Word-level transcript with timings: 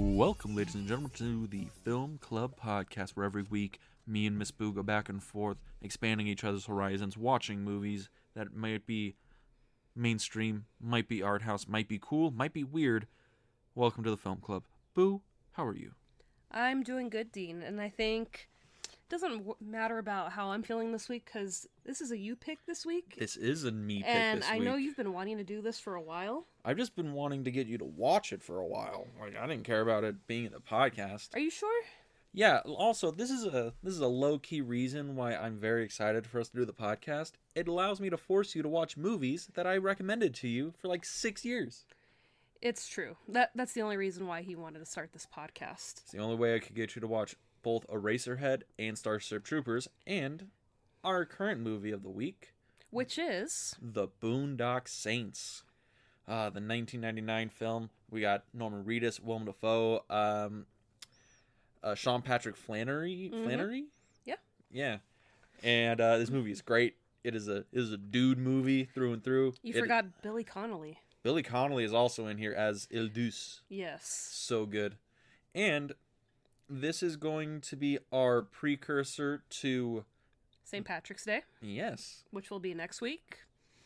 Welcome, 0.00 0.54
ladies 0.54 0.76
and 0.76 0.86
gentlemen, 0.86 1.10
to 1.16 1.48
the 1.48 1.66
Film 1.84 2.18
Club 2.22 2.54
podcast, 2.56 3.10
where 3.10 3.26
every 3.26 3.42
week 3.42 3.80
me 4.06 4.26
and 4.26 4.38
Miss 4.38 4.52
Boo 4.52 4.72
go 4.72 4.84
back 4.84 5.08
and 5.08 5.20
forth, 5.20 5.56
expanding 5.82 6.28
each 6.28 6.44
other's 6.44 6.66
horizons, 6.66 7.18
watching 7.18 7.62
movies 7.64 8.08
that 8.36 8.54
might 8.54 8.86
be 8.86 9.16
mainstream, 9.96 10.66
might 10.80 11.08
be 11.08 11.20
art 11.20 11.42
house, 11.42 11.66
might 11.66 11.88
be 11.88 11.98
cool, 12.00 12.30
might 12.30 12.52
be 12.52 12.62
weird. 12.62 13.08
Welcome 13.74 14.04
to 14.04 14.10
the 14.10 14.16
Film 14.16 14.38
Club. 14.38 14.62
Boo, 14.94 15.20
how 15.54 15.66
are 15.66 15.74
you? 15.74 15.90
I'm 16.52 16.84
doing 16.84 17.10
good, 17.10 17.32
Dean, 17.32 17.60
and 17.60 17.80
I 17.80 17.88
think 17.88 18.48
doesn't 19.08 19.38
w- 19.38 19.56
matter 19.60 19.98
about 19.98 20.32
how 20.32 20.50
I'm 20.50 20.62
feeling 20.62 20.92
this 20.92 21.08
week 21.08 21.24
because 21.24 21.66
this 21.84 22.00
is 22.00 22.10
a 22.10 22.18
you 22.18 22.36
pick 22.36 22.64
this 22.66 22.84
week, 22.84 23.16
This 23.18 23.36
is 23.36 23.64
a 23.64 23.72
me 23.72 23.98
pick 24.02 24.06
and 24.08 24.44
I 24.44 24.54
week. 24.54 24.64
know 24.64 24.76
you've 24.76 24.96
been 24.96 25.12
wanting 25.12 25.38
to 25.38 25.44
do 25.44 25.62
this 25.62 25.78
for 25.80 25.94
a 25.94 26.02
while. 26.02 26.46
I've 26.64 26.76
just 26.76 26.94
been 26.96 27.12
wanting 27.14 27.44
to 27.44 27.50
get 27.50 27.66
you 27.66 27.78
to 27.78 27.84
watch 27.84 28.32
it 28.32 28.42
for 28.42 28.58
a 28.58 28.66
while. 28.66 29.06
Like 29.20 29.36
I 29.36 29.46
didn't 29.46 29.64
care 29.64 29.80
about 29.80 30.04
it 30.04 30.26
being 30.26 30.44
in 30.44 30.52
the 30.52 30.60
podcast. 30.60 31.34
Are 31.34 31.38
you 31.40 31.50
sure? 31.50 31.82
Yeah. 32.34 32.58
Also, 32.66 33.10
this 33.10 33.30
is 33.30 33.44
a 33.46 33.72
this 33.82 33.94
is 33.94 34.00
a 34.00 34.06
low 34.06 34.38
key 34.38 34.60
reason 34.60 35.16
why 35.16 35.34
I'm 35.34 35.56
very 35.58 35.82
excited 35.82 36.26
for 36.26 36.38
us 36.40 36.50
to 36.50 36.58
do 36.58 36.64
the 36.66 36.72
podcast. 36.74 37.32
It 37.54 37.66
allows 37.68 38.00
me 38.00 38.10
to 38.10 38.18
force 38.18 38.54
you 38.54 38.62
to 38.62 38.68
watch 38.68 38.96
movies 38.98 39.48
that 39.54 39.66
I 39.66 39.76
recommended 39.78 40.34
to 40.34 40.48
you 40.48 40.74
for 40.78 40.88
like 40.88 41.04
six 41.06 41.44
years. 41.44 41.84
It's 42.60 42.86
true. 42.88 43.16
That 43.28 43.52
that's 43.54 43.72
the 43.72 43.82
only 43.82 43.96
reason 43.96 44.26
why 44.26 44.42
he 44.42 44.54
wanted 44.56 44.80
to 44.80 44.86
start 44.86 45.12
this 45.12 45.26
podcast. 45.34 46.02
It's 46.02 46.12
the 46.12 46.18
only 46.18 46.36
way 46.36 46.54
I 46.54 46.58
could 46.58 46.74
get 46.74 46.94
you 46.96 47.00
to 47.00 47.06
watch 47.06 47.34
both 47.68 47.86
Eraserhead 47.88 48.62
and 48.78 48.96
Starship 48.96 49.44
Troopers 49.44 49.88
and 50.06 50.46
our 51.04 51.26
current 51.26 51.60
movie 51.60 51.90
of 51.90 52.02
the 52.02 52.08
week, 52.08 52.54
Which 52.88 53.18
is 53.18 53.76
The 53.78 54.08
Boondock 54.08 54.88
Saints. 54.88 55.64
Uh, 56.26 56.48
the 56.48 56.60
1999 56.62 57.50
film. 57.50 57.90
We 58.10 58.22
got 58.22 58.44
Norman 58.54 58.84
Reedus, 58.84 59.20
Willem 59.20 59.44
Dafoe, 59.44 60.02
um, 60.08 60.64
uh, 61.82 61.94
Sean 61.94 62.22
Patrick 62.22 62.56
Flanery. 62.56 63.30
Mhm. 63.34 63.44
Flanery? 63.44 63.84
Yeah. 64.24 64.36
Yeah. 64.70 64.98
And 65.62 66.00
uh, 66.00 66.16
this 66.16 66.30
movie 66.30 66.50
is 66.52 66.62
great. 66.62 66.96
It 67.22 67.34
is 67.34 67.48
a 67.48 67.58
it 67.58 67.66
is 67.72 67.92
a 67.92 67.98
dude 67.98 68.38
movie 68.38 68.84
through 68.86 69.12
and 69.12 69.22
through. 69.22 69.52
you 69.62 69.74
It- 69.74 69.80
forgot 69.80 70.22
Billy 70.22 70.42
Connolly. 70.44 70.98
Billy 71.22 71.42
Connolly 71.42 71.84
is 71.84 71.92
also 71.92 72.26
in 72.28 72.38
here 72.38 72.54
as 72.54 72.88
Il 72.90 73.08
Duce. 73.08 73.60
Yes. 73.68 74.06
So 74.32 74.64
good. 74.64 74.96
And 75.54 75.92
this 76.68 77.02
is 77.02 77.16
going 77.16 77.60
to 77.62 77.76
be 77.76 77.98
our 78.12 78.42
precursor 78.42 79.42
to 79.50 80.04
St. 80.64 80.84
Patrick's 80.84 81.24
Day, 81.24 81.42
yes, 81.62 82.24
which 82.30 82.50
will 82.50 82.60
be 82.60 82.74
next 82.74 83.00
week. 83.00 83.38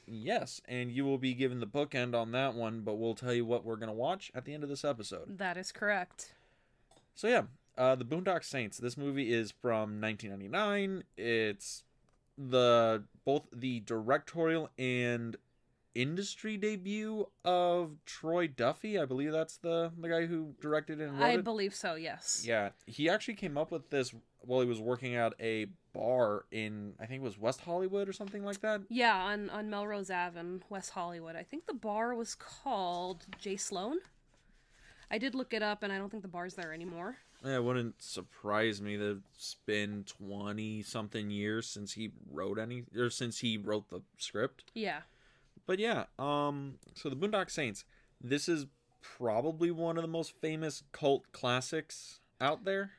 yes, 0.06 0.61
and 0.66 0.91
you 0.91 1.05
will 1.05 1.19
be 1.19 1.33
given 1.34 1.60
the 1.60 1.66
bookend 1.66 2.14
on 2.14 2.33
that 2.33 2.55
one, 2.55 2.80
but 2.80 2.94
we'll 2.94 3.14
tell 3.14 3.33
you 3.33 3.44
what 3.44 3.64
we're 3.64 3.77
gonna 3.77 3.92
watch 3.92 4.33
at 4.34 4.44
the 4.44 4.53
end 4.53 4.62
of 4.64 4.69
this 4.69 4.84
episode. 4.84 5.38
That 5.38 5.56
is 5.56 5.70
correct. 5.70 6.34
So 7.14 7.28
yeah, 7.28 7.42
uh, 7.78 7.94
the 7.94 8.05
Boondock 8.05 8.42
Saints. 8.44 8.78
This 8.78 8.97
movie 8.97 9.33
is 9.33 9.53
from 9.53 10.00
1999. 10.00 11.05
It's 11.16 11.84
the 12.36 13.05
both 13.25 13.44
the 13.53 13.80
directorial 13.80 14.70
and 14.77 15.36
industry 15.94 16.56
debut 16.56 17.26
of 17.44 17.97
Troy 18.06 18.47
Duffy. 18.48 18.98
I 18.98 19.04
believe 19.04 19.32
that's 19.32 19.56
the 19.58 19.92
the 19.98 20.08
guy 20.08 20.26
who 20.26 20.54
directed 20.60 21.00
it 21.00 21.08
and 21.08 21.19
wrote 21.19 21.26
I 21.26 21.30
it. 21.32 21.44
believe 21.44 21.75
so. 21.75 21.94
Yes. 21.94 22.44
Yeah, 22.47 22.70
he 22.86 23.08
actually 23.08 23.34
came 23.34 23.56
up 23.58 23.70
with 23.70 23.91
this 23.91 24.14
while 24.41 24.60
he 24.60 24.66
was 24.66 24.81
working 24.81 25.14
at 25.14 25.34
a 25.41 25.66
bar 25.92 26.47
in 26.50 26.94
I 27.00 27.06
think 27.06 27.20
it 27.20 27.25
was 27.25 27.38
West 27.38 27.60
Hollywood 27.60 28.08
or 28.08 28.12
something 28.12 28.44
like 28.44 28.60
that. 28.62 28.82
Yeah, 28.88 29.14
on 29.16 29.50
on 29.50 29.70
Melrose 29.70 30.10
Ave 30.10 30.38
in 30.38 30.62
West 30.69 30.91
Hollywood. 30.91 31.36
I 31.36 31.42
think 31.42 31.66
the 31.66 31.75
bar 31.75 32.14
was 32.14 32.34
called 32.34 33.26
J 33.38 33.56
Sloan. 33.56 33.98
I 35.10 35.19
did 35.19 35.34
look 35.34 35.52
it 35.52 35.62
up, 35.62 35.82
and 35.82 35.92
I 35.92 35.98
don't 35.98 36.08
think 36.08 36.22
the 36.22 36.28
bar's 36.28 36.54
there 36.54 36.72
anymore. 36.72 37.19
Yeah, 37.44 37.56
it 37.56 37.64
wouldn't 37.64 38.00
surprise 38.00 38.81
me 38.81 38.97
that 38.97 39.20
it's 39.34 39.56
been 39.66 40.04
twenty 40.06 40.82
something 40.82 41.31
years 41.31 41.66
since 41.66 41.92
he 41.92 42.12
wrote 42.32 42.58
any 42.58 42.84
or 42.97 43.10
since 43.10 43.41
he 43.41 43.58
wrote 43.58 43.91
the 43.91 44.00
script. 44.16 44.70
Yeah. 44.75 45.00
But 45.67 45.78
yeah, 45.78 46.05
um 46.19 46.78
so 46.95 47.09
the 47.09 47.17
Boondock 47.17 47.50
Saints, 47.50 47.84
this 48.21 48.49
is 48.49 48.67
probably 49.00 49.71
one 49.71 49.97
of 49.97 50.03
the 50.03 50.09
most 50.09 50.33
famous 50.41 50.83
cult 50.93 51.31
classics 51.33 52.21
out 52.41 52.65
there. 52.65 52.93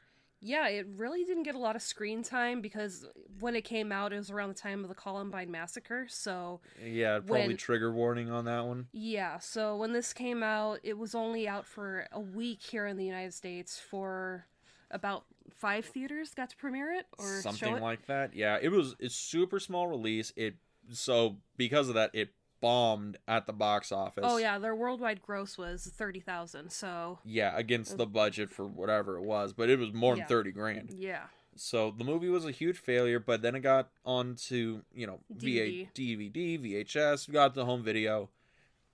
Yeah, 0.46 0.68
it 0.68 0.86
really 0.98 1.24
didn't 1.24 1.44
get 1.44 1.56
a 1.56 1.60
lot 1.60 1.78
of 1.78 1.82
screen 1.82 2.22
time 2.22 2.60
because 2.60 3.06
when 3.40 3.56
it 3.56 3.62
came 3.62 3.94
out, 3.94 4.12
it 4.12 4.18
was 4.18 4.30
around 4.30 4.50
the 4.50 4.56
time 4.56 4.84
of 4.84 4.90
the 4.90 4.96
Columbine 4.96 5.50
massacre. 5.50 6.06
So, 6.10 6.60
Yeah, 6.84 7.20
probably 7.20 7.48
When- 7.48 7.56
trigger 7.58 7.94
warning 7.94 8.30
on 8.30 8.44
that 8.44 8.66
one. 8.66 8.88
yeah, 8.92 9.40
so 9.40 9.78
when 9.78 9.94
this 9.94 10.12
came 10.12 10.44
out, 10.44 10.82
it 10.84 10.98
was 10.98 11.16
only 11.16 11.48
out 11.48 11.66
for 11.66 12.08
a 12.12 12.20
week 12.20 12.62
here 12.62 12.86
in 12.88 12.98
the 12.98 13.06
United 13.06 13.34
States 13.34 13.80
for 13.80 14.46
about 14.92 15.24
five 15.50 15.86
theaters 15.86 16.34
got 16.34 16.50
to 16.50 16.58
premiere 16.58 16.92
it 16.92 17.08
or 17.18 17.42
something 17.42 17.78
it. 17.78 17.82
like 17.82 18.06
that. 18.08 18.36
Yeah, 18.36 18.60
it 18.62 18.70
was 18.70 18.98
a 19.00 19.10
super 19.10 19.62
small 19.62 19.88
release. 19.88 20.34
It 20.36 20.56
so 20.92 21.38
because 21.56 21.88
of 21.88 21.96
that, 21.96 22.12
it 22.14 22.34
bombed 22.64 23.18
at 23.28 23.46
the 23.46 23.52
box 23.54 23.92
office. 23.92 24.24
Oh 24.26 24.38
yeah, 24.38 24.58
their 24.58 24.74
worldwide 24.74 25.22
gross 25.22 25.58
was 25.58 25.86
thirty 25.86 26.22
thousand. 26.22 26.72
So 26.72 27.20
yeah, 27.26 27.52
against 27.58 27.98
the 27.98 28.06
budget 28.08 28.50
for 28.50 28.66
whatever 28.66 29.18
it 29.18 29.24
was, 29.24 29.52
but 29.54 29.70
it 29.70 29.78
was 29.78 29.94
more 29.94 30.14
than 30.14 30.20
Yeah. 30.22 30.28
thirty 30.28 30.52
grand. 30.52 30.92
yeah, 30.98 31.26
So 31.56 31.92
the 31.92 32.04
movie 32.06 32.30
was 32.30 32.46
a 32.46 32.52
huge 32.52 32.78
failure, 32.80 33.20
but 33.20 33.42
then 33.42 33.54
it 33.56 33.60
got 33.60 33.90
onto 34.06 34.82
you 34.96 35.06
know 35.06 35.20
VA, 35.30 35.88
DVD, 35.94 36.58
VHS, 36.58 37.30
got 37.32 37.54
the 37.54 37.66
home 37.66 37.84
video, 37.84 38.30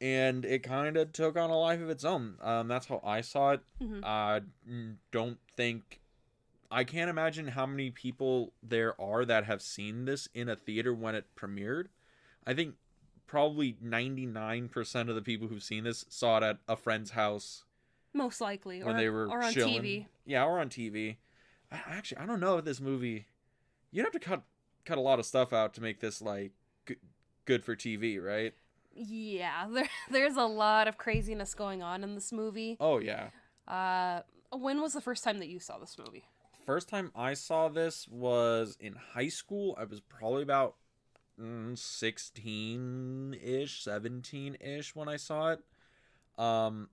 and 0.01 0.44
it 0.46 0.63
kind 0.63 0.97
of 0.97 1.13
took 1.13 1.38
on 1.38 1.50
a 1.51 1.57
life 1.57 1.80
of 1.80 1.90
its 1.91 2.03
own. 2.03 2.38
Um, 2.41 2.68
that's 2.68 2.88
how 2.88 3.01
I 3.03 3.22
saw 3.22 3.51
it. 3.51 3.62
Mhm. 3.80 4.03
I 4.03 4.41
don't 5.12 5.38
think 5.56 6.01
I 6.72 6.84
can't 6.84 7.09
imagine 7.09 7.47
how 7.50 7.66
many 7.66 7.90
people 7.91 8.53
there 8.63 9.00
are 9.01 9.25
that 9.25 9.46
have 9.46 9.62
seen 9.62 10.06
this 10.06 10.28
in 10.34 10.47
a 10.50 10.56
theater 10.56 10.94
when 10.94 11.16
it 11.16 11.25
premiered. 11.36 11.88
I 12.46 12.53
think 12.53 12.75
probably 13.29 13.78
99% 13.84 15.09
of 15.09 15.16
the 15.16 15.22
people 15.22 15.47
who've 15.47 15.62
seen 15.62 15.84
this 15.84 16.03
saw 16.09 16.38
it 16.38 16.44
at 16.44 16.57
a 16.67 16.75
friend's 16.75 17.12
house 17.12 17.63
most 18.13 18.41
likely, 18.41 18.84
when 18.84 18.95
or, 18.95 19.00
they 19.00 19.09
were 19.09 19.28
or 19.28 19.44
on 19.44 19.53
chilling. 19.53 19.84
TV. 19.84 20.06
Yeah, 20.25 20.44
or 20.45 20.59
on 20.59 20.69
TV. 20.69 21.17
I, 21.72 21.79
actually, 21.88 22.18
I 22.18 22.25
don't 22.25 22.39
know 22.39 22.57
if 22.57 22.66
this 22.66 22.81
movie. 22.81 23.28
You'd 23.91 24.03
have 24.03 24.13
to 24.13 24.19
cut 24.19 24.41
cut 24.84 24.97
a 24.97 25.01
lot 25.01 25.19
of 25.19 25.25
stuff 25.25 25.53
out 25.53 25.75
to 25.75 25.81
make 25.81 26.00
this 26.00 26.22
like 26.22 26.51
g- 26.88 26.95
good 27.45 27.63
for 27.63 27.75
TV, 27.75 28.22
right? 28.22 28.53
Yeah, 28.95 29.68
there, 29.72 29.89
there's 30.09 30.35
a 30.35 30.45
lot 30.45 30.88
of 30.88 30.97
craziness 30.97 31.53
going 31.53 31.84
on 31.84 32.03
in 32.03 32.16
this 32.16 32.31
movie. 32.31 32.78
Oh 32.79 32.97
yeah. 33.00 33.29
Uh, 33.68 34.22
when 34.57 34.81
was 34.81 34.94
the 34.94 35.01
first 35.01 35.23
time 35.23 35.38
that 35.39 35.47
you 35.47 35.59
saw 35.59 35.78
this 35.78 35.95
movie? 36.03 36.23
First 36.66 36.89
time 36.89 37.12
I 37.16 37.35
saw 37.35 37.68
this 37.68 38.07
was 38.07 38.75
in 38.79 38.95
high 39.13 39.28
school. 39.28 39.78
I 39.79 39.84
was 39.84 40.01
probably 40.01 40.41
about 40.41 40.75
16 41.75 43.35
ish, 43.41 43.83
17 43.83 44.57
ish 44.59 44.95
when 44.95 45.07
I 45.07 45.17
saw 45.17 45.51
it. 45.51 45.59
Um, 46.38 46.89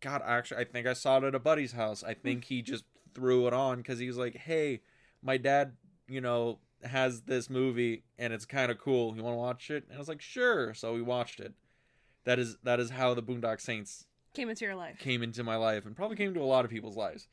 God, 0.00 0.22
actually, 0.24 0.60
I 0.60 0.64
think 0.64 0.86
I 0.86 0.92
saw 0.92 1.18
it 1.18 1.24
at 1.24 1.34
a 1.34 1.38
buddy's 1.38 1.72
house. 1.72 2.02
I 2.02 2.14
think 2.14 2.44
he 2.44 2.62
just 2.62 2.84
threw 3.14 3.46
it 3.46 3.52
on 3.52 3.78
because 3.78 3.98
he 3.98 4.06
was 4.06 4.16
like, 4.18 4.36
"Hey, 4.36 4.80
my 5.22 5.36
dad, 5.36 5.72
you 6.08 6.20
know, 6.20 6.58
has 6.82 7.22
this 7.22 7.48
movie 7.48 8.04
and 8.18 8.32
it's 8.32 8.44
kind 8.44 8.70
of 8.70 8.78
cool. 8.78 9.16
You 9.16 9.22
want 9.22 9.34
to 9.34 9.38
watch 9.38 9.70
it?" 9.70 9.84
And 9.88 9.96
I 9.96 9.98
was 9.98 10.08
like, 10.08 10.20
"Sure." 10.20 10.74
So 10.74 10.92
we 10.94 11.02
watched 11.02 11.40
it. 11.40 11.54
That 12.24 12.38
is 12.38 12.56
that 12.62 12.80
is 12.80 12.90
how 12.90 13.14
the 13.14 13.22
Boondock 13.22 13.60
Saints 13.60 14.06
Came 14.34 14.50
into 14.50 14.64
your 14.64 14.74
life. 14.74 14.98
came 14.98 15.22
into 15.22 15.44
my 15.44 15.56
life 15.56 15.86
and 15.86 15.94
probably 15.94 16.16
came 16.16 16.34
to 16.34 16.40
a 16.40 16.44
lot 16.44 16.64
of 16.64 16.70
people's 16.70 16.96
lives. 16.96 17.28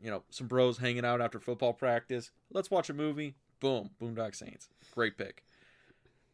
You 0.00 0.10
know, 0.10 0.22
some 0.30 0.46
bros 0.46 0.78
hanging 0.78 1.04
out 1.04 1.20
after 1.20 1.40
football 1.40 1.72
practice. 1.72 2.30
Let's 2.50 2.70
watch 2.70 2.88
a 2.88 2.94
movie. 2.94 3.34
Boom, 3.58 3.90
Boondock 4.00 4.34
Saints. 4.34 4.68
Great 4.94 5.18
pick. 5.18 5.42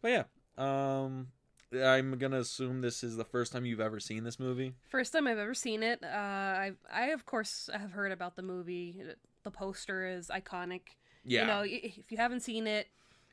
But 0.02 0.08
yeah, 0.10 0.24
um 0.58 1.28
I'm 1.72 2.16
gonna 2.18 2.38
assume 2.38 2.80
this 2.80 3.02
is 3.02 3.16
the 3.16 3.24
first 3.24 3.52
time 3.52 3.66
you've 3.66 3.80
ever 3.80 3.98
seen 4.00 4.24
this 4.24 4.38
movie. 4.38 4.74
First 4.88 5.12
time 5.12 5.26
I've 5.26 5.38
ever 5.38 5.54
seen 5.54 5.82
it. 5.82 6.02
Uh, 6.02 6.06
I 6.06 6.72
I 6.92 7.06
of 7.08 7.26
course 7.26 7.68
have 7.72 7.90
heard 7.92 8.12
about 8.12 8.36
the 8.36 8.42
movie. 8.42 9.02
The 9.42 9.50
poster 9.50 10.06
is 10.06 10.28
iconic. 10.28 10.82
Yeah. 11.24 11.40
You 11.40 11.46
know, 11.46 11.62
if 11.66 12.10
you 12.10 12.16
haven't 12.18 12.40
seen 12.40 12.66
it, 12.66 12.86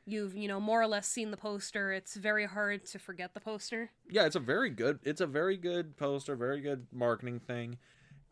you've 0.04 0.36
you 0.36 0.48
know 0.48 0.58
more 0.60 0.82
or 0.82 0.86
less 0.88 1.06
seen 1.06 1.30
the 1.30 1.36
poster. 1.36 1.92
It's 1.92 2.16
very 2.16 2.46
hard 2.46 2.86
to 2.86 2.98
forget 2.98 3.34
the 3.34 3.40
poster. 3.40 3.90
yeah, 4.10 4.26
it's 4.26 4.36
a 4.36 4.40
very 4.40 4.70
good 4.70 4.98
it's 5.04 5.20
a 5.20 5.26
very 5.26 5.56
good 5.56 5.96
poster, 5.96 6.34
very 6.34 6.60
good 6.60 6.86
marketing 6.92 7.38
thing. 7.40 7.78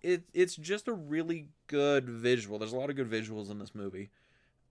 It 0.03 0.25
it's 0.35 0.57
just 0.57 0.89
a 0.89 0.93
really 0.93 1.47
good 1.69 2.09
visual. 2.09 2.59
There's 2.59 2.73
a 2.73 2.77
lot 2.77 2.91
of 2.91 2.97
good 2.97 3.09
visuals 3.11 3.51
in 3.53 3.61
this 3.61 3.73
movie. 3.75 4.11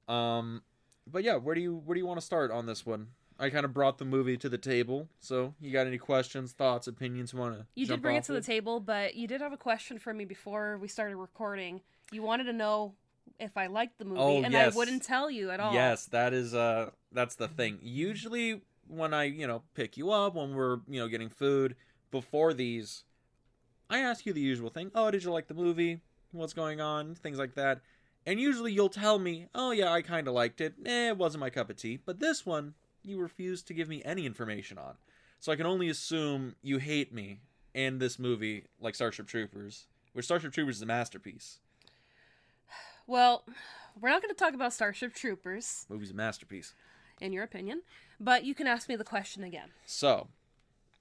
Um 0.10 0.62
but 1.10 1.24
yeah, 1.24 1.38
where 1.38 1.56
do 1.56 1.62
you 1.62 1.82
where 1.86 1.96
do 1.96 2.00
you 2.00 2.06
want 2.06 2.20
to 2.20 2.26
start 2.26 2.52
on 2.52 2.66
this 2.66 2.86
one? 2.86 3.08
I 3.42 3.50
kind 3.50 3.66
of 3.66 3.74
brought 3.74 3.98
the 3.98 4.06
movie 4.06 4.38
to 4.38 4.48
the 4.48 4.58
table. 4.58 5.10
So, 5.20 5.56
you 5.60 5.72
got 5.72 5.88
any 5.88 5.98
questions, 5.98 6.52
thoughts, 6.52 6.88
opinions 6.88 7.34
you 7.34 7.40
want 7.40 7.58
to 7.58 7.66
You 7.76 7.88
did 7.88 8.02
bring 8.02 8.16
it 8.16 8.24
to 8.26 8.34
the 8.34 8.42
table, 8.42 8.80
but 8.80 9.16
you 9.16 9.28
did 9.28 9.42
have 9.42 9.52
a 9.52 9.58
question 9.58 9.98
for 9.98 10.14
me 10.14 10.26
before 10.26 10.78
we 10.78 10.88
started 10.88 11.16
recording. 11.16 11.82
You 12.12 12.22
wanted 12.22 12.44
to 12.46 12.54
know 12.54 12.94
if 13.40 13.58
I 13.58 13.68
liked 13.68 13.98
the 13.98 14.06
movie, 14.06 14.20
Oh, 14.22 14.44
and 14.44 14.54
yes. 14.54 14.74
I 14.74 14.78
wouldn't 14.78 15.04
tell 15.04 15.32
you 15.32 15.50
at 15.50 15.60
all. 15.60 15.74
Yes, 15.74 16.06
that 16.08 16.34
is 16.34 16.54
uh 16.54 16.92
that's 17.12 17.36
the 17.36 17.48
thing. 17.48 17.80
Usually 17.82 18.62
when 18.88 19.14
I, 19.14 19.24
you 19.24 19.48
know, 19.48 19.64
pick 19.74 19.98
you 19.98 20.12
up 20.12 20.36
when 20.36 20.54
we're, 20.54 20.80
you 20.88 21.00
know, 21.00 21.08
getting 21.08 21.30
food 21.30 21.76
before 22.12 22.54
these 22.54 23.04
I 23.90 24.00
ask 24.00 24.26
you 24.26 24.34
the 24.34 24.40
usual 24.42 24.70
thing. 24.70 24.92
Oh, 24.96 25.12
did 25.12 25.24
you 25.24 25.32
like 25.32 25.48
the 25.48 25.54
movie? 25.54 26.02
What's 26.32 26.54
going 26.54 26.80
on? 26.80 27.16
Things 27.16 27.38
like 27.38 27.56
that. 27.56 27.82
And 28.26 28.40
usually 28.40 28.72
you'll 28.72 28.90
tell 28.90 29.18
me, 29.20 29.48
oh 29.56 29.72
yeah, 29.72 29.92
I 29.92 30.02
kind 30.02 30.28
of 30.28 30.34
liked 30.34 30.62
it. 30.62 30.76
Eh, 30.86 31.10
it 31.10 31.18
wasn't 31.18 31.42
my 31.42 31.50
cup 31.50 31.70
of 31.70 31.76
tea. 31.76 31.98
But 32.06 32.20
this 32.20 32.46
one, 32.46 32.76
you 33.04 33.20
refuse 33.20 33.62
to 33.64 33.74
give 33.74 33.88
me 33.90 34.02
any 34.06 34.26
information 34.26 34.78
on. 34.78 34.96
So 35.40 35.52
I 35.52 35.56
can 35.56 35.66
only 35.66 35.90
assume 35.90 36.56
you 36.62 36.78
hate 36.78 37.14
me 37.14 37.40
and 37.74 38.00
this 38.00 38.20
movie 38.20 38.66
like 38.80 38.96
Starship 38.96 39.28
Troopers, 39.28 39.88
which 40.14 40.26
Starship 40.26 40.54
Troopers 40.54 40.78
is 40.78 40.82
a 40.82 40.86
masterpiece. 40.86 41.60
Well, 43.08 43.44
we're 44.00 44.10
not 44.10 44.22
going 44.22 44.34
to 44.34 44.40
talk 44.40 44.54
about 44.54 44.74
Starship 44.74 45.14
Troopers, 45.14 45.86
Movie's 45.90 46.12
a 46.12 46.14
masterpiece. 46.14 46.74
in 47.20 47.34
your 47.34 47.44
opinion, 47.44 47.82
but 48.20 48.44
you 48.46 48.54
can 48.56 48.68
ask 48.68 48.88
me 48.88 48.96
the 48.96 49.04
question 49.04 49.44
again. 49.44 49.70
So, 49.86 50.28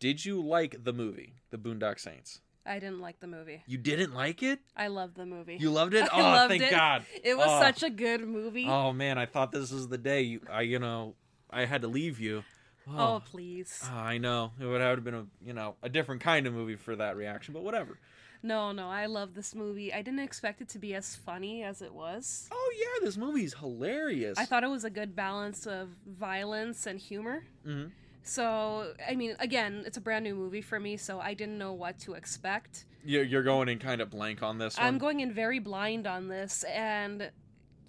did 0.00 0.24
you 0.24 0.40
like 0.42 0.84
the 0.84 0.92
movie, 0.92 1.34
The 1.50 1.58
Boondock 1.58 2.00
Saints? 2.00 2.40
I 2.66 2.74
didn't 2.78 3.00
like 3.00 3.20
the 3.20 3.26
movie. 3.26 3.62
You 3.66 3.78
didn't 3.78 4.14
like 4.14 4.42
it? 4.42 4.60
I 4.76 4.88
loved 4.88 5.16
the 5.16 5.26
movie. 5.26 5.56
You 5.58 5.70
loved 5.70 5.94
it? 5.94 6.08
I 6.12 6.20
oh, 6.20 6.22
loved 6.22 6.50
thank 6.50 6.62
it. 6.62 6.70
God. 6.70 7.04
It 7.22 7.36
was 7.36 7.46
Oh. 7.48 7.60
such 7.60 7.82
a 7.82 7.90
good 7.90 8.26
movie. 8.26 8.66
Oh, 8.66 8.88
Oh 8.88 8.92
man, 8.92 9.18
I 9.18 9.26
thought 9.26 9.52
this 9.52 9.70
was 9.72 9.88
the 9.88 9.98
day 9.98 10.22
you, 10.22 10.40
I, 10.50 10.62
you 10.62 10.78
know, 10.78 11.14
I 11.52 11.64
had 11.66 11.82
to 11.82 11.88
leave 11.88 12.20
you. 12.20 12.44
Oh, 12.88 13.22
please. 13.24 13.80
Oh, 13.84 13.96
I 13.96 14.18
know 14.18 14.52
it 14.58 14.64
would 14.64 14.80
have 14.80 15.04
been 15.04 15.14
a, 15.14 15.26
you 15.44 15.52
know, 15.52 15.76
a 15.82 15.88
different 15.88 16.20
kind 16.22 16.46
of 16.46 16.54
movie 16.54 16.76
for 16.76 16.96
that 16.96 17.16
reaction, 17.16 17.54
but 17.54 17.62
whatever. 17.62 17.98
No, 18.42 18.72
no, 18.72 18.88
I 18.88 19.06
love 19.06 19.34
this 19.34 19.54
movie. 19.54 19.92
I 19.92 20.00
didn't 20.02 20.20
expect 20.20 20.60
it 20.62 20.68
to 20.70 20.78
be 20.78 20.94
as 20.94 21.14
funny 21.14 21.62
as 21.62 21.82
it 21.82 21.92
was. 21.92 22.48
Oh 22.50 22.72
yeah, 22.78 23.04
this 23.04 23.16
movie's 23.18 23.54
hilarious. 23.54 24.38
I 24.38 24.46
thought 24.46 24.64
it 24.64 24.70
was 24.70 24.84
a 24.84 24.90
good 24.90 25.14
balance 25.14 25.66
of 25.66 25.90
violence 26.06 26.86
and 26.86 26.98
humor. 26.98 27.44
hmm 27.64 27.86
So, 28.22 28.94
I 29.06 29.14
mean, 29.14 29.36
again, 29.40 29.82
it's 29.86 29.98
a 29.98 30.00
brand 30.00 30.24
new 30.24 30.34
movie 30.34 30.62
for 30.62 30.80
me, 30.80 30.96
so 30.96 31.20
I 31.20 31.34
didn't 31.34 31.58
know 31.58 31.74
what 31.74 31.98
to 32.00 32.14
expect. 32.14 32.86
You're, 33.04 33.24
you're 33.24 33.42
going 33.42 33.68
in 33.68 33.78
kind 33.78 34.00
of 34.00 34.10
blank 34.10 34.42
on 34.42 34.58
this 34.58 34.78
one. 34.78 34.86
I'm 34.86 34.98
going 34.98 35.20
in 35.20 35.32
very 35.32 35.58
blind 35.58 36.06
on 36.06 36.28
this, 36.28 36.64
and 36.64 37.30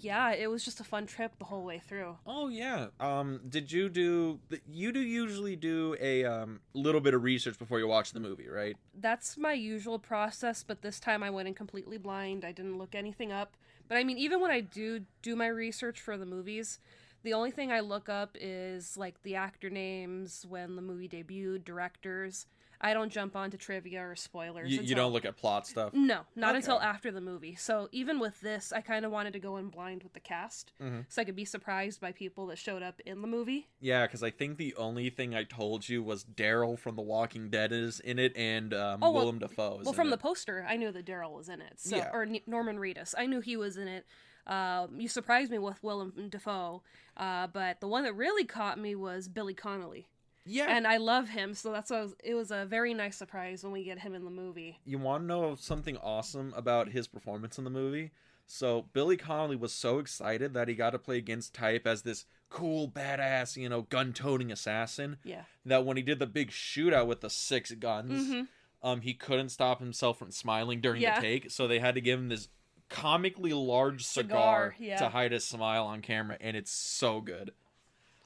yeah, 0.04 0.34
it 0.34 0.50
was 0.50 0.64
just 0.66 0.80
a 0.80 0.84
fun 0.84 1.06
trip 1.06 1.38
the 1.38 1.46
whole 1.46 1.64
way 1.64 1.80
through. 1.80 2.18
Oh 2.26 2.48
yeah. 2.48 2.88
Um, 3.00 3.42
did 3.48 3.72
you 3.72 3.90
do? 3.90 4.40
You 4.70 4.92
do 4.92 5.00
usually 5.00 5.56
do 5.56 5.96
a 6.00 6.26
um 6.26 6.60
little 6.74 7.02
bit 7.02 7.14
of 7.14 7.24
research 7.24 7.58
before 7.58 7.80
you 7.80 7.88
watch 7.88 8.12
the 8.12 8.20
movie, 8.20 8.48
right? 8.48 8.76
That's 9.00 9.38
my 9.38 9.54
usual 9.54 10.00
process, 10.00 10.64
but 10.64 10.82
this 10.82 11.00
time 11.00 11.24
I 11.24 11.30
went 11.30 11.48
in 11.48 11.54
completely 11.54 11.98
blind. 11.98 12.44
I 12.46 12.52
didn't 12.52 12.78
look 12.78 12.96
anything 12.96 13.32
up. 13.32 13.56
But 13.88 13.98
I 13.98 14.04
mean, 14.04 14.18
even 14.18 14.40
when 14.40 14.52
I 14.52 14.62
do 14.62 15.02
do 15.22 15.36
my 15.36 15.48
research 15.48 16.00
for 16.00 16.18
the 16.18 16.26
movies, 16.26 16.80
the 17.24 17.34
only 17.34 17.52
thing 17.52 17.72
I 17.72 17.82
look 17.82 18.10
up 18.10 18.38
is 18.40 18.98
like 18.98 19.22
the 19.24 19.36
actor 19.36 19.70
names, 19.70 20.46
when 20.48 20.76
the 20.76 20.82
movie 20.82 21.10
debuted, 21.10 21.64
directors. 21.66 22.48
I 22.84 22.94
don't 22.96 23.12
jump 23.12 23.36
onto 23.36 23.58
trivia 23.58 24.02
or 24.04 24.16
spoilers. 24.16 24.72
You, 24.72 24.82
you 24.82 24.96
don't 24.96 25.14
look 25.14 25.24
at 25.24 25.38
plot 25.38 25.68
stuff. 25.68 25.94
No, 25.94 26.22
not 26.36 26.50
Okay. 26.50 26.58
until 26.58 26.80
after 26.82 27.12
the 27.12 27.22
movie. 27.22 27.54
So 27.56 27.88
even 27.92 28.20
with 28.20 28.42
this, 28.42 28.74
I 28.74 28.82
kind 28.82 29.06
of 29.06 29.12
wanted 29.12 29.34
to 29.34 29.40
go 29.40 29.58
in 29.58 29.70
blind 29.70 30.02
with 30.02 30.14
the 30.14 30.20
cast, 30.20 30.74
Mhm. 30.82 31.06
so 31.08 31.22
I 31.22 31.26
could 31.26 31.36
be 31.36 31.46
surprised 31.46 32.02
by 32.02 32.12
people 32.12 32.48
that 32.48 32.58
showed 32.58 32.82
up 32.82 33.00
in 33.06 33.22
the 33.22 33.28
movie. 33.28 33.68
Yeah, 33.80 34.08
because 34.08 34.24
I 34.24 34.32
think 34.32 34.58
the 34.58 34.74
only 34.76 35.12
thing 35.12 35.36
I 35.36 35.44
told 35.44 35.88
you 35.88 36.02
was 36.02 36.24
Daryl 36.26 36.78
from 36.78 36.96
The 36.96 37.04
Walking 37.04 37.50
Dead 37.52 37.72
is 37.72 38.00
in 38.00 38.18
it, 38.18 38.36
and 38.36 38.74
um, 38.74 39.04
Oh, 39.04 39.12
well- 39.12 39.22
Willem 39.26 39.38
Dafoe 39.40 39.82
Well, 39.84 39.94
from 39.94 40.08
it. 40.08 40.12
the 40.12 40.18
poster, 40.18 40.66
I 40.68 40.76
knew 40.76 40.92
that 40.92 41.06
Daryl 41.06 41.36
was 41.38 41.50
in 41.50 41.62
it. 41.62 41.80
So, 41.80 41.98
Yeah. 41.98 42.10
or 42.12 42.24
N- 42.24 42.40
Norman 42.48 42.78
Reedus, 42.80 43.14
I 43.16 43.28
knew 43.28 43.42
he 43.42 43.56
was 43.56 43.78
in 43.78 43.88
it. 43.88 44.08
Um, 44.48 45.00
you 45.00 45.08
surprised 45.08 45.52
me 45.52 45.60
with 45.60 45.84
Willem 45.84 46.30
Dafoe, 46.30 46.82
uh, 47.16 47.46
but 47.46 47.80
the 47.80 47.88
one 47.88 48.04
that 48.06 48.14
really 48.14 48.44
caught 48.44 48.80
me 48.80 48.96
was 48.96 49.28
Billy 49.28 49.54
Connolly, 49.54 50.08
yeah. 50.46 50.76
and 50.76 50.88
I 50.88 50.98
love 50.98 51.30
him. 51.30 51.54
So 51.54 51.72
that's 51.72 51.92
why 51.92 51.98
I 51.98 52.02
was, 52.02 52.16
it 52.24 52.34
was 52.36 52.52
a 52.52 52.66
very 52.66 52.94
nice 52.94 53.16
surprise 53.18 53.64
when 53.64 53.72
we 53.74 53.84
get 53.84 54.00
him 54.00 54.14
in 54.14 54.26
the 54.26 54.32
movie. 54.32 54.80
you 54.86 54.98
want 54.98 55.24
to 55.24 55.28
know 55.28 55.56
something 55.56 55.98
awesome 55.98 56.54
about 56.56 56.90
his 56.90 57.08
performance 57.08 57.58
in 57.58 57.64
the 57.64 57.70
movie? 57.70 58.12
So 58.48 58.86
Billy 58.94 59.16
Connolly 59.18 59.56
was 59.56 59.72
so 59.72 60.00
excited 60.00 60.54
that 60.54 60.68
he 60.68 60.76
got 60.76 60.90
to 60.90 61.00
play 61.00 61.18
against 61.18 61.54
type 61.54 61.88
as 61.88 62.02
this 62.02 62.26
cool, 62.50 62.90
badass, 62.90 63.56
you 63.56 63.70
know, 63.70 63.84
gun-toting 63.84 64.52
assassin. 64.52 65.18
Yeah. 65.24 65.44
That 65.66 65.86
when 65.86 65.96
he 65.96 66.04
did 66.04 66.20
the 66.20 66.28
big 66.28 66.52
shootout 66.52 67.08
with 67.08 67.22
the 67.22 67.30
six 67.30 67.72
guns, 67.72 68.28
hmm 68.32 68.42
um, 68.84 69.02
he 69.02 69.14
couldn't 69.14 69.50
stop 69.50 69.80
himself 69.80 70.18
from 70.18 70.32
smiling 70.32 70.82
during 70.82 71.04
Yeah. 71.04 71.20
the 71.20 71.22
take, 71.22 71.52
so 71.52 71.68
they 71.68 71.78
had 71.78 71.94
to 71.94 72.02
give 72.02 72.18
him 72.18 72.30
this 72.30 72.50
comically 72.90 73.54
large 73.54 74.04
cigar, 74.04 74.74
Cigar, 74.74 74.76
yeah. 74.80 74.98
to 74.98 75.10
hide 75.10 75.32
his 75.32 75.46
smile 75.46 75.86
on 75.86 76.02
camera, 76.02 76.36
and 76.42 76.58
it's 76.58 76.72
so 76.72 77.22
good. 77.22 77.52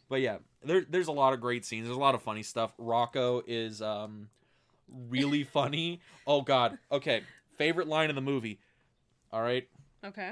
But 0.09 0.21
yeah, 0.21 0.37
there, 0.63 0.85
there's 0.87 1.07
a 1.07 1.11
lot 1.11 1.33
of 1.33 1.41
great 1.41 1.65
scenes. 1.65 1.85
There's 1.87 1.97
a 1.97 1.99
lot 1.99 2.15
of 2.15 2.21
funny 2.21 2.43
stuff. 2.43 2.71
Rocco 2.77 3.41
is 3.47 3.81
um, 3.81 4.29
really 5.09 5.43
funny. 5.57 5.99
Oh 6.27 6.41
God. 6.41 6.77
Okay, 6.91 7.21
favorite 7.57 7.87
line 7.87 8.09
in 8.09 8.15
the 8.15 8.21
movie. 8.21 8.59
All 9.33 9.41
right, 9.41 9.67
Okay. 10.03 10.31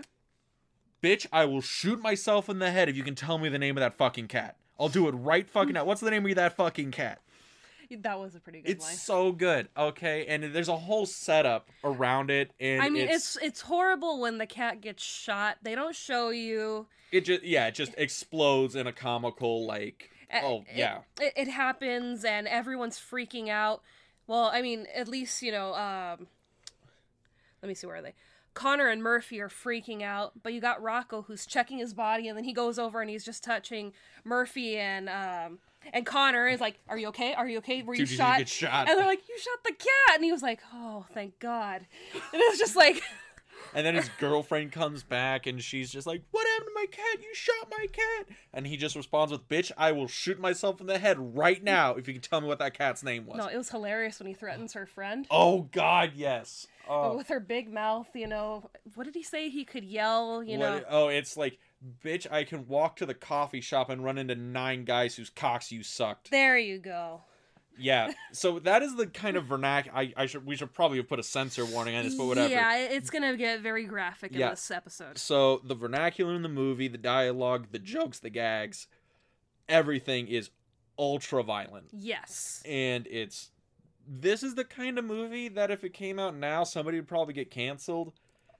bitch, 1.02 1.26
I 1.34 1.46
will 1.46 1.62
shoot 1.62 2.00
myself 2.02 2.48
in 2.48 2.60
the 2.60 2.72
head 2.72 2.88
if 2.88 2.96
you 2.96 3.04
can 3.04 3.16
tell 3.16 3.38
me 3.38 3.50
the 3.50 3.60
name 3.60 3.76
of 3.76 3.82
that 3.82 3.96
fucking 3.98 4.28
cat. 4.28 4.56
I'll 4.80 4.88
do 4.90 5.08
it 5.08 5.12
right 5.12 5.50
fucking 5.50 5.74
now. 5.74 5.84
What's 5.86 6.02
the 6.02 6.12
name 6.12 6.26
of 6.26 6.36
that 6.36 6.56
fucking 6.56 6.92
cat? 6.92 7.20
That 8.02 8.20
was 8.20 8.36
a 8.36 8.40
pretty 8.40 8.62
good 8.62 8.72
It's 8.72 8.86
line. 8.86 8.96
so 8.96 9.32
good. 9.32 9.68
Okay, 9.78 10.26
and 10.28 10.44
there's 10.54 10.70
a 10.70 10.76
whole 10.78 11.06
setup 11.06 11.70
around 11.84 12.32
it, 12.32 12.52
and 12.60 12.82
I 12.82 12.90
mean, 12.90 13.08
it's, 13.08 13.36
it's... 13.36 13.46
it's 13.46 13.62
horrible 13.62 14.20
when 14.20 14.38
the 14.38 14.48
cat 14.48 14.82
gets 14.82 15.04
shot. 15.04 15.58
They 15.62 15.76
don't 15.76 15.96
show 15.96 16.30
you. 16.30 16.88
it 17.12 17.26
just 17.26 17.44
yeah, 17.44 17.68
it 17.68 17.76
just 17.76 17.94
explodes 17.98 18.76
in 18.76 18.88
a 18.88 18.94
comical 18.94 19.66
like 19.66 20.10
oh 20.44 20.64
it- 20.68 20.78
yeah 20.78 21.00
it, 21.22 21.34
it 21.36 21.48
happens 21.48 22.26
and 22.26 22.48
everyone's 22.48 22.98
freaking 23.00 23.50
out. 23.50 23.82
Well, 24.26 24.50
I 24.54 24.62
mean, 24.62 24.88
at 24.96 25.08
least 25.08 25.42
you 25.42 25.52
know. 25.52 25.74
Um, 25.76 26.28
let 27.62 27.68
me 27.70 27.74
see 27.76 27.88
where 27.88 27.98
are 27.98 28.02
they. 28.02 28.14
Connor 28.54 28.88
and 28.88 29.02
Murphy 29.02 29.40
are 29.42 29.50
freaking 29.50 30.04
out, 30.04 30.34
but 30.44 30.54
you 30.54 30.62
got 30.62 30.82
Rocco 30.82 31.24
who's 31.24 31.46
checking 31.46 31.80
his 31.80 31.94
body, 31.94 32.28
and 32.28 32.38
then 32.38 32.44
he 32.44 32.54
goes 32.54 32.78
over 32.78 33.02
and 33.02 33.10
he's 33.10 33.26
just 33.26 33.44
touching 33.44 33.94
Murphy 34.24 34.78
and 34.78 35.10
um 35.10 35.60
and 35.92 36.06
Connor 36.06 36.48
is 36.48 36.62
like, 36.62 36.80
"Are 36.88 36.98
you 36.98 37.08
okay? 37.10 37.34
Are 37.34 37.48
you 37.48 37.58
okay? 37.60 37.82
Were 37.84 37.94
you 37.96 38.06
Dude, 38.06 38.18
shot?" 38.18 38.38
get 38.38 38.50
shot. 38.50 38.88
And 38.90 38.98
they're 38.98 39.06
like, 39.08 39.28
"You 39.28 39.38
shot 39.38 39.64
the 39.66 39.74
cat," 39.74 40.16
and 40.16 40.24
he 40.24 40.32
was 40.32 40.42
like, 40.42 40.60
"Oh, 40.74 41.06
thank 41.14 41.40
God." 41.40 41.86
And 42.14 42.42
it 42.42 42.50
was 42.52 42.60
just 42.60 42.76
like, 42.76 43.02
And 43.76 43.86
then 43.86 43.96
his 43.96 44.10
girlfriend 44.20 44.72
comes 44.72 45.04
back 45.04 45.48
and 45.48 45.62
she's 45.62 45.90
just 45.92 46.06
like, 46.06 46.22
What 46.32 46.46
happened 46.48 46.70
to 46.70 46.74
my 46.76 46.86
cat? 46.92 47.24
You 47.24 47.34
shot 47.34 47.72
my 47.72 47.88
cat. 47.92 48.28
And 48.54 48.68
he 48.68 48.78
just 48.78 48.96
responds 48.96 49.32
with, 49.32 49.48
Bitch, 49.48 49.72
I 49.78 49.92
will 49.94 50.08
shoot 50.08 50.40
myself 50.40 50.80
in 50.82 50.86
the 50.88 51.00
head 51.00 51.18
right 51.36 51.64
now 51.64 51.96
if 51.96 52.08
you 52.08 52.14
can 52.14 52.22
tell 52.22 52.42
me 52.42 52.48
what 52.48 52.60
that 52.60 52.78
cat's 52.78 53.04
name 53.04 53.26
was. 53.26 53.38
no, 53.38 53.48
it 53.48 53.58
was 53.58 53.70
hilarious 53.70 54.20
when 54.20 54.28
he 54.28 54.34
threatens 54.34 54.74
her 54.74 54.86
friend. 54.86 55.26
Oh 55.32 55.64
God, 55.72 56.12
yes. 56.16 56.68
Oh, 56.88 57.16
with 57.16 57.30
her 57.30 57.40
big 57.40 57.72
mouth, 57.72 58.08
you 58.14 58.28
know, 58.28 58.70
what 58.96 59.06
did 59.06 59.16
he 59.16 59.24
say? 59.24 59.50
He 59.50 59.64
could 59.64 59.86
yell, 59.86 60.44
you 60.44 60.60
what- 60.60 60.82
know. 60.82 60.84
oh, 60.90 61.08
it's 61.08 61.38
like, 61.38 61.58
bitch, 62.04 62.26
I 62.32 62.44
can 62.44 62.68
walk 62.68 62.96
to 62.98 63.06
the 63.06 63.14
coffee 63.14 63.62
shop 63.62 63.90
and 63.90 64.04
run 64.04 64.18
into 64.18 64.36
nine 64.36 64.86
guys 64.86 65.16
whose 65.16 65.30
cocks 65.30 65.72
you 65.72 65.84
sucked. 65.84 66.32
There 66.32 66.58
you 66.58 66.80
go. 66.80 67.22
Yeah. 67.78 68.12
So 68.32 68.60
that 68.60 68.84
is 68.84 68.96
the 68.96 69.08
kind 69.08 69.36
of 69.36 69.46
vernacular. 69.46 69.98
I, 69.98 70.14
I 70.16 70.26
should 70.28 70.46
we 70.46 70.56
should 70.56 70.74
probably 70.74 70.98
have 70.98 71.10
put 71.10 71.20
a 71.20 71.24
censor 71.24 71.66
warning 71.66 71.96
on 71.96 72.04
this, 72.04 72.16
but 72.16 72.26
whatever. 72.26 72.50
Yeah, 72.50 72.78
it's 72.78 73.10
gonna 73.10 73.36
get 73.36 73.62
very 73.62 73.86
graphic 73.86 74.32
in 74.34 74.40
Yeah. 74.40 74.52
this 74.52 74.70
episode. 74.70 75.18
So 75.18 75.62
the 75.64 75.76
vernacular 75.76 76.36
in 76.36 76.44
the 76.44 76.50
movie, 76.50 76.88
the 76.88 76.98
dialogue, 77.00 77.68
the 77.72 77.80
jokes, 77.80 78.20
the 78.20 78.30
gags, 78.30 78.88
everything 79.68 80.28
is 80.28 80.52
ultra 81.00 81.42
violent. 81.44 81.88
Yes. 81.92 82.62
And 82.66 83.08
it's 83.08 83.50
this 84.08 84.44
is 84.44 84.56
the 84.56 84.66
kind 84.66 85.00
of 85.00 85.06
movie 85.06 85.48
that 85.50 85.72
if 85.72 85.84
it 85.84 85.94
came 85.94 86.20
out 86.20 86.36
now, 86.36 86.64
somebody 86.64 86.98
would 87.00 87.08
probably 87.08 87.34
get 87.34 87.50
canceled. 87.50 88.14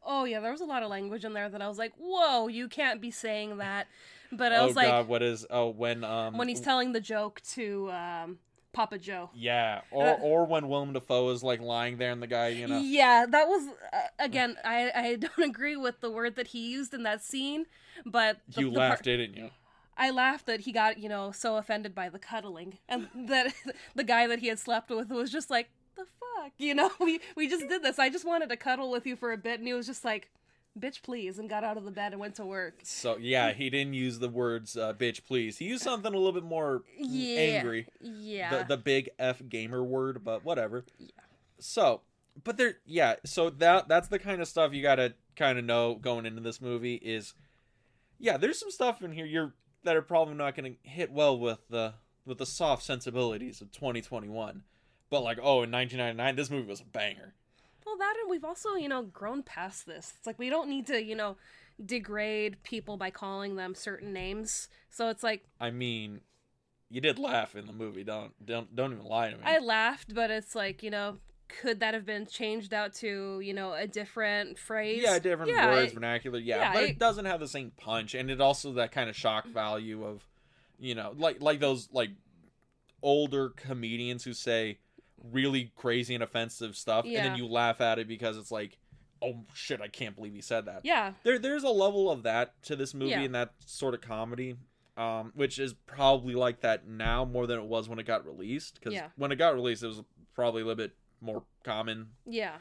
Oh 0.06 0.26
yeah, 0.26 0.40
there 0.40 0.52
was 0.52 0.62
a 0.62 0.66
lot 0.66 0.84
of 0.84 0.90
language 0.90 1.26
in 1.26 1.34
there 1.34 1.50
that 1.50 1.62
I 1.62 1.68
was 1.68 1.78
like, 1.78 1.94
"Whoa, 1.98 2.48
you 2.48 2.68
can't 2.68 3.02
be 3.02 3.12
saying 3.12 3.58
that." 3.58 3.88
But 4.32 4.52
I 4.52 4.58
oh 4.58 4.68
was 4.68 4.76
like, 4.76 4.88
god, 4.88 5.08
what 5.08 5.22
is 5.22 5.46
oh 5.50 5.70
when 5.70 6.04
um 6.04 6.38
when 6.38 6.48
he's 6.48 6.62
telling 6.62 6.92
the 6.94 7.00
joke 7.02 7.42
to 7.54 7.92
um, 7.92 8.40
Papa 8.74 8.98
Joe. 8.98 9.30
Yeah, 9.36 9.82
or 9.92 10.08
Uh, 10.08 10.14
or 10.16 10.46
when 10.46 10.68
Willem 10.68 10.94
Dafoe 10.94 11.30
is 11.30 11.44
like 11.44 11.62
lying 11.62 11.98
there 11.98 12.12
and 12.12 12.22
the 12.22 12.28
guy, 12.28 12.48
you 12.50 12.68
know. 12.68 12.80
Yeah, 12.80 13.26
that 13.30 13.48
was 13.48 13.68
uh, 13.94 13.98
again. 14.20 14.58
I 14.66 14.92
I 14.96 15.16
don't 15.20 15.44
agree 15.50 15.78
with 15.78 16.02
the 16.02 16.10
word 16.10 16.36
that 16.36 16.48
he 16.48 16.72
used 16.72 16.94
in 16.94 17.04
that 17.04 17.22
scene, 17.24 17.68
but 18.06 18.40
the, 18.50 18.62
You 18.62 18.70
the 18.72 18.78
part- 18.78 18.90
laughed, 18.90 19.04
didn't 19.04 19.38
you? 19.38 19.52
I 19.96 20.10
laughed 20.10 20.48
that 20.48 20.62
he 20.62 20.72
got 20.72 20.98
you 20.98 21.08
know 21.08 21.32
so 21.32 21.58
offended 21.58 21.94
by 21.94 22.10
the 22.10 22.18
cuddling, 22.20 22.80
and 22.90 23.08
that 23.30 23.54
the 23.96 24.04
guy 24.04 24.26
that 24.28 24.40
he 24.40 24.48
had 24.48 24.58
slept 24.60 24.90
with 24.90 25.10
was 25.12 25.32
just 25.32 25.52
like, 25.52 25.70
"The 25.96 26.06
fuck," 26.06 26.52
you 26.58 26.74
know. 26.76 26.92
We 27.00 27.20
we 27.36 27.48
just 27.48 27.68
did 27.68 27.84
this. 27.84 28.00
I 28.00 28.10
just 28.10 28.26
wanted 28.26 28.50
to 28.50 28.58
cuddle 28.58 28.90
with 28.92 29.06
you 29.06 29.16
for 29.16 29.32
a 29.32 29.38
bit, 29.38 29.60
and 29.60 29.68
he 29.68 29.74
was 29.74 29.86
just 29.88 30.04
like, 30.06 30.32
"Bitch, 30.80 31.02
please," 31.04 31.38
and 31.40 31.50
got 31.50 31.64
out 31.64 31.78
of 31.78 31.86
the 31.86 31.92
bed 31.92 32.12
and 32.14 32.20
went 32.20 32.36
to 32.36 32.46
work. 32.46 32.80
So 32.84 33.18
yeah, 33.18 33.54
he 33.54 33.70
didn't 33.70 33.94
use 33.94 34.20
the 34.20 34.30
words 34.30 34.76
uh, 34.78 34.94
"bitch," 34.94 35.24
please. 35.26 35.58
He 35.58 35.66
used 35.66 35.84
something 35.84 36.14
a 36.14 36.18
little 36.18 36.32
bit 36.34 36.44
more 36.44 36.84
Yeah, 36.98 37.40
angry. 37.40 37.88
Yeah. 38.02 38.60
the 38.60 38.76
the 38.76 38.78
big 38.78 39.10
F 39.20 39.42
gamer 39.50 39.84
word, 39.84 40.24
but 40.24 40.44
whatever. 40.44 40.86
Yeah. 40.98 41.08
So, 41.60 42.02
but 42.44 42.58
there, 42.58 42.78
yeah. 42.86 43.16
So 43.26 43.50
that 43.50 43.88
that's 43.88 44.08
the 44.08 44.20
kind 44.20 44.42
of 44.42 44.48
stuff 44.48 44.74
you 44.74 44.82
gotta 44.82 45.14
kind 45.36 45.58
of 45.58 45.66
know 45.66 45.96
going 45.96 46.26
into 46.26 46.42
this 46.42 46.60
movie 46.62 46.96
is, 46.96 47.34
yeah. 48.20 48.38
There's 48.38 48.60
some 48.60 48.72
stuff 48.72 49.02
in 49.02 49.12
here 49.12 49.26
you're 49.26 49.54
that 49.84 49.96
are 49.96 50.02
probably 50.02 50.34
not 50.36 50.56
gonna 50.56 50.74
hit 50.84 51.12
well 51.12 51.38
with 51.38 51.60
the 51.70 51.94
with 52.26 52.38
the 52.38 52.46
soft 52.46 52.84
sensibilities 52.84 53.60
of 53.62 53.72
2021. 53.72 54.64
But 55.14 55.22
like, 55.22 55.38
oh, 55.38 55.62
in 55.62 55.70
1999, 55.70 56.36
this 56.36 56.50
movie 56.50 56.68
was 56.68 56.82
a 56.82 56.86
banger. 56.86 57.36
Well, 57.86 57.98
that 58.00 58.16
and 58.20 58.32
we've 58.32 58.44
also, 58.44 58.74
you 58.74 58.90
know, 58.90 59.04
grown 59.04 59.44
past 59.44 59.86
this. 59.86 60.12
It's 60.18 60.26
like 60.26 60.40
we 60.40 60.50
don't 60.50 60.68
need 60.68 60.88
to, 60.88 61.04
you 61.04 61.14
know, 61.14 61.38
degrade 61.86 62.64
people 62.64 62.98
by 62.98 63.12
calling 63.12 63.56
them 63.56 63.76
certain 63.76 64.12
names. 64.12 64.70
So 64.90 65.10
it's 65.10 65.22
like 65.22 65.44
I 65.62 65.70
mean, 65.70 66.22
you 66.90 67.00
did 67.00 67.20
laugh 67.20 67.56
in 67.56 67.68
the 67.68 67.74
movie. 67.74 68.04
Don't 68.04 68.32
don't 68.44 68.76
don't 68.76 68.92
even 68.92 69.06
lie 69.06 69.30
to 69.30 69.38
me. 69.38 69.44
I 69.46 69.60
laughed, 69.60 70.16
but 70.16 70.32
it's 70.32 70.56
like, 70.56 70.82
you 70.82 70.90
know, 70.90 71.18
could 71.48 71.80
that 71.82 71.94
have 71.94 72.08
been 72.08 72.26
changed 72.26 72.74
out 72.74 72.96
to, 72.96 73.40
you 73.40 73.54
know, 73.54 73.74
a 73.74 73.86
different 73.86 74.58
phrase? 74.58 75.04
yeah, 75.04 75.20
different 75.20 75.52
Yeah, 75.52 75.68
words, 75.70 75.92
it- 75.92 75.94
vernacular. 75.94 76.40
Yeah, 76.40 76.58
yeah, 76.58 76.74
but 76.74 76.84
it- 76.86 76.90
it 76.90 76.98
doesn't 76.98 77.26
have 77.26 77.40
the 77.40 77.48
same 77.48 77.70
punch, 77.78 78.16
and 78.16 78.32
it 78.32 78.42
also 78.42 78.74
that 78.74 78.92
kind 78.92 79.12
of 79.12 79.16
shock 79.16 79.46
value 79.46 80.04
of, 80.04 80.28
you 80.80 80.96
know, 80.96 81.14
like 81.16 81.40
like 81.40 81.60
those 81.60 81.88
like 81.92 82.10
older 83.04 83.50
comedians 83.50 84.24
who 84.24 84.34
say 84.34 84.80
really 85.32 85.72
crazy 85.76 86.14
and 86.14 86.24
offensive 86.24 86.76
stuff, 86.76 87.06
and 87.06 87.16
then 87.16 87.36
you 87.38 87.46
laugh 87.48 87.80
at 87.82 88.00
it 88.00 88.08
because 88.08 88.38
it's 88.38 88.52
like, 88.52 88.78
oh 89.22 89.46
shit, 89.54 89.80
I 89.82 89.88
can't 89.88 90.16
believe 90.16 90.34
he 90.34 90.42
said 90.42 90.66
that. 90.66 90.82
Yeah. 90.84 91.14
there 91.24 91.40
there's 91.40 91.64
a 91.64 91.70
level 91.70 92.12
of 92.12 92.24
that 92.24 92.62
to 92.64 92.76
this 92.76 92.94
movie 92.94 93.12
Yeah. 93.12 93.22
and 93.22 93.36
that 93.36 93.54
sort 93.66 93.94
of 93.94 94.02
comedy 94.02 94.56
um 94.96 95.32
which 95.34 95.58
is 95.58 95.74
probably 95.88 96.36
like 96.36 96.60
that 96.62 96.88
now 96.88 97.26
more 97.26 97.48
than 97.48 97.58
it 97.58 97.66
was 97.66 97.90
when 97.90 97.98
it 97.98 98.06
got 98.06 98.26
released 98.28 98.76
because 98.76 98.94
Yeah. 98.94 99.08
when 99.16 99.32
it 99.32 99.38
got 99.38 99.56
released 99.56 99.82
it 99.82 99.88
was 99.88 100.04
probably 100.36 100.62
a 100.62 100.66
little 100.66 100.78
bit 100.78 100.92
more 101.20 101.44
common 101.64 102.10
Yeah. 102.28 102.58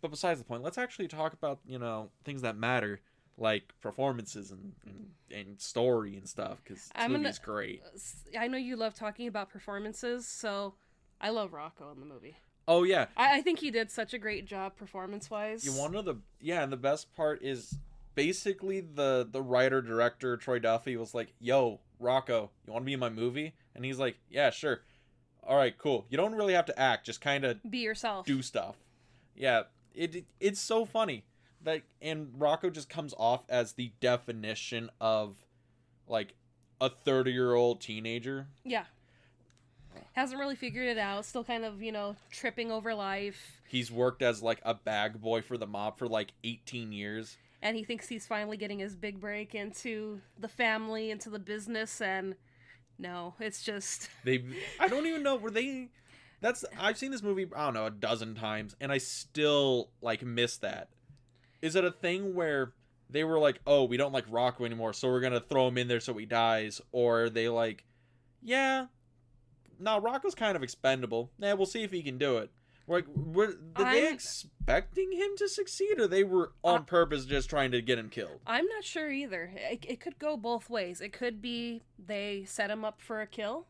but 0.00 0.10
besides 0.10 0.38
the 0.40 0.46
point 0.46 0.62
let's 0.62 0.78
actually 0.78 1.08
talk 1.08 1.34
about 1.34 1.58
you 1.66 1.78
know 1.78 2.08
things 2.24 2.40
that 2.40 2.56
matter 2.56 3.00
like 3.36 3.74
performances 3.82 4.50
and 4.50 4.72
and, 4.86 5.10
and 5.30 5.60
story 5.60 6.16
and 6.16 6.26
stuff 6.26 6.58
because 6.64 6.84
this 6.84 6.92
I'm 6.94 7.10
gonna- 7.10 7.24
movie's 7.24 7.38
great 7.38 7.82
i 8.38 8.46
know 8.48 8.56
you 8.56 8.74
love 8.76 8.94
talking 8.94 9.26
about 9.28 9.50
performances, 9.50 10.26
so 10.26 10.74
I 11.20 11.30
love 11.30 11.52
Rocco 11.52 11.90
in 11.92 12.00
the 12.00 12.06
movie. 12.06 12.36
oh 12.66 12.82
yeah 12.84 13.06
I, 13.16 13.38
I 13.38 13.40
think 13.42 13.58
he 13.60 13.70
did 13.70 13.90
such 13.90 14.14
a 14.14 14.18
great 14.18 14.44
job 14.46 14.76
performance 14.76 15.30
wise. 15.30 15.64
you 15.64 15.72
want 15.72 15.92
to 15.92 15.98
know 15.98 16.02
the 16.02 16.16
yeah 16.40 16.62
and 16.62 16.72
the 16.72 16.76
best 16.76 17.14
part 17.14 17.42
is 17.42 17.76
basically 18.14 18.80
the 18.80 19.28
the 19.30 19.40
writer 19.42 19.80
director 19.80 20.36
troy 20.36 20.58
duffy 20.58 20.96
was 20.96 21.14
like 21.14 21.32
yo 21.40 21.80
rocco 22.00 22.50
you 22.66 22.72
want 22.72 22.84
to 22.84 22.86
be 22.86 22.92
in 22.94 23.00
my 23.00 23.08
movie 23.08 23.54
and 23.74 23.84
he's 23.84 23.98
like 23.98 24.16
yeah 24.28 24.50
sure 24.50 24.80
all 25.44 25.56
right 25.56 25.78
cool 25.78 26.04
you 26.10 26.16
don't 26.16 26.34
really 26.34 26.52
have 26.54 26.66
to 26.66 26.78
act 26.78 27.06
just 27.06 27.20
kind 27.20 27.44
of 27.44 27.58
be 27.70 27.78
yourself. 27.78 28.26
do 28.26 28.42
stuff 28.42 28.76
yeah 29.36 29.62
it, 29.94 30.14
it 30.14 30.24
it's 30.40 30.60
so 30.60 30.84
funny 30.84 31.24
that 31.62 31.82
and 32.02 32.28
rocco 32.36 32.70
just 32.70 32.88
comes 32.88 33.14
off 33.18 33.44
as 33.48 33.72
the 33.72 33.92
definition 34.00 34.90
of 35.00 35.36
like 36.06 36.34
a 36.80 36.88
30 36.88 37.32
year 37.32 37.54
old 37.54 37.80
teenager 37.80 38.46
Yeah. 38.64 38.84
Hasn't 40.12 40.38
really 40.40 40.56
figured 40.56 40.88
it 40.88 40.98
out. 40.98 41.24
Still 41.24 41.44
kind 41.44 41.64
of, 41.64 41.82
you 41.82 41.92
know, 41.92 42.16
tripping 42.30 42.70
over 42.70 42.94
life. 42.94 43.60
he's 43.68 43.90
worked 43.90 44.22
as 44.22 44.42
like 44.42 44.60
a 44.64 44.74
bag 44.74 45.20
boy 45.20 45.42
for 45.42 45.56
the 45.58 45.66
mob 45.66 45.98
for 45.98 46.08
like 46.08 46.32
18 46.44 46.92
years 46.92 47.36
And 47.62 47.76
he 47.76 47.84
thinks 47.84 48.08
he's 48.08 48.26
finally 48.26 48.56
getting 48.56 48.78
his 48.78 48.94
big 48.96 49.20
break 49.20 49.54
into 49.54 50.20
the 50.38 50.48
family, 50.48 51.10
into 51.10 51.28
the 51.30 51.38
business. 51.38 52.00
And 52.00 52.36
no, 52.98 53.34
it's 53.40 53.62
just. 53.62 54.08
They, 54.24 54.44
I 54.80 54.88
don't 54.88 55.06
even 55.06 55.22
know 55.22 55.36
were 55.36 55.50
they. 55.50 55.88
That's 56.40 56.64
I've 56.78 56.96
seen 56.98 57.10
this 57.10 57.22
movie 57.22 57.48
I 57.54 57.64
don't 57.64 57.74
know 57.74 57.86
a 57.86 57.90
dozen 57.90 58.34
times 58.36 58.76
and 58.80 58.92
I 58.92 58.98
still 58.98 59.90
like 60.00 60.22
miss 60.22 60.56
that. 60.58 60.88
Is 61.60 61.74
it 61.74 61.84
a 61.84 61.90
thing 61.90 62.34
where 62.34 62.72
they 63.10 63.24
were 63.24 63.38
like, 63.38 63.58
oh, 63.66 63.84
we 63.84 63.96
don't 63.96 64.12
like 64.12 64.24
Rocco 64.28 64.64
anymore, 64.64 64.92
so 64.92 65.08
we're 65.08 65.20
gonna 65.20 65.40
throw 65.40 65.66
him 65.68 65.78
in 65.78 65.88
there 65.88 65.98
so 66.00 66.14
he 66.14 66.26
dies, 66.26 66.80
or 66.92 67.24
are 67.24 67.30
they 67.30 67.48
like, 67.48 67.84
yeah, 68.42 68.86
no, 69.78 69.98
Rocco's 70.00 70.34
kind 70.34 70.56
of 70.56 70.62
expendable. 70.62 71.30
Yeah, 71.38 71.54
we'll 71.54 71.66
see 71.66 71.82
if 71.82 71.90
he 71.92 72.02
can 72.02 72.18
do 72.18 72.38
it. 72.38 72.50
Like, 72.86 73.04
were 73.14 73.48
did 73.48 73.74
they 73.76 74.06
I'm- 74.06 74.14
expecting 74.14 75.12
him 75.12 75.30
to 75.36 75.48
succeed, 75.48 76.00
or 76.00 76.06
they 76.06 76.24
were 76.24 76.52
on 76.64 76.80
Uh, 76.80 76.82
purpose 76.84 77.26
just 77.26 77.50
trying 77.50 77.70
to 77.72 77.82
get 77.82 77.98
him 77.98 78.08
killed? 78.08 78.40
I'm 78.46 78.66
not 78.66 78.82
sure 78.84 79.10
either. 79.10 79.52
It, 79.56 79.84
it 79.86 80.00
could 80.00 80.18
go 80.18 80.36
both 80.38 80.70
ways. 80.70 81.00
It 81.02 81.12
could 81.12 81.42
be 81.42 81.82
they 81.98 82.44
set 82.46 82.70
him 82.70 82.84
up 82.86 83.00
for 83.02 83.20
a 83.20 83.26
kill, 83.26 83.66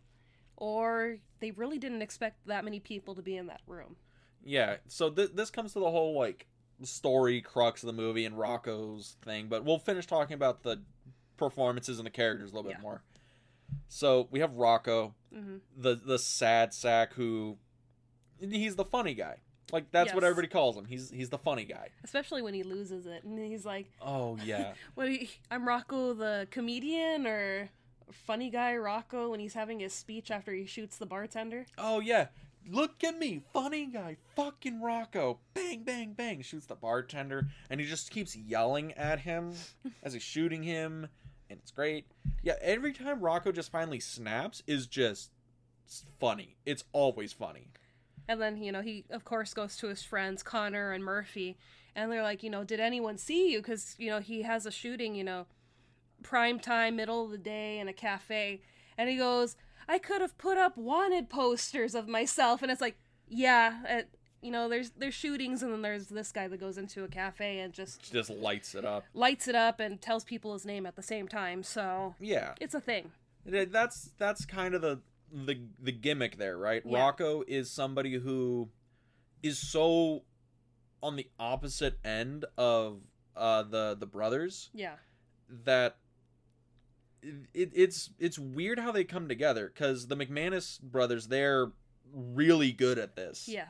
or 0.56 1.18
they 1.40 1.50
really 1.50 1.78
didn't 1.78 2.02
expect 2.02 2.46
that 2.46 2.64
many 2.64 2.78
people 2.78 3.14
to 3.16 3.22
be 3.22 3.36
in 3.36 3.46
that 3.48 3.60
room. 3.66 3.96
Yeah, 4.44 4.76
so 4.86 5.10
th- 5.10 5.32
this 5.34 5.50
comes 5.50 5.72
to 5.72 5.80
the 5.80 5.90
whole 5.90 6.16
like 6.16 6.46
story 6.84 7.40
crux 7.40 7.82
of 7.82 7.88
the 7.88 7.92
movie 7.92 8.24
and 8.24 8.38
Rocco's 8.38 9.16
thing, 9.22 9.48
but 9.48 9.64
we'll 9.64 9.80
finish 9.80 10.06
talking 10.06 10.34
about 10.34 10.62
the 10.62 10.80
performances 11.36 11.98
and 11.98 12.06
the 12.06 12.10
characters 12.10 12.52
a 12.52 12.54
little 12.54 12.70
bit 12.70 12.76
Yeah. 12.78 12.82
more. 12.82 13.02
So 13.88 14.28
we 14.30 14.38
have 14.40 14.54
Rocco, 14.54 15.14
hmm 15.34 15.56
the 15.76 15.94
the 15.94 16.18
sad 16.18 16.72
sack 16.74 17.14
who 17.14 17.58
he's 18.40 18.76
the 18.76 18.84
funny 18.84 19.14
guy. 19.14 19.36
Like 19.72 19.90
that's 19.90 20.14
what 20.14 20.24
everybody 20.24 20.48
calls 20.48 20.76
him. 20.76 20.86
He's 20.86 21.10
he's 21.10 21.28
the 21.28 21.38
funny 21.38 21.64
guy. 21.64 21.88
Especially 22.02 22.40
when 22.40 22.54
he 22.54 22.62
loses 22.62 23.04
it, 23.06 23.24
and 23.24 23.38
he's 23.38 23.66
like, 23.66 23.90
Oh 24.00 24.38
yeah. 24.44 24.72
"What? 24.94 25.10
you- 25.10 25.28
I'm 25.50 25.68
Rocco 25.68 26.14
the 26.14 26.48
comedian, 26.50 27.26
or 27.26 27.68
funny 28.10 28.48
guy 28.48 28.74
Rocco 28.76 29.30
when 29.30 29.40
he's 29.40 29.52
having 29.54 29.80
his 29.80 29.92
speech 29.92 30.30
after 30.30 30.52
he 30.52 30.64
shoots 30.64 30.96
the 30.96 31.06
bartender." 31.06 31.66
oh 31.76 32.00
yeah. 32.00 32.28
Look 32.70 33.02
at 33.02 33.18
me, 33.18 33.40
funny 33.54 33.86
guy, 33.86 34.16
fucking 34.36 34.82
Rocco. 34.82 35.38
Bang 35.54 35.84
bang 35.84 36.12
bang 36.12 36.42
shoots 36.42 36.66
the 36.66 36.74
bartender 36.74 37.46
and 37.70 37.80
he 37.80 37.86
just 37.86 38.10
keeps 38.10 38.36
yelling 38.36 38.92
at 38.92 39.20
him 39.20 39.54
as 40.02 40.12
he's 40.12 40.22
shooting 40.22 40.62
him 40.62 41.08
and 41.50 41.58
it's 41.60 41.70
great. 41.70 42.06
Yeah, 42.42 42.54
every 42.60 42.92
time 42.92 43.20
Rocco 43.20 43.52
just 43.52 43.70
finally 43.70 44.00
snaps 44.00 44.62
is 44.66 44.86
just 44.86 45.30
funny. 46.20 46.56
It's 46.66 46.84
always 46.92 47.32
funny. 47.32 47.70
And 48.28 48.40
then, 48.40 48.62
you 48.62 48.72
know, 48.72 48.82
he 48.82 49.04
of 49.10 49.24
course 49.24 49.54
goes 49.54 49.76
to 49.78 49.88
his 49.88 50.02
friends 50.02 50.42
Connor 50.42 50.92
and 50.92 51.02
Murphy, 51.02 51.56
and 51.94 52.12
they're 52.12 52.22
like, 52.22 52.42
you 52.42 52.50
know, 52.50 52.64
did 52.64 52.80
anyone 52.80 53.16
see 53.16 53.52
you? 53.52 53.58
Because 53.58 53.94
you 53.98 54.10
know 54.10 54.20
he 54.20 54.42
has 54.42 54.66
a 54.66 54.70
shooting, 54.70 55.14
you 55.14 55.24
know, 55.24 55.46
prime 56.22 56.58
time, 56.58 56.96
middle 56.96 57.24
of 57.24 57.30
the 57.30 57.38
day 57.38 57.78
in 57.78 57.88
a 57.88 57.92
cafe, 57.92 58.60
and 58.98 59.08
he 59.08 59.16
goes, 59.16 59.56
I 59.88 59.98
could 59.98 60.20
have 60.20 60.36
put 60.36 60.58
up 60.58 60.76
wanted 60.76 61.30
posters 61.30 61.94
of 61.94 62.06
myself, 62.06 62.62
and 62.62 62.70
it's 62.70 62.82
like, 62.82 62.98
yeah, 63.26 64.02
you 64.42 64.50
know, 64.50 64.68
there's 64.68 64.90
there's 64.90 65.14
shootings, 65.14 65.62
and 65.62 65.72
then 65.72 65.82
there's 65.82 66.06
this 66.06 66.30
guy 66.32 66.46
that 66.48 66.58
goes 66.60 66.78
into 66.78 67.04
a 67.04 67.08
cafe 67.08 67.58
and 67.60 67.72
just 67.72 68.12
Just 68.12 68.30
lights 68.30 68.74
it 68.74 68.84
up. 68.84 69.04
lights 69.14 69.48
it 69.48 69.54
up 69.54 69.80
and 69.80 70.00
tells 70.00 70.24
people 70.24 70.52
his 70.52 70.64
name 70.64 70.86
at 70.86 70.96
the 70.96 71.02
same 71.02 71.26
time. 71.28 71.62
So 71.62 72.14
Yeah. 72.20 72.54
it's 72.60 72.74
a 72.74 72.80
thing. 72.80 73.10
That's 73.44 74.10
that's 74.18 74.44
kind 74.44 74.74
of 74.74 74.82
the 74.82 75.00
the 75.32 75.60
the 75.80 75.92
gimmick 75.92 76.36
there, 76.38 76.56
right? 76.56 76.82
Yeah. 76.86 76.98
Rocco 76.98 77.42
is 77.48 77.70
somebody 77.70 78.14
who 78.14 78.68
is 79.42 79.58
so 79.58 80.22
on 81.02 81.16
the 81.16 81.28
opposite 81.38 81.98
end 82.04 82.44
of 82.56 83.00
uh 83.36 83.62
the 83.62 83.96
the 83.98 84.06
brothers 84.06 84.70
Yeah. 84.74 84.96
that 85.64 85.96
it, 87.22 87.70
it's 87.74 88.10
it's 88.18 88.38
weird 88.38 88.78
how 88.78 88.92
they 88.92 89.04
come 89.04 89.28
together 89.28 89.70
because 89.72 90.06
the 90.06 90.16
MacManus 90.16 90.80
brothers 90.80 91.28
they're 91.28 91.72
really 92.12 92.72
good 92.72 92.98
at 92.98 93.16
this 93.16 93.48
Yeah. 93.48 93.66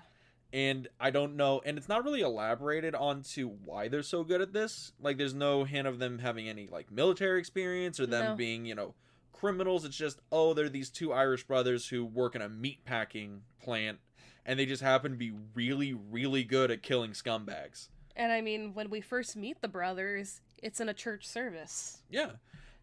And 0.52 0.88
I 0.98 1.10
don't 1.10 1.36
know 1.36 1.60
and 1.66 1.76
it's 1.76 1.88
not 1.88 2.04
really 2.04 2.20
elaborated 2.22 2.94
onto 2.94 3.48
why 3.48 3.88
they're 3.88 4.02
so 4.02 4.24
good 4.24 4.40
at 4.40 4.52
this 4.52 4.92
like 5.00 5.18
there's 5.18 5.34
no 5.34 5.64
hint 5.64 5.86
of 5.86 5.98
them 5.98 6.18
having 6.20 6.48
any 6.48 6.66
like 6.66 6.90
military 6.90 7.38
experience 7.38 8.00
or 8.00 8.06
them 8.06 8.24
No. 8.30 8.34
being 8.36 8.64
you 8.64 8.74
know 8.74 8.94
criminals 9.32 9.84
it's 9.84 9.96
just 9.96 10.20
oh 10.32 10.54
they're 10.54 10.68
these 10.68 10.90
two 10.90 11.12
Irish 11.12 11.44
brothers 11.44 11.88
who 11.88 12.04
work 12.04 12.34
in 12.34 12.42
a 12.42 12.48
meat 12.48 12.84
packing 12.84 13.42
plant 13.62 13.98
and 14.46 14.58
they 14.58 14.64
just 14.66 14.82
happen 14.82 15.12
to 15.12 15.18
be 15.18 15.32
really 15.54 15.92
really 15.92 16.44
good 16.44 16.70
at 16.70 16.82
killing 16.82 17.10
scumbags 17.12 17.88
And 18.16 18.32
I 18.32 18.40
mean, 18.40 18.72
when 18.74 18.90
we 18.90 19.00
first 19.00 19.36
meet 19.36 19.60
the 19.60 19.68
brothers, 19.68 20.40
it's 20.62 20.80
in 20.80 20.88
a 20.88 20.94
church 20.94 21.24
service. 21.28 21.98
Yeah. 22.10 22.30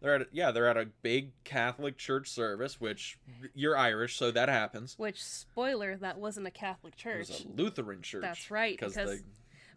They're 0.06 0.14
at 0.14 0.28
yeah, 0.30 0.52
they're 0.52 0.68
at 0.68 0.76
a 0.76 0.86
big 1.02 1.32
Catholic 1.42 1.98
church 1.98 2.30
service, 2.30 2.80
which 2.80 3.18
you're 3.56 3.76
Irish, 3.76 4.16
so 4.16 4.30
that 4.30 4.48
happens. 4.48 4.94
Which, 4.96 5.20
spoiler, 5.20 5.96
that 5.96 6.16
wasn't 6.16 6.46
a 6.46 6.52
Catholic 6.52 6.94
church. 6.94 7.28
It 7.28 7.32
was 7.32 7.44
a 7.44 7.60
Lutheran 7.60 8.02
church. 8.02 8.22
That's 8.22 8.48
right, 8.48 8.78
because 8.78 8.94
because 8.94 9.24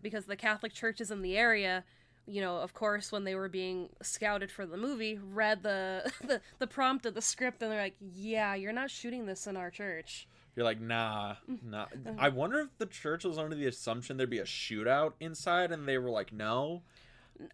because 0.03 0.25
the 0.25 0.35
Catholic 0.35 0.71
churches 0.71 1.09
in 1.09 1.23
the 1.23 1.35
area, 1.35 1.83
you 2.27 2.41
know, 2.41 2.57
of 2.57 2.75
course, 2.75 3.11
when 3.11 3.23
they 3.23 3.33
were 3.33 3.49
being 3.49 3.89
scouted 4.03 4.51
for 4.51 4.67
the 4.67 4.77
movie, 4.77 5.17
read 5.17 5.63
the 5.63 6.13
the, 6.23 6.41
the 6.59 6.67
prompt 6.67 7.07
of 7.07 7.15
the 7.15 7.23
script, 7.23 7.63
and 7.63 7.71
they're 7.71 7.81
like, 7.81 7.95
"Yeah, 7.99 8.53
you're 8.53 8.71
not 8.71 8.91
shooting 8.91 9.25
this 9.25 9.47
in 9.47 9.57
our 9.57 9.71
church." 9.71 10.27
you're 10.55 10.65
like, 10.65 10.81
nah, 10.81 11.35
nah. 11.63 11.85
I 12.17 12.29
wonder 12.29 12.59
if 12.59 12.77
the 12.79 12.85
church 12.85 13.23
was 13.23 13.37
under 13.37 13.55
the 13.55 13.67
assumption 13.67 14.17
there'd 14.17 14.29
be 14.29 14.39
a 14.39 14.43
shootout 14.43 15.13
inside, 15.21 15.71
and 15.71 15.87
they 15.87 15.97
were 15.97 16.09
like, 16.09 16.33
no, 16.33 16.81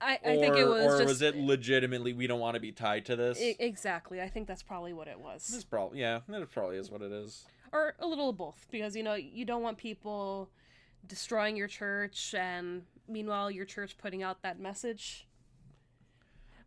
I, 0.01 0.19
I 0.25 0.29
or, 0.35 0.39
think 0.39 0.55
it 0.57 0.65
was 0.65 0.85
or 0.85 0.97
just 0.99 1.05
was 1.05 1.21
it 1.21 1.35
legitimately 1.35 2.13
we 2.13 2.27
don't 2.27 2.39
want 2.39 2.55
to 2.55 2.59
be 2.59 2.71
tied 2.71 3.05
to 3.05 3.15
this? 3.15 3.39
I- 3.39 3.55
exactly. 3.59 4.21
I 4.21 4.27
think 4.29 4.47
that's 4.47 4.63
probably 4.63 4.93
what 4.93 5.07
it 5.07 5.19
was. 5.19 5.47
this 5.47 5.63
probably 5.63 5.99
yeah, 5.99 6.21
that 6.27 6.49
probably 6.51 6.77
is 6.77 6.89
what 6.89 7.01
it 7.01 7.11
is. 7.11 7.45
or 7.71 7.93
a 7.99 8.07
little 8.07 8.29
of 8.29 8.37
both, 8.37 8.65
because 8.71 8.95
you 8.95 9.03
know 9.03 9.13
you 9.13 9.45
don't 9.45 9.61
want 9.61 9.77
people 9.77 10.49
destroying 11.07 11.55
your 11.55 11.67
church, 11.67 12.33
and 12.37 12.83
meanwhile 13.07 13.51
your 13.51 13.65
church 13.65 13.97
putting 13.97 14.23
out 14.23 14.41
that 14.41 14.59
message. 14.59 15.27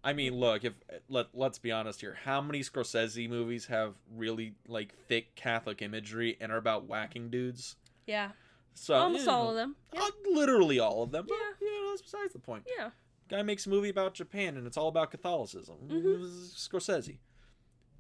I 0.04 0.12
mean, 0.12 0.36
look, 0.36 0.64
if 0.64 0.74
let 1.08 1.26
let's 1.34 1.58
be 1.58 1.72
honest 1.72 2.00
here, 2.00 2.16
how 2.24 2.40
many 2.40 2.60
Scorsese 2.60 3.28
movies 3.28 3.66
have 3.66 3.94
really 4.14 4.54
like 4.68 4.94
thick 5.08 5.34
Catholic 5.34 5.82
imagery 5.82 6.36
and 6.40 6.52
are 6.52 6.56
about 6.56 6.84
whacking 6.86 7.30
dudes? 7.30 7.74
Yeah, 8.06 8.30
So 8.74 8.94
Almost 8.94 9.26
you 9.26 9.30
all 9.32 9.50
of 9.50 9.56
them. 9.56 9.74
Yeah. 9.92 10.00
uh, 10.02 10.10
literally 10.32 10.78
all 10.78 11.02
of 11.02 11.10
them. 11.10 11.26
But, 11.28 11.36
Yeah. 11.36 11.66
you 11.66 11.82
know, 11.84 11.90
that's 11.90 12.00
besides 12.02 12.32
the 12.32 12.38
point. 12.38 12.62
yeah. 12.78 12.90
Guy 13.28 13.42
makes 13.42 13.66
a 13.66 13.70
movie 13.70 13.88
about 13.90 14.14
Japan 14.14 14.56
and 14.56 14.66
it's 14.66 14.76
all 14.76 14.88
about 14.88 15.10
Catholicism. 15.10 15.76
Mhm. 15.86 16.22
Is 16.24 16.54
Scorsese. 16.56 17.18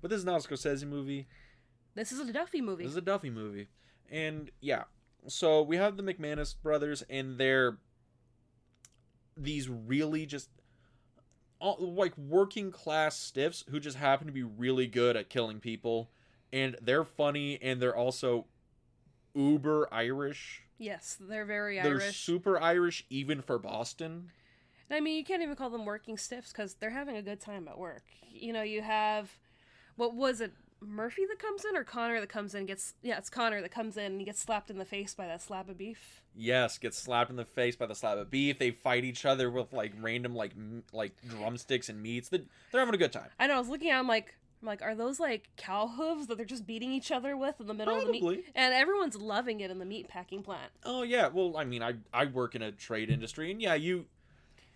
But 0.00 0.10
this 0.10 0.18
is 0.18 0.24
not 0.24 0.44
a 0.44 0.48
Scorsese 0.48 0.86
movie. 0.86 1.26
This 1.94 2.12
is 2.12 2.20
a 2.20 2.32
Duffy 2.32 2.60
movie. 2.60 2.84
This 2.84 2.92
is 2.92 2.96
a 2.96 3.00
Duffy 3.02 3.30
movie. 3.30 3.68
And 4.10 4.50
yeah. 4.60 4.84
So 5.26 5.62
we 5.62 5.76
have 5.76 5.96
the 5.96 6.02
MacManus 6.02 6.54
brothers 6.60 7.02
and 7.10 7.36
they're 7.38 7.78
these 9.36 9.68
really 9.68 10.26
just 10.26 10.48
all, 11.60 11.76
like 11.80 12.16
working 12.16 12.70
class 12.70 13.18
stiffs 13.18 13.64
who 13.70 13.80
just 13.80 13.96
happen 13.96 14.26
to 14.26 14.32
be 14.32 14.42
really 14.44 14.86
good 14.86 15.16
at 15.16 15.28
killing 15.28 15.60
people 15.60 16.10
and 16.52 16.76
they're 16.80 17.04
funny 17.04 17.58
and 17.60 17.82
they're 17.82 17.96
also 17.96 18.46
uber 19.34 19.88
Irish. 19.92 20.62
yes, 20.78 21.16
they're 21.20 21.44
very 21.44 21.80
They're 21.80 22.00
Irish. 22.00 22.16
super 22.24 22.60
Irish 22.60 23.04
even 23.10 23.42
for 23.42 23.58
Boston. 23.58 24.30
I 24.90 25.00
mean, 25.00 25.16
you 25.16 25.24
can't 25.24 25.42
even 25.42 25.56
call 25.56 25.70
them 25.70 25.84
working 25.84 26.16
stiffs 26.16 26.52
because 26.52 26.74
they're 26.74 26.90
having 26.90 27.16
a 27.16 27.22
good 27.22 27.40
time 27.40 27.68
at 27.68 27.78
work. 27.78 28.04
You 28.30 28.52
know, 28.52 28.62
you 28.62 28.82
have 28.82 29.30
what 29.96 30.14
was 30.14 30.40
it, 30.40 30.52
Murphy 30.80 31.26
that 31.28 31.40
comes 31.40 31.64
in 31.64 31.76
or 31.76 31.82
Connor 31.82 32.20
that 32.20 32.28
comes 32.28 32.54
in 32.54 32.64
gets 32.64 32.94
yeah, 33.02 33.18
it's 33.18 33.28
Connor 33.28 33.60
that 33.60 33.70
comes 33.72 33.96
in 33.96 34.04
and 34.12 34.20
he 34.20 34.24
gets 34.24 34.40
slapped 34.40 34.70
in 34.70 34.78
the 34.78 34.84
face 34.84 35.12
by 35.14 35.26
that 35.26 35.42
slab 35.42 35.68
of 35.68 35.76
beef. 35.76 36.22
Yes, 36.36 36.78
gets 36.78 36.96
slapped 36.96 37.30
in 37.30 37.36
the 37.36 37.44
face 37.44 37.74
by 37.74 37.86
the 37.86 37.96
slab 37.96 38.16
of 38.16 38.30
beef. 38.30 38.58
They 38.60 38.70
fight 38.70 39.04
each 39.04 39.24
other 39.24 39.50
with 39.50 39.72
like 39.72 39.92
random 40.00 40.34
like 40.36 40.52
m- 40.52 40.84
like 40.92 41.12
drumsticks 41.28 41.88
and 41.88 42.00
meats. 42.00 42.28
They- 42.28 42.44
They're 42.70 42.80
having 42.80 42.94
a 42.94 42.98
good 42.98 43.12
time. 43.12 43.28
I 43.40 43.48
know. 43.48 43.56
I 43.56 43.58
was 43.58 43.68
looking 43.68 43.90
at. 43.90 43.98
'em 43.98 44.06
like, 44.06 44.36
I'm 44.62 44.66
like, 44.68 44.82
are 44.82 44.94
those 44.94 45.18
like 45.20 45.50
cow 45.56 45.88
hooves 45.88 46.28
that 46.28 46.36
they're 46.36 46.46
just 46.46 46.64
beating 46.66 46.92
each 46.92 47.10
other 47.10 47.36
with 47.36 47.60
in 47.60 47.66
the 47.66 47.74
middle 47.74 47.96
of 47.96 48.06
the 48.06 48.12
meat? 48.12 48.44
And 48.54 48.72
everyone's 48.72 49.16
loving 49.16 49.58
it 49.60 49.70
in 49.72 49.80
the 49.80 49.84
meat 49.84 50.06
packing 50.08 50.42
plant. 50.44 50.70
Oh 50.84 51.02
yeah. 51.02 51.26
Well, 51.26 51.56
I 51.56 51.64
mean, 51.64 51.82
I 51.82 51.94
I 52.12 52.26
work 52.26 52.54
in 52.54 52.62
a 52.62 52.70
trade 52.70 53.10
industry, 53.10 53.50
and 53.50 53.60
yeah, 53.60 53.74
you. 53.74 54.06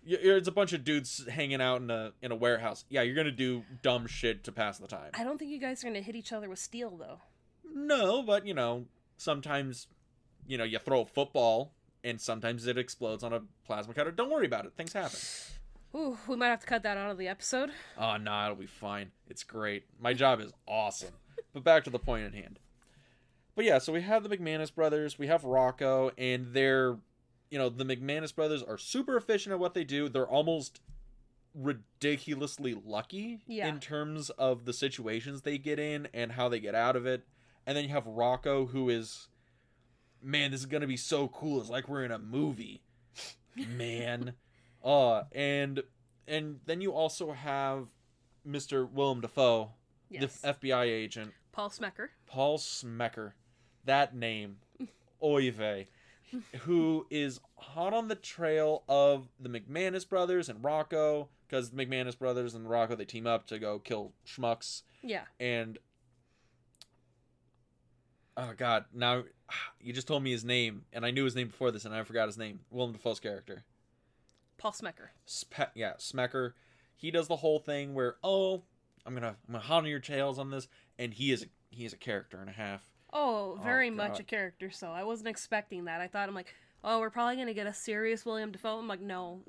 It's 0.05 0.47
a 0.47 0.51
bunch 0.51 0.73
of 0.73 0.83
dudes 0.83 1.25
hanging 1.29 1.61
out 1.61 1.81
in 1.81 1.89
a 1.89 2.11
in 2.21 2.31
a 2.31 2.35
warehouse. 2.35 2.85
Yeah, 2.89 3.01
you're 3.01 3.15
gonna 3.15 3.31
do 3.31 3.63
dumb 3.81 4.07
shit 4.07 4.43
to 4.45 4.51
pass 4.51 4.77
the 4.77 4.87
time. 4.87 5.11
I 5.13 5.23
don't 5.23 5.37
think 5.37 5.51
you 5.51 5.59
guys 5.59 5.83
are 5.83 5.87
gonna 5.87 6.01
hit 6.01 6.15
each 6.15 6.33
other 6.33 6.49
with 6.49 6.59
steel 6.59 6.97
though. 6.97 7.19
No, 7.73 8.21
but 8.21 8.45
you 8.45 8.53
know, 8.53 8.85
sometimes, 9.17 9.87
you 10.47 10.57
know, 10.57 10.63
you 10.63 10.79
throw 10.79 11.01
a 11.01 11.05
football, 11.05 11.73
and 12.03 12.19
sometimes 12.19 12.67
it 12.67 12.77
explodes 12.77 13.23
on 13.23 13.33
a 13.33 13.41
plasma 13.65 13.93
cutter. 13.93 14.11
Don't 14.11 14.29
worry 14.29 14.45
about 14.45 14.65
it. 14.65 14.73
Things 14.75 14.93
happen. 14.93 15.19
Ooh, 15.95 16.17
we 16.27 16.35
might 16.35 16.47
have 16.47 16.59
to 16.59 16.65
cut 16.65 16.83
that 16.83 16.97
out 16.97 17.11
of 17.11 17.17
the 17.17 17.27
episode. 17.27 17.69
Oh, 17.97 18.17
nah, 18.17 18.45
it'll 18.45 18.55
be 18.57 18.65
fine. 18.65 19.11
It's 19.29 19.43
great. 19.43 19.83
My 19.99 20.13
job 20.13 20.39
is 20.39 20.51
awesome. 20.67 21.13
But 21.53 21.63
back 21.63 21.83
to 21.83 21.91
the 21.91 21.99
point 21.99 22.25
at 22.25 22.33
hand. 22.33 22.59
But 23.55 23.65
yeah, 23.65 23.77
so 23.77 23.93
we 23.93 24.01
have 24.01 24.23
the 24.23 24.35
MacManus 24.35 24.73
brothers, 24.73 25.19
we 25.19 25.27
have 25.27 25.43
Rocco, 25.43 26.11
and 26.17 26.47
they're, 26.51 26.97
you 27.53 27.59
know, 27.59 27.69
the 27.69 27.85
MacManus 27.85 28.33
brothers 28.33 28.63
are 28.63 28.79
super 28.79 29.15
efficient 29.15 29.53
at 29.53 29.59
what 29.59 29.75
they 29.75 29.83
do. 29.83 30.09
They're 30.09 30.25
almost 30.27 30.81
ridiculously 31.53 32.73
lucky 32.73 33.43
Yeah. 33.45 33.67
in 33.67 33.79
terms 33.79 34.31
of 34.31 34.65
the 34.65 34.73
situations 34.73 35.41
they 35.43 35.59
get 35.59 35.77
in 35.77 36.07
and 36.15 36.31
how 36.31 36.49
they 36.49 36.59
get 36.59 36.73
out 36.73 36.95
of 36.95 37.05
it. 37.05 37.27
And 37.67 37.77
then 37.77 37.83
you 37.83 37.91
have 37.91 38.07
Rocco, 38.07 38.65
who 38.65 38.89
is, 38.89 39.27
man, 40.19 40.49
this 40.49 40.61
is 40.61 40.65
gonna 40.65 40.87
be 40.87 40.97
so 40.97 41.27
cool. 41.27 41.61
It's 41.61 41.69
like 41.69 41.87
we're 41.87 42.03
in 42.03 42.11
a 42.11 42.17
movie, 42.17 42.81
man. 43.55 44.33
uh, 44.83 45.23
and 45.31 45.83
and 46.27 46.59
then 46.65 46.81
you 46.81 46.91
also 46.91 47.33
have 47.33 47.87
Mr. 48.47 48.89
Willem 48.89 49.21
Dafoe, 49.21 49.73
Yes. 50.09 50.39
the 50.41 50.47
FBI 50.53 50.85
agent, 50.85 51.33
Paul 51.51 51.69
Smecker. 51.69 52.09
Paul 52.25 52.57
Smecker. 52.57 53.33
That 53.85 54.15
name, 54.15 54.57
oy 55.23 55.51
vey, 55.51 55.89
who 56.61 57.05
is 57.09 57.39
hot 57.57 57.93
on 57.93 58.07
the 58.07 58.15
trail 58.15 58.83
of 58.87 59.27
the 59.39 59.49
MacManus 59.49 60.07
brothers 60.07 60.49
and 60.49 60.63
Rocco, 60.63 61.29
because 61.47 61.69
the 61.71 61.85
MacManus 61.85 62.17
brothers 62.17 62.53
and 62.55 62.69
Rocco 62.69 62.95
they 62.95 63.05
team 63.05 63.27
up 63.27 63.47
to 63.47 63.59
go 63.59 63.79
kill 63.79 64.13
schmucks. 64.27 64.83
Yeah. 65.01 65.23
and 65.39 65.77
oh 68.35 68.53
god 68.57 68.85
now 68.93 69.23
you 69.79 69.93
just 69.93 70.07
told 70.07 70.23
me 70.23 70.31
his 70.31 70.43
name 70.43 70.85
and 70.91 71.05
i 71.05 71.11
knew 71.11 71.23
his 71.23 71.35
name 71.35 71.47
before 71.49 71.69
this 71.69 71.85
and 71.85 71.93
i 71.93 72.03
forgot 72.03 72.27
his 72.27 72.37
name. 72.37 72.61
Willem 72.71 72.93
dafoe's 72.93 73.19
character. 73.19 73.63
Paul 74.57 74.71
Smecker. 74.71 75.09
Spe- 75.25 75.75
yeah 75.75 75.93
smecker. 75.99 76.53
He 76.95 77.11
does 77.11 77.27
the 77.27 77.35
whole 77.37 77.59
thing 77.59 77.93
where 77.93 78.15
oh 78.23 78.63
i'm 79.05 79.13
gonna 79.13 79.35
i'm 79.47 79.53
gonna 79.53 79.63
hot 79.63 79.83
on 79.83 79.85
your 79.89 79.99
tails 79.99 80.39
on 80.39 80.49
this 80.51 80.67
and 80.97 81.13
he 81.13 81.31
is 81.31 81.43
a 81.43 81.45
he 81.69 81.85
is 81.85 81.93
a 81.93 81.97
character 81.97 82.37
and 82.39 82.49
a 82.49 82.53
half 82.53 82.92
Oh, 83.13 83.57
oh, 83.59 83.63
very 83.63 83.91
much 83.91 84.19
a 84.19 84.23
character. 84.23 84.71
So 84.71 84.87
I 84.89 85.03
wasn't 85.03 85.29
expecting 85.29 85.85
that. 85.85 86.01
I 86.01 86.07
thought 86.07 86.27
I'm 86.27 86.35
like, 86.35 86.53
oh, 86.83 86.99
we're 86.99 87.09
probably 87.09 87.35
gonna 87.35 87.53
get 87.53 87.67
a 87.67 87.73
serious 87.73 88.25
William 88.25 88.51
Dafoe. 88.51 88.79
I'm 88.79 88.87
like, 88.87 89.01
no, 89.01 89.41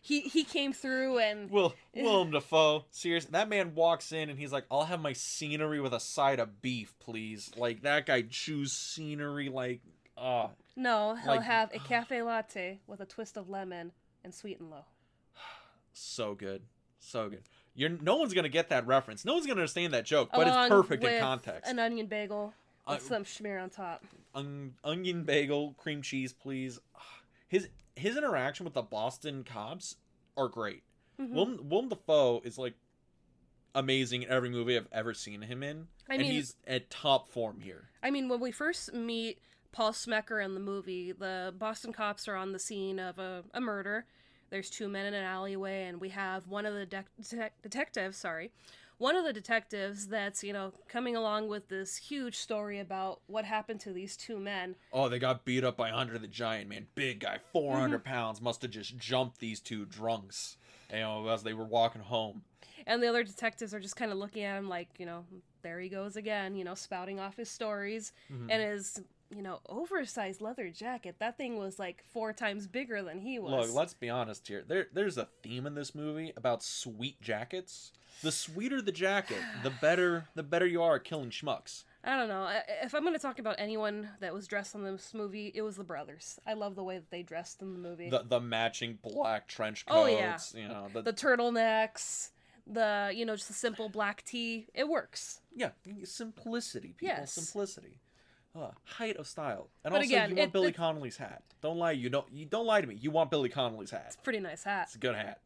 he 0.00 0.20
he 0.22 0.44
came 0.44 0.72
through 0.72 1.18
and 1.18 1.50
Will 1.50 1.74
Willem 1.94 2.30
Dafoe, 2.30 2.84
seriously, 2.90 3.30
that 3.32 3.48
man 3.48 3.74
walks 3.74 4.12
in 4.12 4.30
and 4.30 4.38
he's 4.38 4.52
like, 4.52 4.64
"I'll 4.70 4.84
have 4.84 5.00
my 5.00 5.12
scenery 5.12 5.80
with 5.80 5.92
a 5.92 6.00
side 6.00 6.40
of 6.40 6.62
beef, 6.62 6.94
please." 7.00 7.50
Like 7.56 7.82
that 7.82 8.06
guy 8.06 8.22
chews 8.22 8.72
scenery 8.72 9.48
like, 9.48 9.80
oh. 10.16 10.50
no, 10.76 11.16
he'll 11.16 11.36
Like- 11.36 11.42
have 11.42 11.72
a 11.72 11.78
ah. 11.78 11.84
cafe 11.86 12.22
latte 12.22 12.80
with 12.86 13.00
a 13.00 13.06
twist 13.06 13.36
of 13.36 13.48
lemon 13.48 13.92
and 14.24 14.34
sweet 14.34 14.60
and 14.60 14.70
low. 14.70 14.84
so 15.92 16.34
good, 16.34 16.62
so 16.98 17.28
good. 17.28 17.42
You're 17.74 17.90
no 17.90 18.16
one's 18.16 18.32
gonna 18.32 18.48
get 18.48 18.70
that 18.70 18.86
reference. 18.86 19.24
No 19.24 19.34
one's 19.34 19.46
gonna 19.46 19.60
understand 19.60 19.92
that 19.92 20.06
joke, 20.06 20.30
but 20.32 20.46
Along 20.46 20.66
it's 20.66 20.70
perfect 20.70 21.04
in 21.04 21.20
context. 21.20 21.70
An 21.70 21.78
onion 21.78 22.06
bagel 22.06 22.54
Uh, 22.86 22.98
some 22.98 23.24
schmear 23.24 23.62
on 23.62 23.70
top. 23.70 24.04
on, 24.34 24.74
onion 24.84 25.24
bagel, 25.24 25.74
cream 25.78 26.02
cheese, 26.02 26.32
please. 26.32 26.78
His 27.48 27.68
his 27.94 28.16
interaction 28.16 28.64
with 28.64 28.74
the 28.74 28.82
Boston 28.82 29.44
cops 29.44 29.96
are 30.36 30.48
great. 30.48 30.82
Mhm. 31.20 31.30
Willem, 31.30 31.68
Willem 31.68 31.88
Dafoe 31.88 32.40
is 32.44 32.58
like 32.58 32.74
amazing 33.74 34.22
in 34.24 34.28
every 34.30 34.50
movie 34.50 34.76
I've 34.76 34.88
ever 34.92 35.14
seen 35.14 35.42
him 35.42 35.62
in, 35.62 35.86
I 36.08 36.14
and 36.14 36.22
mean, 36.22 36.32
he's 36.32 36.56
at 36.66 36.90
top 36.90 37.28
form 37.28 37.60
here. 37.60 37.88
I 38.02 38.10
mean, 38.10 38.28
when 38.28 38.40
we 38.40 38.50
first 38.50 38.92
meet 38.92 39.38
Paul 39.72 39.92
Smecker 39.92 40.44
in 40.44 40.54
the 40.54 40.60
movie, 40.60 41.12
the 41.12 41.54
Boston 41.56 41.92
cops 41.92 42.26
are 42.26 42.34
on 42.36 42.52
the 42.52 42.58
scene 42.58 42.98
of 42.98 43.18
a, 43.18 43.44
a 43.54 43.60
murder. 43.60 44.06
There's 44.50 44.68
two 44.70 44.88
men 44.88 45.06
in 45.06 45.14
an 45.14 45.24
alleyway, 45.24 45.84
and 45.84 46.00
we 46.00 46.08
have 46.10 46.48
one 46.48 46.66
of 46.66 46.74
the 46.74 46.86
de- 46.86 47.04
detec- 47.20 47.50
detectives, 47.62 48.16
sorry, 48.16 48.50
one 48.98 49.16
of 49.16 49.24
the 49.24 49.32
detectives 49.32 50.08
that's, 50.08 50.42
you 50.42 50.52
know, 50.52 50.72
coming 50.88 51.16
along 51.16 51.48
with 51.48 51.68
this 51.68 51.96
huge 51.96 52.36
story 52.36 52.80
about 52.80 53.20
what 53.26 53.44
happened 53.44 53.80
to 53.80 53.92
these 53.92 54.16
two 54.16 54.38
men. 54.38 54.74
Oh, 54.92 55.08
they 55.08 55.18
got 55.18 55.44
beat 55.44 55.64
up 55.64 55.76
by 55.76 55.90
Andre 55.90 56.18
the 56.18 56.26
Giant, 56.26 56.68
man. 56.68 56.86
Big 56.94 57.20
guy, 57.20 57.38
400 57.52 58.04
pounds, 58.04 58.40
must 58.40 58.62
have 58.62 58.70
just 58.70 58.96
jumped 58.96 59.38
these 59.38 59.60
two 59.60 59.84
drunks, 59.84 60.56
you 60.90 61.00
know, 61.00 61.28
as 61.28 61.42
they 61.42 61.52
were 61.52 61.64
walking 61.64 62.02
home. 62.02 62.42
And 62.86 63.02
the 63.02 63.08
other 63.08 63.24
detectives 63.24 63.74
are 63.74 63.80
just 63.80 63.96
kind 63.96 64.12
of 64.12 64.18
looking 64.18 64.44
at 64.44 64.56
him 64.58 64.68
like, 64.68 64.88
you 64.98 65.06
know, 65.06 65.24
there 65.62 65.80
he 65.80 65.88
goes 65.88 66.16
again, 66.16 66.54
you 66.54 66.64
know, 66.64 66.74
spouting 66.74 67.18
off 67.18 67.36
his 67.36 67.50
stories. 67.50 68.12
Mhm. 68.32 68.46
And 68.50 68.62
his, 68.62 69.02
you 69.34 69.42
know, 69.42 69.60
oversized 69.68 70.40
leather 70.40 70.70
jacket. 70.70 71.16
That 71.18 71.36
thing 71.36 71.56
was 71.58 71.78
like 71.78 72.02
four 72.12 72.32
times 72.32 72.66
bigger 72.66 73.02
than 73.02 73.20
he 73.20 73.38
was. 73.38 73.68
Look, 73.68 73.76
let's 73.76 73.94
be 73.94 74.08
honest 74.10 74.46
here. 74.48 74.64
There, 74.66 74.86
there's 74.92 75.18
a 75.18 75.28
theme 75.42 75.66
in 75.66 75.74
this 75.74 75.94
movie 75.94 76.32
about 76.36 76.62
sweet 76.62 77.20
jackets. 77.20 77.92
The 78.22 78.32
sweeter 78.32 78.80
the 78.80 78.92
jacket, 78.92 79.38
the 79.62 79.70
better, 79.70 80.26
the 80.34 80.42
better 80.42 80.66
you 80.66 80.82
are 80.82 80.96
at 80.96 81.04
killing 81.04 81.30
schmucks. 81.30 81.84
I 82.04 82.16
don't 82.16 82.28
know. 82.28 82.48
If 82.84 82.94
I'm 82.94 83.02
going 83.02 83.14
to 83.14 83.20
talk 83.20 83.40
about 83.40 83.56
anyone 83.58 84.08
that 84.20 84.32
was 84.32 84.46
dressed 84.46 84.76
in 84.76 84.84
this 84.84 85.12
movie, 85.12 85.50
it 85.54 85.62
was 85.62 85.76
the 85.76 85.82
brothers. 85.84 86.38
I 86.46 86.54
love 86.54 86.76
the 86.76 86.84
way 86.84 86.98
that 86.98 87.10
they 87.10 87.24
dressed 87.24 87.62
in 87.62 87.72
the 87.72 87.80
movie. 87.80 88.08
The 88.08 88.22
the 88.22 88.40
matching 88.40 88.98
black 89.02 89.48
trench 89.48 89.84
coats. 89.86 90.12
Oh, 90.12 90.16
coats, 90.16 90.54
yeah. 90.56 90.62
you 90.62 90.68
know, 90.68 90.86
the, 90.92 91.02
the 91.02 91.12
turtlenecks, 91.12 92.30
the, 92.64 93.12
you 93.12 93.26
know, 93.26 93.34
just 93.34 93.50
a 93.50 93.54
simple 93.54 93.88
black 93.88 94.24
tee. 94.24 94.68
It 94.72 94.88
works. 94.88 95.40
yeah, 95.54 95.70
simplicity, 96.04 96.94
people, 96.96 97.16
Yes. 97.16 97.32
simplicity. 97.32 97.98
Uh, 98.56 98.70
height 98.84 99.16
of 99.16 99.26
style, 99.26 99.68
and 99.84 99.92
But 99.92 99.98
also 99.98 100.06
again, 100.06 100.30
you 100.30 100.36
want 100.36 100.48
it- 100.48 100.52
Billy 100.52 100.68
it- 100.68 100.76
Connolly's 100.76 101.16
hat. 101.18 101.42
Don't 101.60 101.76
lie, 101.78 101.92
you 101.92 102.08
don't. 102.08 102.26
You 102.32 102.46
don't 102.46 102.64
lie 102.66 102.80
to 102.80 102.86
me. 102.86 102.94
You 102.94 103.10
want 103.10 103.30
Billy 103.30 103.48
Connolly's 103.48 103.90
hat. 103.90 104.04
It's 104.06 104.16
a 104.16 104.20
pretty 104.20 104.40
nice 104.40 104.64
hat. 104.64 104.84
It's 104.86 104.94
a 104.94 104.98
good 104.98 105.14
hat. 105.14 105.40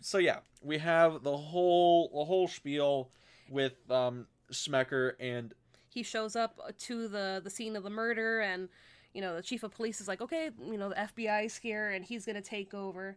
So 0.00 0.18
yeah, 0.18 0.40
we 0.62 0.78
have 0.78 1.22
the 1.22 1.36
whole 1.36 2.08
the 2.14 2.24
whole 2.24 2.46
spiel 2.48 3.10
with 3.48 3.90
um 3.90 4.26
Smecker 4.52 5.14
and 5.18 5.54
He 5.88 6.02
shows 6.02 6.36
up 6.36 6.60
to 6.78 7.08
the, 7.08 7.40
the 7.42 7.50
scene 7.50 7.74
of 7.74 7.82
the 7.82 7.90
murder, 7.90 8.40
and, 8.40 8.68
you 9.14 9.22
know, 9.22 9.34
the 9.34 9.42
chief 9.42 9.62
of 9.62 9.72
police 9.74 9.98
is 10.00 10.06
like, 10.06 10.20
okay, 10.20 10.50
you 10.62 10.76
know, 10.76 10.90
the 10.90 10.94
FBI's 10.94 11.56
here, 11.56 11.88
and 11.90 12.04
he's 12.04 12.26
going 12.26 12.36
to 12.36 12.42
take 12.42 12.74
over. 12.74 13.16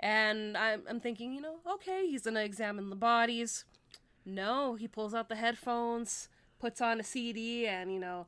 And 0.00 0.56
I'm, 0.56 0.82
I'm 0.88 0.98
thinking, 1.00 1.32
you 1.32 1.40
know, 1.40 1.56
okay, 1.74 2.06
he's 2.08 2.22
going 2.22 2.34
to 2.34 2.42
examine 2.44 2.90
the 2.90 2.96
bodies. 2.96 3.64
No, 4.26 4.74
he 4.74 4.88
pulls 4.88 5.14
out 5.14 5.28
the 5.28 5.36
headphones, 5.36 6.28
puts 6.58 6.80
on 6.80 6.98
a 7.00 7.04
CD, 7.04 7.66
and, 7.68 7.92
you 7.92 8.00
know, 8.00 8.26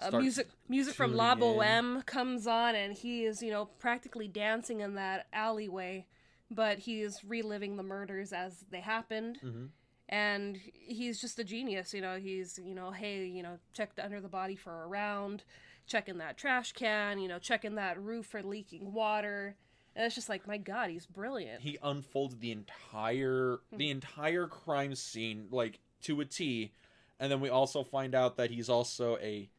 uh, 0.00 0.18
music 0.18 0.48
music 0.68 0.94
from 0.94 1.14
La. 1.14 1.34
Boheme 1.34 2.02
comes 2.06 2.46
on, 2.46 2.74
and 2.74 2.92
he 2.94 3.24
is, 3.24 3.42
you 3.42 3.50
know, 3.50 3.66
practically 3.78 4.28
dancing 4.28 4.80
in 4.80 4.94
that 4.94 5.26
alleyway, 5.32 6.06
but 6.50 6.78
he 6.80 7.00
is 7.02 7.22
reliving 7.24 7.76
the 7.76 7.82
murders 7.82 8.32
as 8.32 8.64
they 8.70 8.80
happened. 8.80 9.38
Mhm. 9.42 9.68
and 10.10 10.56
he's 10.72 11.20
just 11.20 11.38
a 11.38 11.44
genius. 11.44 11.92
You 11.92 12.00
know, 12.00 12.18
he's 12.18 12.58
you 12.64 12.74
know, 12.74 12.90
hey, 12.92 13.26
you 13.26 13.42
know, 13.42 13.58
checked 13.74 13.98
under 14.00 14.20
the 14.20 14.28
body 14.28 14.56
for 14.56 14.82
a 14.82 14.86
round, 14.86 15.44
checking 15.86 16.16
that 16.18 16.38
trash 16.38 16.72
can, 16.72 17.18
you 17.18 17.28
know, 17.28 17.38
checking 17.38 17.74
that 17.74 18.00
roof 18.00 18.24
for 18.26 18.42
leaking 18.42 18.92
water. 18.94 19.56
And 19.94 20.06
it's 20.06 20.14
just 20.14 20.28
like, 20.28 20.46
my 20.46 20.56
God, 20.58 20.90
he's 20.90 21.06
brilliant. 21.06 21.60
He 21.60 21.76
unfolds 21.82 22.36
the 22.38 22.52
entire 22.52 23.58
the 23.72 23.90
entire 23.90 24.46
crime 24.46 24.94
scene 24.94 25.48
like 25.50 25.80
to 26.02 26.20
a 26.20 26.24
T, 26.24 26.72
and 27.20 27.30
then 27.30 27.40
we 27.40 27.48
also 27.50 27.82
find 27.82 28.14
out 28.14 28.36
that 28.36 28.50
he's 28.50 28.68
also 28.70 29.18
a 29.18 29.50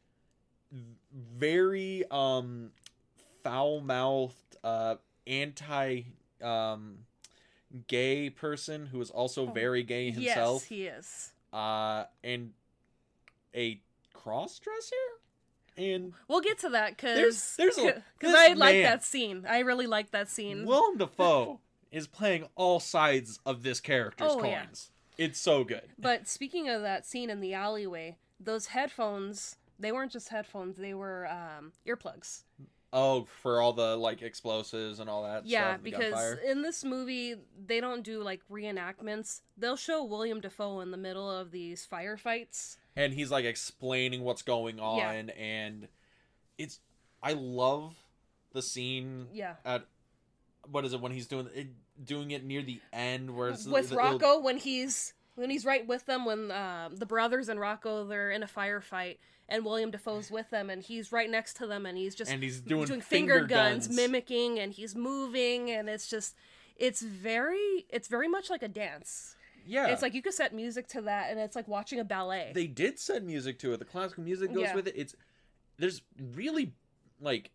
very 1.36 2.04
um 2.10 2.70
foul-mouthed 3.42 4.34
uh 4.62 4.96
anti 5.26 6.02
um 6.42 6.98
gay 7.86 8.30
person 8.30 8.86
who 8.86 9.00
is 9.00 9.10
also 9.10 9.48
Oh, 9.48 9.52
very 9.52 9.82
gay 9.82 10.10
himself 10.10 10.62
Yes, 10.62 10.64
he 10.64 10.86
is. 10.86 11.32
uh 11.52 12.04
and 12.22 12.52
a 13.54 13.80
cross-dresser 14.12 14.94
and 15.76 16.12
We'll 16.28 16.40
get 16.40 16.58
to 16.60 16.68
that 16.70 16.96
because 16.96 17.56
there's 17.56 17.76
because 17.76 18.34
I 18.36 18.48
like 18.48 18.74
man- 18.74 18.82
that 18.84 19.04
scene. 19.04 19.46
I 19.48 19.60
really 19.60 19.86
like 19.86 20.10
that 20.10 20.28
scene. 20.28 20.66
Willem 20.66 20.98
Dafoe 20.98 21.60
is 21.92 22.06
playing 22.06 22.46
all 22.54 22.80
sides 22.80 23.40
of 23.46 23.62
this 23.62 23.80
character's 23.80 24.32
Oh, 24.32 24.44
yeah. 24.44 24.64
coins. 24.64 24.90
It's 25.16 25.40
so 25.40 25.64
good. 25.64 25.82
But 25.98 26.28
speaking 26.28 26.68
of 26.68 26.82
that 26.82 27.06
scene 27.06 27.30
in 27.30 27.40
the 27.40 27.54
alleyway, 27.54 28.18
those 28.38 28.66
headphones, 28.68 29.56
they 29.80 29.92
weren't 29.92 30.12
just 30.12 30.28
headphones, 30.28 30.76
they 30.76 30.94
were 30.94 31.26
um, 31.30 31.72
earplugs. 31.86 32.42
Oh, 32.92 33.26
for 33.42 33.60
all 33.60 33.72
the 33.72 33.96
like 33.96 34.20
explosives 34.20 34.98
and 34.98 35.08
all 35.08 35.22
that. 35.22 35.46
yeah, 35.46 35.74
stuff, 35.74 35.84
because 35.84 36.10
gunfire. 36.12 36.34
in 36.44 36.62
this 36.62 36.84
movie, 36.84 37.36
they 37.66 37.80
don't 37.80 38.02
do 38.02 38.20
like 38.22 38.40
reenactments. 38.50 39.42
They'll 39.56 39.76
show 39.76 40.02
William 40.04 40.40
Dafoe 40.40 40.80
in 40.80 40.90
the 40.90 40.96
middle 40.96 41.30
of 41.30 41.50
these 41.52 41.86
firefights. 41.90 42.76
and 42.96 43.12
he's 43.14 43.30
like 43.30 43.44
explaining 43.44 44.22
what's 44.22 44.42
going 44.42 44.80
on, 44.80 44.98
Yeah. 44.98 45.34
and 45.38 45.88
it's 46.58 46.80
I 47.22 47.34
love 47.34 47.94
the 48.52 48.60
scene 48.62 49.28
Yeah. 49.32 49.54
at 49.64 49.86
what 50.68 50.84
is 50.84 50.92
it 50.92 51.00
when 51.00 51.12
he's 51.12 51.28
doing 51.28 51.48
it, 51.54 51.68
doing 52.04 52.32
it 52.32 52.44
near 52.44 52.62
the 52.62 52.80
end 52.92 53.36
where 53.36 53.50
it's 53.50 53.66
With 53.66 53.90
the- 53.90 53.96
Rocco 53.96 54.40
when 54.40 54.56
he's 54.56 55.14
he's 55.48 55.64
right 55.64 55.86
with 55.86 56.04
them 56.04 56.26
when 56.26 56.50
um, 56.50 56.96
the 56.96 57.06
brothers 57.06 57.48
and 57.48 57.58
Rocco 57.58 58.04
they're 58.06 58.30
in 58.30 58.42
a 58.42 58.46
firefight 58.46 59.16
and 59.48 59.64
William 59.64 59.90
Dafoe's 59.90 60.30
with 60.30 60.50
them 60.50 60.68
and 60.68 60.82
he's 60.82 61.10
right 61.12 61.30
next 61.30 61.54
to 61.58 61.66
them 61.66 61.86
and 61.86 61.96
he's 61.96 62.14
just 62.14 62.30
and 62.30 62.42
he's 62.42 62.60
doing, 62.60 63.00
finger, 63.00 63.44
guns, 63.46 63.88
mimicking 63.88 64.58
and 64.58 64.72
he's 64.74 64.94
moving 64.94 65.70
and 65.70 65.88
it's 65.88 66.08
just 66.08 66.34
it's 66.76 67.00
very 67.00 67.86
it's 67.88 68.08
very 68.08 68.28
much 68.28 68.50
like 68.50 68.62
a 68.62 68.68
dance. 68.68 69.36
Yeah, 69.66 69.86
It's 69.88 70.02
like 70.02 70.14
you 70.14 70.22
could 70.22 70.34
set 70.34 70.54
music 70.54 70.88
to 70.88 71.02
that 71.02 71.30
and 71.30 71.38
it's 71.38 71.54
like 71.54 71.68
watching 71.68 72.00
a 72.00 72.04
ballet. 72.04 72.50
they 72.54 72.66
did 72.66 72.98
set 72.98 73.22
music 73.22 73.58
to 73.60 73.72
it. 73.72 73.78
The 73.78 73.84
classical 73.84 74.24
music 74.24 74.52
goes 74.52 74.62
Yeah. 74.64 74.74
with 74.74 74.88
it. 74.88 74.94
It's 74.96 75.14
there's 75.78 76.02
really 76.34 76.72
like 77.20 77.50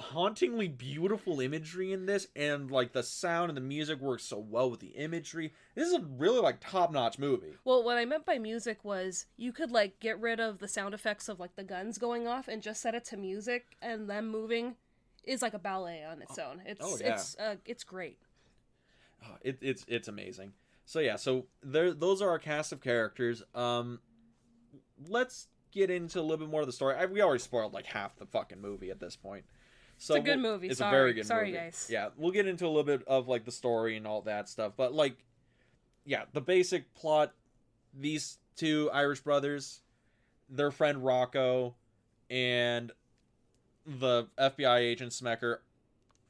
hauntingly 0.00 0.68
beautiful 0.68 1.40
imagery 1.40 1.92
in 1.92 2.06
this, 2.06 2.26
and 2.34 2.70
like 2.70 2.92
the 2.92 3.02
sound 3.02 3.50
and 3.50 3.56
the 3.56 3.60
music 3.62 4.00
works 4.00 4.24
so 4.24 4.38
well 4.38 4.70
with 4.70 4.80
the 4.80 4.88
imagery. 4.88 5.52
This 5.74 5.88
is 5.88 5.94
a 5.94 6.00
really 6.00 6.40
like 6.40 6.58
top 6.60 6.90
notch 6.92 7.18
movie. 7.18 7.54
Well, 7.64 7.82
what 7.84 7.96
I 7.98 8.04
meant 8.04 8.24
by 8.26 8.38
music 8.38 8.84
was 8.84 9.26
you 9.36 9.52
could 9.52 9.70
like 9.70 10.00
get 10.00 10.20
rid 10.20 10.40
of 10.40 10.58
the 10.58 10.68
sound 10.68 10.94
effects 10.94 11.28
of 11.28 11.38
like 11.38 11.56
the 11.56 11.64
guns 11.64 11.98
going 11.98 12.26
off 12.26 12.48
and 12.48 12.62
just 12.62 12.80
set 12.80 12.94
it 12.94 13.04
to 13.06 13.16
music 13.16 13.76
and 13.80 14.08
them 14.08 14.28
moving 14.30 14.76
is 15.24 15.42
like 15.42 15.54
a 15.54 15.58
ballet 15.58 16.02
on 16.04 16.22
its 16.22 16.38
own. 16.38 16.62
It's 16.66 16.80
Oh, 16.84 16.96
yeah. 17.00 17.12
it's 17.14 17.36
uh, 17.38 17.56
it's 17.64 17.84
great. 17.84 18.18
Oh, 19.24 19.36
it, 19.42 19.58
it's 19.60 19.84
it's 19.86 20.08
amazing. 20.08 20.52
So 20.86 20.98
yeah, 21.00 21.16
so 21.16 21.46
there 21.62 21.92
those 21.92 22.22
are 22.22 22.30
our 22.30 22.38
cast 22.38 22.72
of 22.72 22.80
characters. 22.80 23.42
Um, 23.54 24.00
let's 25.08 25.48
get 25.72 25.90
into 25.90 26.18
a 26.18 26.22
little 26.22 26.38
bit 26.38 26.48
more 26.48 26.62
of 26.62 26.66
the 26.66 26.72
story. 26.72 26.96
I, 26.96 27.06
we 27.06 27.22
already 27.22 27.40
spoiled 27.40 27.72
like 27.72 27.86
half 27.86 28.16
the 28.16 28.26
fucking 28.26 28.60
movie 28.60 28.90
at 28.90 28.98
this 28.98 29.14
point. 29.14 29.44
So 30.02 30.14
a 30.14 30.20
good 30.20 30.40
we'll- 30.40 30.52
movie. 30.54 30.68
It's 30.68 30.80
a 30.80 30.88
very 30.88 31.12
good 31.12 31.26
Sorry, 31.26 31.48
movie. 31.52 31.58
guys. 31.58 31.86
Yeah, 31.90 32.08
we'll 32.16 32.30
get 32.32 32.46
into 32.46 32.64
a 32.64 32.68
little 32.68 32.84
bit 32.84 33.02
of 33.06 33.28
like 33.28 33.44
the 33.44 33.52
story 33.52 33.98
and 33.98 34.06
all 34.06 34.22
that 34.22 34.48
stuff, 34.48 34.72
but 34.74 34.94
like, 34.94 35.16
yeah, 36.06 36.24
the 36.32 36.40
basic 36.40 36.94
plot: 36.94 37.34
these 37.92 38.38
two 38.56 38.90
Irish 38.94 39.20
brothers, 39.20 39.82
their 40.48 40.70
friend 40.70 41.04
Rocco, 41.04 41.74
and 42.30 42.92
the 43.84 44.26
FBI 44.38 44.78
agent 44.78 45.12
Smecker, 45.12 45.58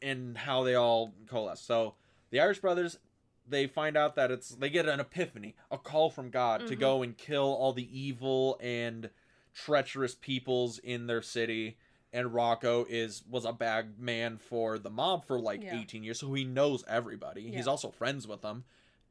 and 0.02 0.37
how 0.37 0.64
they 0.64 0.74
all 0.74 1.14
coalesce. 1.28 1.61
So 1.61 1.94
the 2.30 2.40
Irish 2.40 2.59
brothers, 2.59 2.98
they 3.46 3.68
find 3.68 3.96
out 3.96 4.16
that 4.16 4.33
it's 4.33 4.48
they 4.48 4.68
get 4.70 4.88
an 4.88 4.98
epiphany, 4.98 5.54
a 5.70 5.78
call 5.78 6.11
from 6.11 6.30
God 6.30 6.66
to 6.66 6.74
Mhm. 6.74 6.80
go 6.80 7.02
and 7.04 7.16
kill 7.16 7.44
all 7.54 7.72
the 7.72 7.88
evil 7.96 8.59
and 8.61 9.11
treacherous 9.54 10.16
peoples 10.16 10.80
in 10.80 11.06
their 11.06 11.22
city. 11.22 11.76
And 12.12 12.34
Rocco 12.34 12.86
is 12.88 13.22
was 13.28 13.44
a 13.44 13.52
bad 13.52 13.98
man 13.98 14.36
for 14.38 14.78
the 14.78 14.90
mob 14.90 15.24
for 15.24 15.38
like 15.38 15.62
Yeah. 15.62 15.80
18 15.80 16.02
years, 16.02 16.18
so 16.20 16.32
he 16.32 16.44
knows 16.44 16.84
everybody. 16.88 17.50
He's 17.52 17.68
also 17.68 17.90
friends 17.90 18.26
with 18.26 18.42
them, 18.42 18.64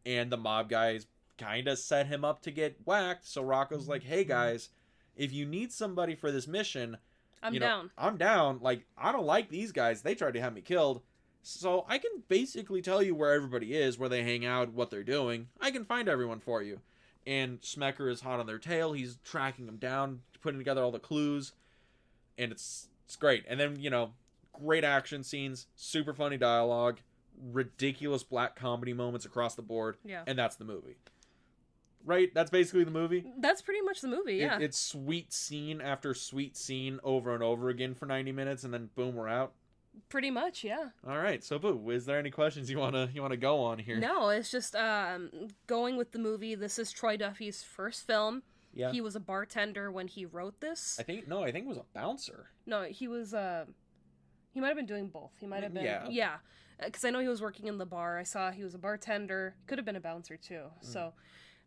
and 0.05 0.31
the 0.31 0.37
mob 0.37 0.69
guys 0.69 1.07
kind 1.37 1.69
of 1.69 1.79
set 1.79 2.07
him 2.07 2.25
up 2.25 2.41
to 2.41 2.51
get 2.51 2.85
whacked. 2.85 3.25
So 3.25 3.41
Rocco's 3.41 3.87
like, 3.87 4.03
"Hey 4.03 4.23
mm-hmm. 4.23 4.31
guys, 4.31 4.69
if 5.15 5.31
you 5.31 5.45
need 5.45 5.71
somebody 5.71 6.15
for 6.15 6.31
this 6.31 6.47
mission, 6.47 6.97
I'm 7.41 7.53
you 7.53 7.59
know, 7.59 7.65
down. 7.67 7.91
I'm 7.97 8.17
down. 8.17 8.59
Like, 8.61 8.85
I 8.97 9.11
don't 9.11 9.25
like 9.25 9.49
these 9.49 9.71
guys. 9.71 10.01
They 10.01 10.15
tried 10.15 10.33
to 10.33 10.41
have 10.41 10.53
me 10.53 10.61
killed. 10.61 11.01
So 11.41 11.85
I 11.87 11.97
can 11.97 12.23
basically 12.27 12.81
tell 12.81 13.01
you 13.01 13.15
where 13.15 13.33
everybody 13.33 13.75
is, 13.75 13.97
where 13.97 14.09
they 14.09 14.23
hang 14.23 14.45
out, 14.45 14.73
what 14.73 14.89
they're 14.91 15.03
doing. 15.03 15.47
I 15.59 15.71
can 15.71 15.85
find 15.85 16.09
everyone 16.09 16.39
for 16.39 16.61
you. 16.61 16.81
And 17.25 17.61
Smecker 17.61 18.11
is 18.11 18.21
hot 18.21 18.39
on 18.39 18.45
their 18.45 18.57
tail. 18.57 18.93
He's 18.93 19.17
tracking 19.23 19.65
them 19.65 19.77
down, 19.77 20.21
putting 20.41 20.59
together 20.59 20.83
all 20.83 20.91
the 20.91 20.99
clues. 20.99 21.53
And 22.37 22.51
it's 22.51 22.88
it's 23.09 23.15
great. 23.15 23.43
And 23.47 23.59
then, 23.59 23.79
you 23.79 23.89
know, 23.89 24.11
great 24.53 24.83
action 24.83 25.23
scenes, 25.23 25.65
super 25.75 26.13
funny 26.13 26.37
dialogue, 26.37 26.99
ridiculous 27.51 28.21
black 28.21 28.55
comedy 28.55 28.93
moments 28.93 29.25
across 29.25 29.55
the 29.55 29.63
board. 29.63 29.97
Yeah. 30.05 30.21
And 30.27 30.37
that's 30.37 30.57
the 30.57 30.63
movie. 30.65 30.97
Right? 32.05 32.31
That's 32.35 32.51
basically 32.51 32.83
the 32.83 32.91
movie. 32.91 33.25
That's 33.39 33.63
pretty 33.63 33.81
much 33.81 34.01
the 34.01 34.09
movie. 34.09 34.41
It- 34.41 34.45
Yeah. 34.45 34.59
it's 34.59 34.77
sweet 34.77 35.33
scene 35.33 35.81
after 35.81 36.13
sweet 36.13 36.55
scene 36.55 36.99
over 37.03 37.33
and 37.33 37.41
over 37.41 37.69
again 37.69 37.95
for 37.95 38.05
90 38.05 38.31
minutes 38.31 38.63
and 38.63 38.71
then 38.71 38.91
boom 38.93 39.15
we're 39.15 39.27
out. 39.27 39.53
pretty 40.07 40.29
much. 40.29 40.63
Yeah. 40.63 40.89
All 41.07 41.17
right. 41.17 41.43
So 41.43 41.57
boo, 41.57 41.89
is 41.89 42.05
there 42.05 42.19
any 42.19 42.29
questions 42.29 42.69
you 42.69 42.77
want 42.77 42.93
to 42.93 43.09
you 43.11 43.21
want 43.21 43.31
to 43.33 43.37
go 43.37 43.59
on 43.59 43.79
here? 43.79 43.97
No, 43.97 44.29
it's 44.29 44.51
just 44.51 44.75
um 44.75 45.31
going 45.65 45.97
with 45.97 46.11
the 46.11 46.19
movie. 46.19 46.53
This 46.53 46.77
is 46.77 46.91
Troy 46.91 47.17
Duffy's 47.17 47.63
first 47.63 48.05
film. 48.05 48.43
Yeah. 48.73 48.91
He 48.91 49.01
was 49.01 49.15
a 49.15 49.19
bartender 49.19 49.91
when 49.91 50.07
he 50.07 50.25
wrote 50.25 50.59
this. 50.61 50.97
I 50.99 51.03
think 51.03 51.27
no, 51.27 51.43
I 51.43 51.51
think 51.51 51.65
it 51.65 51.69
was 51.69 51.77
a 51.77 51.85
bouncer. 51.93 52.49
No, 52.65 52.83
he 52.83 53.07
was. 53.07 53.33
Uh, 53.33 53.65
he 54.51 54.59
might 54.59 54.67
have 54.67 54.77
been 54.77 54.85
doing 54.85 55.07
both. 55.09 55.31
He 55.39 55.47
might 55.47 55.63
have 55.63 55.73
been. 55.73 55.83
Yeah. 55.83 56.07
Yeah. 56.09 56.35
Because 56.83 57.03
I 57.03 57.09
know 57.09 57.19
he 57.19 57.27
was 57.27 57.41
working 57.41 57.67
in 57.67 57.77
the 57.77 57.85
bar. 57.85 58.17
I 58.17 58.23
saw 58.23 58.51
he 58.51 58.63
was 58.63 58.73
a 58.73 58.77
bartender. 58.79 59.55
Could 59.67 59.77
have 59.77 59.85
been 59.85 59.95
a 59.97 59.99
bouncer 60.01 60.37
too. 60.37 60.65
So, 60.81 61.13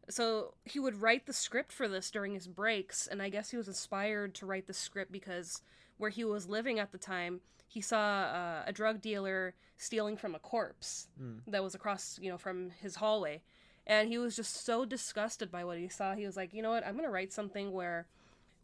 so 0.08 0.54
he 0.64 0.80
would 0.80 1.00
write 1.02 1.26
the 1.26 1.32
script 1.34 1.70
for 1.70 1.86
this 1.86 2.10
during 2.10 2.32
his 2.34 2.48
breaks, 2.48 3.06
and 3.06 3.20
I 3.20 3.28
guess 3.28 3.50
he 3.50 3.56
was 3.56 3.68
inspired 3.68 4.34
to 4.36 4.46
write 4.46 4.66
the 4.66 4.72
script 4.72 5.12
because 5.12 5.62
where 5.98 6.10
he 6.10 6.24
was 6.24 6.48
living 6.48 6.78
at 6.78 6.92
the 6.92 6.98
time, 6.98 7.40
he 7.68 7.80
saw 7.80 7.98
uh, 8.22 8.62
a 8.66 8.72
drug 8.72 9.00
dealer 9.02 9.54
stealing 9.76 10.16
from 10.16 10.34
a 10.34 10.38
corpse 10.38 11.08
Hmm. 11.18 11.38
that 11.46 11.62
was 11.62 11.74
across, 11.74 12.18
you 12.20 12.30
know, 12.30 12.38
from 12.38 12.70
his 12.80 12.96
hallway. 12.96 13.42
And 13.86 14.08
he 14.08 14.18
was 14.18 14.36
just 14.36 14.64
so 14.64 14.84
disgusted 14.84 15.50
by 15.50 15.64
what 15.64 15.78
he 15.78 15.88
saw. 15.88 16.14
He 16.14 16.24
was 16.24 16.36
like, 16.36 16.54
you 16.54 16.62
know 16.62 16.70
what? 16.70 16.86
I'm 16.86 16.92
going 16.92 17.04
to 17.04 17.10
write 17.10 17.32
something 17.32 17.72
where 17.72 18.06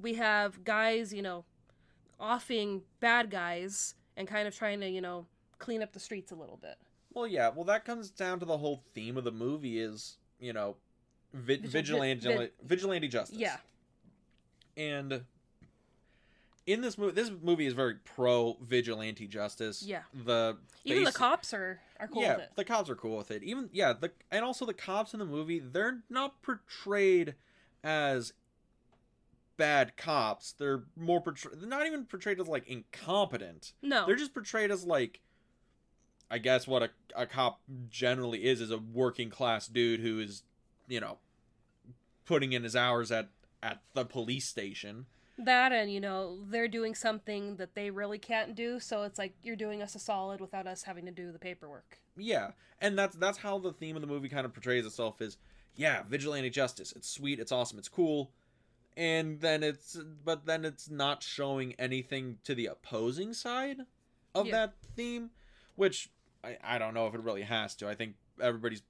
we 0.00 0.14
have 0.14 0.64
guys, 0.64 1.12
you 1.12 1.22
know, 1.22 1.44
offing 2.20 2.82
bad 3.00 3.30
guys 3.30 3.94
and 4.16 4.28
kind 4.28 4.46
of 4.46 4.54
trying 4.56 4.80
to, 4.80 4.88
you 4.88 5.00
know, 5.00 5.26
clean 5.58 5.82
up 5.82 5.92
the 5.92 6.00
streets 6.00 6.30
a 6.30 6.36
little 6.36 6.56
bit. 6.56 6.76
Well, 7.12 7.26
yeah. 7.26 7.48
Well, 7.48 7.64
that 7.64 7.84
comes 7.84 8.10
down 8.10 8.38
to 8.40 8.46
the 8.46 8.58
whole 8.58 8.82
theme 8.94 9.16
of 9.16 9.24
the 9.24 9.32
movie 9.32 9.80
is 9.80 10.18
you 10.40 10.52
know, 10.52 10.76
vi- 11.34 11.56
Vigil- 11.56 11.70
vigilante 11.70 12.36
vi- 12.36 12.50
vigilante 12.62 13.08
justice. 13.08 13.38
Yeah. 13.38 13.56
And 14.76 15.24
in 16.66 16.80
this 16.80 16.96
movie, 16.96 17.12
this 17.12 17.30
movie 17.42 17.66
is 17.66 17.72
very 17.72 17.96
pro 18.04 18.56
vigilante 18.60 19.26
justice. 19.26 19.82
Yeah. 19.82 20.02
The 20.24 20.56
Even 20.84 21.04
the 21.04 21.12
cops 21.12 21.52
are, 21.52 21.80
are 22.00 22.08
cool 22.08 22.22
yeah, 22.22 22.36
with 22.36 22.44
it. 22.44 22.50
the 22.56 22.64
cops 22.64 22.90
are 22.90 22.94
cool 22.94 23.16
with 23.16 23.30
it. 23.30 23.42
Even 23.42 23.68
yeah, 23.72 23.92
the 23.92 24.12
and 24.30 24.44
also 24.44 24.64
the 24.64 24.74
cops 24.74 25.12
in 25.12 25.18
the 25.18 25.26
movie, 25.26 25.58
they're 25.58 26.00
not 26.08 26.42
portrayed 26.42 27.34
as 27.82 28.32
bad 29.56 29.96
cops. 29.96 30.52
They're 30.52 30.84
more 30.96 31.20
portrayed. 31.20 31.60
They're 31.60 31.68
not 31.68 31.86
even 31.86 32.04
portrayed 32.06 32.40
as 32.40 32.48
like 32.48 32.66
incompetent. 32.66 33.72
No. 33.82 34.06
They're 34.06 34.16
just 34.16 34.32
portrayed 34.32 34.70
as 34.70 34.84
like, 34.84 35.20
I 36.30 36.38
guess 36.38 36.66
what 36.66 36.82
a 36.82 36.90
a 37.14 37.26
cop 37.26 37.60
generally 37.90 38.44
is 38.44 38.60
is 38.60 38.70
a 38.70 38.78
working 38.78 39.30
class 39.30 39.66
dude 39.66 40.00
who 40.00 40.20
is, 40.20 40.42
you 40.86 41.00
know, 41.00 41.18
putting 42.24 42.52
in 42.52 42.62
his 42.62 42.76
hours 42.76 43.12
at 43.12 43.28
at 43.62 43.82
the 43.94 44.04
police 44.04 44.46
station. 44.46 45.06
That 45.38 45.70
and, 45.70 45.92
you 45.92 46.00
know, 46.00 46.38
they're 46.48 46.66
doing 46.68 46.94
something 46.96 47.56
that 47.56 47.74
they 47.76 47.90
really 47.90 48.18
can't 48.18 48.56
do, 48.56 48.80
so 48.80 49.04
it's 49.04 49.18
like 49.18 49.34
you're 49.42 49.56
doing 49.56 49.82
us 49.82 49.94
a 49.94 49.98
solid 50.00 50.40
without 50.40 50.66
us 50.66 50.82
having 50.82 51.06
to 51.06 51.12
do 51.12 51.30
the 51.30 51.38
paperwork. 51.38 51.98
Yeah, 52.16 52.50
and 52.80 52.98
that's 52.98 53.16
that's 53.16 53.38
how 53.38 53.58
the 53.58 53.72
theme 53.72 53.94
of 53.94 54.02
the 54.02 54.08
movie 54.08 54.28
kind 54.28 54.44
of 54.44 54.52
portrays 54.52 54.84
itself 54.84 55.20
is 55.22 55.36
yeah, 55.76 56.02
vigilante 56.08 56.50
justice. 56.50 56.92
It's 56.96 57.08
sweet, 57.08 57.38
it's 57.38 57.52
awesome, 57.52 57.78
it's 57.78 57.88
cool. 57.88 58.32
And 58.96 59.40
then 59.40 59.62
it's 59.62 59.96
but 60.24 60.44
then 60.44 60.64
it's 60.64 60.90
not 60.90 61.22
showing 61.22 61.74
anything 61.78 62.38
to 62.42 62.54
the 62.56 62.66
opposing 62.66 63.32
side 63.32 63.82
of 64.34 64.46
Yeah. 64.46 64.52
that 64.52 64.74
theme, 64.96 65.30
which 65.76 66.10
I, 66.42 66.56
I 66.64 66.78
don't 66.78 66.94
know 66.94 67.06
if 67.06 67.14
it 67.14 67.22
really 67.22 67.42
has 67.42 67.76
to. 67.76 67.88
I 67.88 67.94
think 67.94 68.16
everybody's 68.40 68.82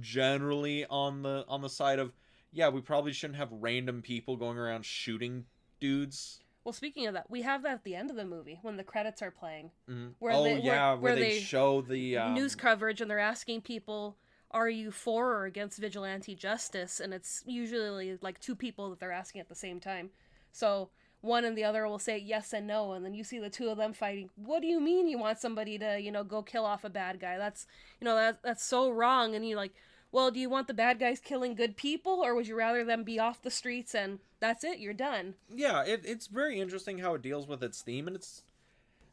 generally 0.00 0.84
on 0.86 1.22
the 1.22 1.44
on 1.48 1.60
the 1.60 1.70
side 1.70 2.00
of 2.00 2.12
yeah, 2.52 2.68
we 2.68 2.80
probably 2.80 3.12
shouldn't 3.12 3.36
have 3.38 3.52
random 3.52 4.02
people 4.02 4.36
going 4.36 4.58
around 4.58 4.84
shooting 4.84 5.44
dudes. 5.80 6.40
Well, 6.64 6.72
speaking 6.74 7.06
of 7.06 7.14
that, 7.14 7.30
we 7.30 7.42
have 7.42 7.62
that 7.62 7.72
at 7.72 7.84
the 7.84 7.94
end 7.96 8.10
of 8.10 8.16
the 8.16 8.24
movie 8.24 8.58
when 8.62 8.76
the 8.76 8.84
credits 8.84 9.22
are 9.22 9.30
playing. 9.30 9.70
Mhm. 9.88 10.12
Where 10.18 10.32
oh 10.34 10.44
they- 10.44 10.60
yeah, 10.60 10.90
where, 10.92 10.98
where 11.00 11.14
they, 11.16 11.20
they- 11.34 11.40
show 11.40 11.80
the 11.80 12.18
um, 12.18 12.34
news 12.34 12.54
coverage 12.54 13.00
and 13.00 13.10
they're 13.10 13.18
asking 13.18 13.62
people 13.62 14.16
are 14.52 14.68
you 14.68 14.90
for 14.90 15.32
or 15.32 15.44
against 15.44 15.78
vigilante 15.78 16.34
justice 16.34 16.98
and 16.98 17.14
it's 17.14 17.44
usually 17.46 18.18
like 18.20 18.40
two 18.40 18.56
people 18.56 18.90
that 18.90 18.98
they're 18.98 19.12
asking 19.12 19.40
at 19.40 19.48
the 19.48 19.54
same 19.54 19.78
time 19.78 20.10
so 20.50 20.90
one 21.20 21.44
and 21.44 21.56
the 21.56 21.62
other 21.62 21.86
will 21.86 22.00
say 22.00 22.18
yes 22.18 22.52
and 22.52 22.66
no 22.66 22.92
and 22.94 23.04
then 23.04 23.14
you 23.14 23.22
see 23.22 23.38
the 23.38 23.48
two 23.48 23.68
of 23.68 23.76
them 23.76 23.92
fighting 23.92 24.28
what 24.34 24.60
do 24.60 24.66
you 24.66 24.80
mean 24.80 25.06
you 25.06 25.16
want 25.16 25.38
somebody 25.38 25.78
to 25.78 26.00
you 26.00 26.10
know 26.10 26.24
go 26.24 26.42
kill 26.42 26.66
off 26.66 26.82
a 26.82 26.90
bad 26.90 27.20
guy 27.20 27.38
that's 27.38 27.64
you 28.00 28.04
know 28.04 28.16
that, 28.16 28.40
that's 28.42 28.64
so 28.64 28.90
wrong 28.90 29.36
and 29.36 29.46
you're 29.48 29.56
like 29.56 29.72
well 30.12 30.30
do 30.30 30.40
you 30.40 30.48
want 30.50 30.66
the 30.66 30.74
bad 30.74 30.98
guys 30.98 31.20
killing 31.20 31.54
good 31.54 31.76
people 31.76 32.20
or 32.24 32.34
would 32.34 32.46
you 32.46 32.56
rather 32.56 32.84
them 32.84 33.04
be 33.04 33.18
off 33.18 33.42
the 33.42 33.50
streets 33.50 33.94
and 33.94 34.18
that's 34.40 34.64
it 34.64 34.78
you're 34.78 34.92
done? 34.94 35.34
Yeah 35.54 35.82
it, 35.84 36.02
it's 36.04 36.26
very 36.26 36.60
interesting 36.60 36.98
how 36.98 37.14
it 37.14 37.22
deals 37.22 37.46
with 37.46 37.62
its 37.62 37.82
theme 37.82 38.06
and 38.06 38.16
it's 38.16 38.42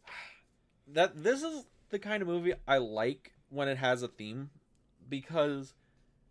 that 0.88 1.24
this 1.24 1.44
is 1.44 1.66
the 1.90 2.00
kind 2.00 2.22
of 2.22 2.28
movie 2.28 2.54
i 2.68 2.78
like 2.78 3.34
when 3.50 3.68
it 3.68 3.78
has 3.78 4.02
a 4.04 4.08
theme 4.08 4.50
because 5.10 5.74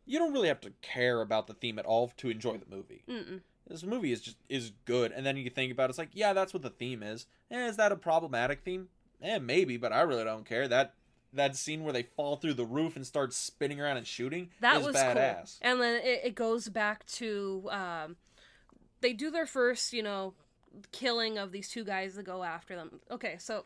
you 0.04 0.18
don't 0.18 0.32
really 0.32 0.48
have 0.48 0.60
to 0.60 0.72
care 0.82 1.20
about 1.20 1.46
the 1.46 1.54
theme 1.54 1.78
at 1.78 1.84
all 1.84 2.12
to 2.16 2.30
enjoy 2.30 2.56
the 2.56 2.74
movie. 2.74 3.02
Mm-mm. 3.08 3.40
this 3.66 3.82
movie 3.82 4.12
is 4.12 4.20
just 4.20 4.36
is 4.48 4.72
good 4.84 5.12
and 5.12 5.26
then 5.26 5.36
you 5.36 5.50
think 5.50 5.72
about 5.72 5.84
it, 5.84 5.90
it's 5.90 5.98
like 5.98 6.10
yeah 6.12 6.32
that's 6.32 6.52
what 6.54 6.62
the 6.62 6.70
theme 6.70 7.02
is. 7.02 7.26
Eh, 7.50 7.66
is 7.66 7.76
that 7.76 7.92
a 7.92 7.96
problematic 7.96 8.60
theme? 8.64 8.88
Eh 9.22 9.38
maybe 9.38 9.76
but 9.76 9.92
i 9.92 10.00
really 10.02 10.24
don't 10.24 10.46
care. 10.46 10.68
That 10.68 10.94
that 11.36 11.56
scene 11.56 11.84
where 11.84 11.92
they 11.92 12.02
fall 12.02 12.36
through 12.36 12.54
the 12.54 12.64
roof 12.64 12.96
and 12.96 13.06
start 13.06 13.32
spinning 13.32 13.80
around 13.80 13.96
and 13.96 14.06
shooting 14.06 14.50
that 14.60 14.82
was 14.82 14.96
badass. 14.96 15.60
Cool 15.60 15.70
and 15.70 15.80
then 15.80 16.00
it, 16.02 16.20
it 16.24 16.34
goes 16.34 16.68
back 16.68 17.06
to 17.06 17.68
um, 17.70 18.16
they 19.00 19.12
do 19.12 19.30
their 19.30 19.46
first 19.46 19.92
you 19.92 20.02
know 20.02 20.34
killing 20.92 21.38
of 21.38 21.52
these 21.52 21.68
two 21.68 21.84
guys 21.84 22.14
that 22.16 22.24
go 22.24 22.42
after 22.42 22.74
them. 22.74 23.00
Okay 23.10 23.36
so 23.38 23.64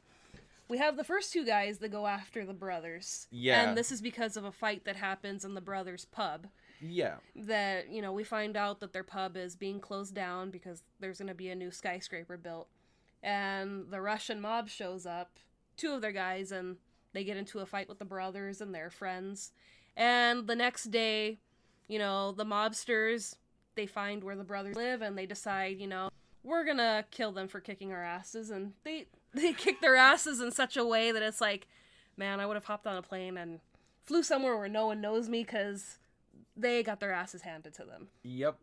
we 0.68 0.78
have 0.78 0.96
the 0.96 1.04
first 1.04 1.32
two 1.32 1.44
guys 1.44 1.78
that 1.78 1.90
go 1.90 2.06
after 2.06 2.46
the 2.46 2.54
brothers. 2.54 3.26
Yeah. 3.30 3.68
and 3.68 3.76
this 3.76 3.90
is 3.90 4.00
because 4.00 4.36
of 4.36 4.44
a 4.44 4.52
fight 4.52 4.84
that 4.84 4.96
happens 4.96 5.44
in 5.44 5.54
the 5.54 5.60
brothers 5.60 6.04
pub. 6.04 6.46
Yeah. 6.80 7.16
That 7.34 7.90
you 7.90 8.00
know 8.00 8.12
we 8.12 8.24
find 8.24 8.56
out 8.56 8.80
that 8.80 8.92
their 8.92 9.04
pub 9.04 9.36
is 9.36 9.56
being 9.56 9.80
closed 9.80 10.14
down 10.14 10.50
because 10.50 10.82
there's 11.00 11.18
going 11.18 11.28
to 11.28 11.34
be 11.34 11.50
a 11.50 11.54
new 11.54 11.70
skyscraper 11.70 12.36
built. 12.36 12.68
And 13.22 13.90
the 13.90 14.00
russian 14.00 14.40
mob 14.40 14.68
shows 14.70 15.04
up 15.04 15.38
two 15.76 15.92
of 15.92 16.00
their 16.00 16.12
guys 16.12 16.52
and 16.52 16.76
they 17.12 17.24
get 17.24 17.36
into 17.36 17.58
a 17.58 17.66
fight 17.66 17.88
with 17.88 17.98
the 17.98 18.04
brothers 18.04 18.60
and 18.60 18.74
their 18.74 18.90
friends 18.90 19.52
and 19.96 20.46
the 20.46 20.56
next 20.56 20.84
day 20.90 21.38
you 21.88 21.98
know 21.98 22.32
the 22.32 22.44
mobsters 22.44 23.36
they 23.74 23.86
find 23.86 24.22
where 24.22 24.36
the 24.36 24.44
brothers 24.44 24.76
live 24.76 25.02
and 25.02 25.16
they 25.16 25.26
decide 25.26 25.78
you 25.78 25.86
know 25.86 26.10
we're 26.42 26.64
gonna 26.64 27.04
kill 27.10 27.32
them 27.32 27.48
for 27.48 27.60
kicking 27.60 27.92
our 27.92 28.04
asses 28.04 28.50
and 28.50 28.72
they 28.84 29.06
they 29.34 29.52
kick 29.52 29.80
their 29.80 29.96
asses 29.96 30.40
in 30.40 30.50
such 30.50 30.76
a 30.76 30.84
way 30.84 31.12
that 31.12 31.22
it's 31.22 31.40
like 31.40 31.66
man 32.16 32.40
i 32.40 32.46
would 32.46 32.56
have 32.56 32.64
hopped 32.64 32.86
on 32.86 32.96
a 32.96 33.02
plane 33.02 33.36
and 33.36 33.60
flew 34.04 34.22
somewhere 34.24 34.56
where 34.56 34.68
no 34.68 34.86
one 34.86 35.00
knows 35.00 35.28
me 35.28 35.42
because 35.44 35.98
they 36.56 36.82
got 36.82 37.00
their 37.00 37.12
asses 37.12 37.42
handed 37.42 37.74
to 37.74 37.84
them. 37.84 38.08
Yep. 38.22 38.58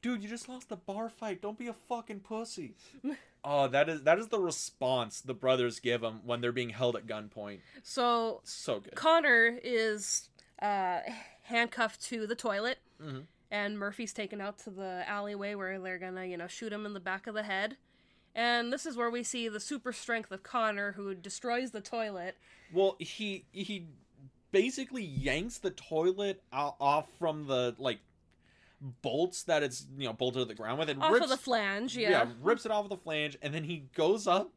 Dude, 0.00 0.22
you 0.22 0.28
just 0.28 0.48
lost 0.48 0.68
the 0.68 0.76
bar 0.76 1.08
fight. 1.08 1.40
Don't 1.40 1.58
be 1.58 1.68
a 1.68 1.72
fucking 1.72 2.20
pussy. 2.20 2.74
oh, 3.44 3.68
that 3.68 3.88
is 3.88 4.02
that 4.02 4.18
is 4.18 4.28
the 4.28 4.38
response 4.40 5.20
the 5.20 5.34
brothers 5.34 5.80
give 5.80 6.00
them 6.00 6.20
when 6.24 6.40
they're 6.40 6.52
being 6.52 6.70
held 6.70 6.96
at 6.96 7.06
gunpoint. 7.06 7.60
So 7.82 8.40
So 8.44 8.80
good. 8.80 8.94
Connor 8.94 9.58
is 9.62 10.28
uh, 10.60 11.00
handcuffed 11.42 12.00
to 12.04 12.26
the 12.26 12.34
toilet, 12.36 12.78
Mhm. 13.02 13.26
and 13.50 13.78
Murphy's 13.78 14.12
taken 14.12 14.40
out 14.40 14.58
to 14.60 14.70
the 14.70 15.04
alleyway 15.08 15.54
where 15.54 15.78
they're 15.80 15.98
gonna, 15.98 16.24
you 16.24 16.36
know, 16.36 16.46
shoot 16.46 16.72
him 16.72 16.86
in 16.86 16.92
the 16.94 17.00
back 17.00 17.26
of 17.26 17.34
the 17.34 17.42
head. 17.42 17.76
And 18.34 18.72
this 18.72 18.86
is 18.86 18.96
where 18.96 19.10
we 19.10 19.22
see 19.24 19.48
the 19.48 19.60
super 19.60 19.92
strength 19.92 20.30
of 20.30 20.42
Connor, 20.42 20.92
who 20.92 21.14
destroys 21.14 21.72
the 21.72 21.80
toilet. 21.82 22.36
Well, 22.72 22.96
he 22.98 23.44
he 23.52 23.86
basically 24.52 25.02
yanks 25.04 25.58
the 25.58 25.70
toilet 25.70 26.42
off 26.52 27.08
from 27.18 27.46
the 27.46 27.74
like 27.78 27.98
bolts 29.02 29.44
that 29.44 29.62
it's 29.62 29.86
you 29.96 30.06
know 30.06 30.12
bolted 30.12 30.42
to 30.42 30.44
the 30.44 30.54
ground 30.54 30.78
with 30.78 30.90
and 30.90 31.02
Off 31.02 31.12
rips 31.12 31.24
of 31.24 31.30
the 31.30 31.36
flange, 31.36 31.96
yeah. 31.96 32.26
rips 32.40 32.66
it 32.66 32.72
off 32.72 32.84
of 32.84 32.90
the 32.90 32.96
flange 32.96 33.38
and 33.40 33.54
then 33.54 33.64
he 33.64 33.84
goes 33.94 34.26
up 34.26 34.50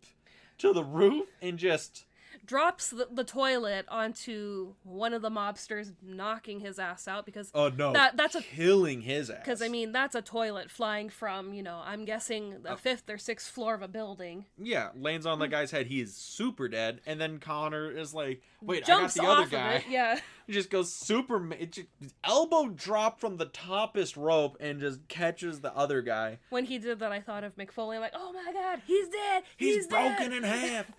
to 0.58 0.74
the 0.74 0.84
roof 0.84 1.28
and 1.42 1.58
just 1.58 2.05
Drops 2.46 2.90
the, 2.90 3.08
the 3.12 3.24
toilet 3.24 3.86
onto 3.90 4.74
one 4.84 5.14
of 5.14 5.22
the 5.22 5.30
mobsters, 5.30 5.94
knocking 6.02 6.60
his 6.60 6.78
ass 6.80 7.08
out 7.08 7.26
because 7.26 7.52
oh 7.54 7.70
no 7.70 7.94
That- 7.94 8.16
that's 8.18 8.36
a- 8.36 8.42
killing 8.42 9.02
his 9.02 9.30
ass 9.30 9.40
Because 9.40 9.62
I 9.62 9.68
mean, 9.68 9.92
that's 9.92 10.16
a 10.16 10.22
toilet 10.22 10.70
flying 10.70 11.10
from, 11.10 11.54
you 11.54 11.64
know, 11.64 11.82
I'm 11.86 12.06
guessing 12.06 12.62
the 12.64 12.74
Oh. 12.74 12.76
fifth 12.76 13.10
or 13.10 13.18
sixth 13.18 13.52
floor 13.52 13.74
of 13.74 13.82
a 13.82 13.88
building. 13.88 14.46
yeah 14.58 14.90
lands 14.96 15.26
on 15.26 15.40
the 15.40 15.48
mm. 15.48 15.52
guy's 15.52 15.72
head 15.72 15.88
he 15.88 16.02
is 16.02 16.16
super 16.16 16.68
dead 16.68 17.02
and 17.06 17.20
then 17.20 17.40
Connor 17.40 17.90
is 17.92 18.14
like 18.14 18.42
wait 18.62 18.86
Jumps 18.86 19.18
I 19.20 19.24
got 19.24 19.26
the 19.26 19.32
other 19.42 19.50
guy 19.50 19.74
it, 19.76 19.84
yeah. 19.90 20.20
He 20.48 20.54
just 20.54 20.70
goes 20.70 20.94
super. 20.94 21.52
It 21.54 21.72
just, 21.72 21.88
elbow 22.24 22.68
drop 22.68 23.20
from 23.20 23.38
the 23.38 23.48
toppest 23.48 24.16
rope 24.16 24.58
and 24.60 24.80
just 24.80 25.08
catches 25.08 25.62
the 25.62 25.76
other 25.76 26.04
guy. 26.04 26.38
When 26.52 26.66
he 26.66 26.78
did 26.78 27.00
that, 27.00 27.12
I 27.12 27.20
thought 27.20 27.44
of 27.44 27.56
Mick 27.56 27.72
Foley. 27.72 27.96
I'm 27.96 28.02
like, 28.04 28.14
oh 28.16 28.32
my 28.32 28.54
god, 28.54 28.84
he's 28.86 29.08
dead. 29.10 29.42
He's, 29.58 29.76
He's, 29.78 29.88
broken 29.88 30.30
dead. 30.30 30.34
in 30.34 30.44
half. 30.44 30.92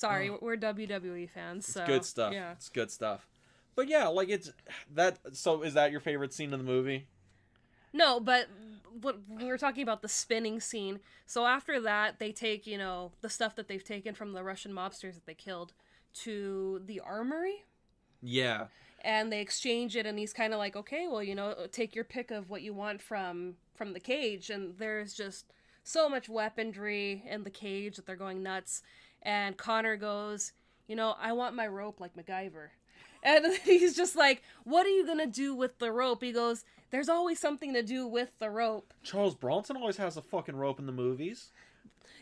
Sorry, 0.00 0.30
oh. 0.30 0.38
we're 0.40 0.56
WWE 0.56 1.28
fans. 1.28 1.66
So 1.66 1.84
Good 1.84 2.06
stuff. 2.06 2.32
Yeah. 2.32 2.52
It's 2.52 2.70
good 2.70 2.90
stuff. 2.90 3.26
But 3.76 3.86
yeah, 3.86 4.08
like 4.08 4.30
it's 4.30 4.50
that. 4.94 5.18
So 5.32 5.62
is 5.62 5.74
that 5.74 5.90
your 5.90 6.00
favorite 6.00 6.32
scene 6.32 6.52
in 6.52 6.58
the 6.58 6.64
movie? 6.64 7.06
No, 7.92 8.18
but 8.18 8.46
what 9.02 9.18
we 9.28 9.44
were 9.44 9.58
talking 9.58 9.82
about 9.82 10.00
the 10.00 10.08
spinning 10.08 10.58
scene. 10.60 11.00
So 11.26 11.46
after 11.46 11.80
that, 11.80 12.18
they 12.18 12.32
take 12.32 12.66
you 12.66 12.78
know 12.78 13.12
the 13.20 13.28
stuff 13.28 13.54
that 13.56 13.68
they've 13.68 13.84
taken 13.84 14.14
from 14.14 14.32
the 14.32 14.42
Russian 14.42 14.72
mobsters 14.72 15.14
that 15.14 15.26
they 15.26 15.34
killed 15.34 15.74
to 16.22 16.80
the 16.86 17.00
armory. 17.00 17.64
Yeah. 18.22 18.66
and 19.02 19.32
they 19.32 19.40
exchange 19.40 19.96
it 19.96 20.04
and 20.04 20.18
he's 20.18 20.34
kind 20.34 20.52
of 20.52 20.58
like 20.58 20.76
okay 20.76 21.08
well 21.08 21.22
you 21.22 21.34
know 21.34 21.54
take 21.72 21.94
your 21.94 22.04
pick 22.04 22.30
of 22.30 22.50
what 22.50 22.60
you 22.60 22.74
want 22.74 23.00
from 23.00 23.54
from 23.74 23.94
the 23.94 24.00
cage 24.00 24.50
and 24.50 24.76
there's 24.76 25.14
just 25.14 25.46
so 25.84 26.06
much 26.06 26.28
weaponry 26.28 27.24
in 27.26 27.44
the 27.44 27.50
cage 27.50 27.96
that 27.96 28.04
they're 28.04 28.14
going 28.14 28.42
nuts 28.42 28.82
and 29.22 29.56
connor 29.56 29.96
goes 29.96 30.52
you 30.86 30.96
know 30.96 31.14
i 31.20 31.32
want 31.32 31.54
my 31.54 31.66
rope 31.66 32.00
like 32.00 32.14
macgyver 32.16 32.68
and 33.22 33.44
he's 33.64 33.94
just 33.96 34.16
like 34.16 34.42
what 34.64 34.86
are 34.86 34.90
you 34.90 35.06
gonna 35.06 35.26
do 35.26 35.54
with 35.54 35.78
the 35.78 35.92
rope 35.92 36.22
he 36.22 36.32
goes 36.32 36.64
there's 36.90 37.08
always 37.08 37.38
something 37.38 37.72
to 37.74 37.82
do 37.82 38.06
with 38.06 38.30
the 38.38 38.50
rope 38.50 38.92
Charles 39.02 39.34
Bronson 39.34 39.76
always 39.76 39.96
has 39.98 40.16
a 40.16 40.22
fucking 40.22 40.56
rope 40.56 40.78
in 40.80 40.86
the 40.86 40.92
movies. 40.92 41.50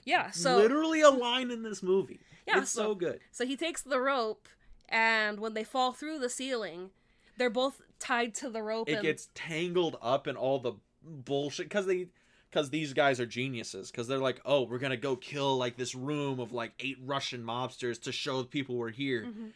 yeah 0.05 0.31
so 0.31 0.57
Literally 0.57 1.01
a 1.01 1.11
line 1.11 1.51
in 1.51 1.63
this 1.63 1.83
movie. 1.83 2.21
Yeah, 2.47 2.61
It's 2.63 2.71
so, 2.71 2.83
so- 2.83 2.95
good. 2.95 3.21
So 3.31 3.47
he 3.47 3.57
takes 3.57 3.83
the 3.83 4.01
rope, 4.01 4.49
and 4.89 5.39
when 5.39 5.53
they 5.55 5.65
fall 5.65 5.93
through 5.93 6.19
the 6.19 6.31
ceiling, 6.31 6.91
they're 7.37 7.51
both 7.51 7.83
tied 7.99 8.35
to 8.37 8.49
the 8.49 8.63
rope. 8.63 8.89
It 8.89 8.95
and 8.95 9.03
gets 9.03 9.29
tangled 9.35 9.97
up 10.01 10.27
in 10.27 10.35
all 10.37 10.59
the 10.59 10.73
bullshit 11.03 11.67
because 11.69 11.85
they. 11.87 12.09
Because 12.51 12.71
these 12.71 12.93
guys 12.95 13.21
are 13.21 13.27
geniuses. 13.27 13.91
Because 13.91 14.09
they're 14.09 14.19
like, 14.19 14.41
oh, 14.45 14.63
we're 14.63 14.79
gonna 14.79 14.97
go 14.97 15.17
kill 15.17 15.57
like 15.59 15.77
this 15.77 15.95
room 15.95 16.41
of 16.41 16.53
like 16.53 16.73
eight 16.81 16.99
Russian 17.05 17.43
mobsters 17.45 18.01
to 18.03 18.13
show 18.13 18.43
people 18.45 18.77
we're 18.77 18.91
here. 18.91 19.25
Mhm. 19.27 19.51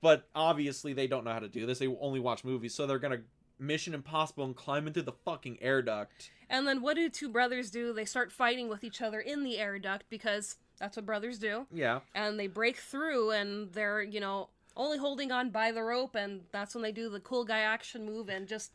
but 0.00 0.26
obviously 0.34 0.94
they 0.94 1.06
don't 1.06 1.22
know 1.24 1.32
how 1.32 1.38
to 1.38 1.48
do 1.48 1.66
this. 1.66 1.78
They 1.78 1.86
only 1.86 2.18
watch 2.18 2.44
movies, 2.44 2.74
so 2.74 2.86
they're 2.86 2.98
gonna 2.98 3.20
Mission 3.58 3.94
Impossible 3.94 4.44
and 4.44 4.56
climb 4.56 4.86
into 4.88 5.02
the 5.02 5.12
fucking 5.12 5.58
air 5.62 5.82
duct. 5.82 6.30
And 6.48 6.66
then 6.66 6.80
what 6.82 6.96
do 6.96 7.08
two 7.08 7.28
brothers 7.28 7.70
do? 7.70 7.92
They 7.92 8.04
start 8.04 8.32
fighting 8.32 8.68
with 8.68 8.82
each 8.84 9.00
other 9.02 9.20
in 9.20 9.44
the 9.44 9.58
air 9.58 9.78
duct 9.78 10.04
because 10.10 10.56
that's 10.78 10.96
what 10.96 11.06
brothers 11.06 11.38
do. 11.38 11.66
Yeah, 11.72 12.00
And 12.14 12.40
they 12.40 12.46
break 12.48 12.78
through, 12.78 13.30
and 13.32 13.72
they're 13.72 14.02
you 14.02 14.18
know 14.18 14.48
only 14.76 14.98
holding 14.98 15.30
on 15.30 15.50
by 15.50 15.70
the 15.70 15.82
rope, 15.82 16.14
and 16.16 16.44
that's 16.50 16.74
when 16.74 16.82
they 16.82 16.92
do 16.92 17.08
the 17.10 17.20
cool 17.20 17.44
guy 17.44 17.60
action 17.60 18.04
move 18.06 18.28
and 18.30 18.48
just 18.48 18.72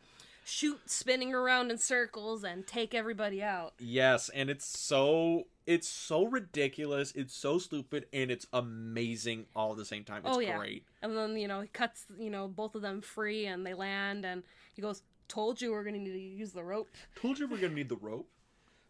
shoot 0.49 0.79
spinning 0.89 1.33
around 1.33 1.69
in 1.71 1.77
circles 1.77 2.43
and 2.45 2.65
take 2.65 2.93
everybody 2.95 3.43
out. 3.43 3.73
yes, 3.79 4.29
and 4.29 4.49
it's 4.49 4.65
so 4.65 5.47
it's 5.65 5.87
so 5.89 6.25
ridiculous, 6.25 7.11
it's 7.13 7.35
so 7.35 7.57
stupid, 7.59 8.05
and 8.13 8.31
it's 8.31 8.47
amazing 8.53 9.45
all 9.53 9.71
at 9.71 9.77
the 9.77 9.83
same 9.83 10.05
time. 10.05 10.21
It's 10.25 10.37
Oh, 10.37 10.39
yeah. 10.39 10.57
great. 10.57 10.85
And 11.01 11.17
then 11.17 11.35
you 11.37 11.47
know 11.47 11.61
he 11.61 11.67
cuts 11.67 12.05
you 12.17 12.29
know 12.29 12.47
both 12.47 12.75
of 12.75 12.81
them 12.81 13.01
free, 13.01 13.45
and 13.45 13.65
they 13.65 13.73
land, 13.73 14.25
and 14.25 14.43
he 14.73 14.81
goes, 14.81 15.03
"Told 15.27 15.61
you 15.61 15.71
we're 15.71 15.83
gonna 15.83 15.97
need 15.99 16.13
to 16.13 16.19
use 16.19 16.53
the 16.53 16.63
rope." 16.63 16.89
Told 17.19 17.37
you 17.39 17.47
we're 17.47 17.57
gonna 17.57 17.73
need 17.73 17.89
the 17.89 17.97
rope. 17.97 18.29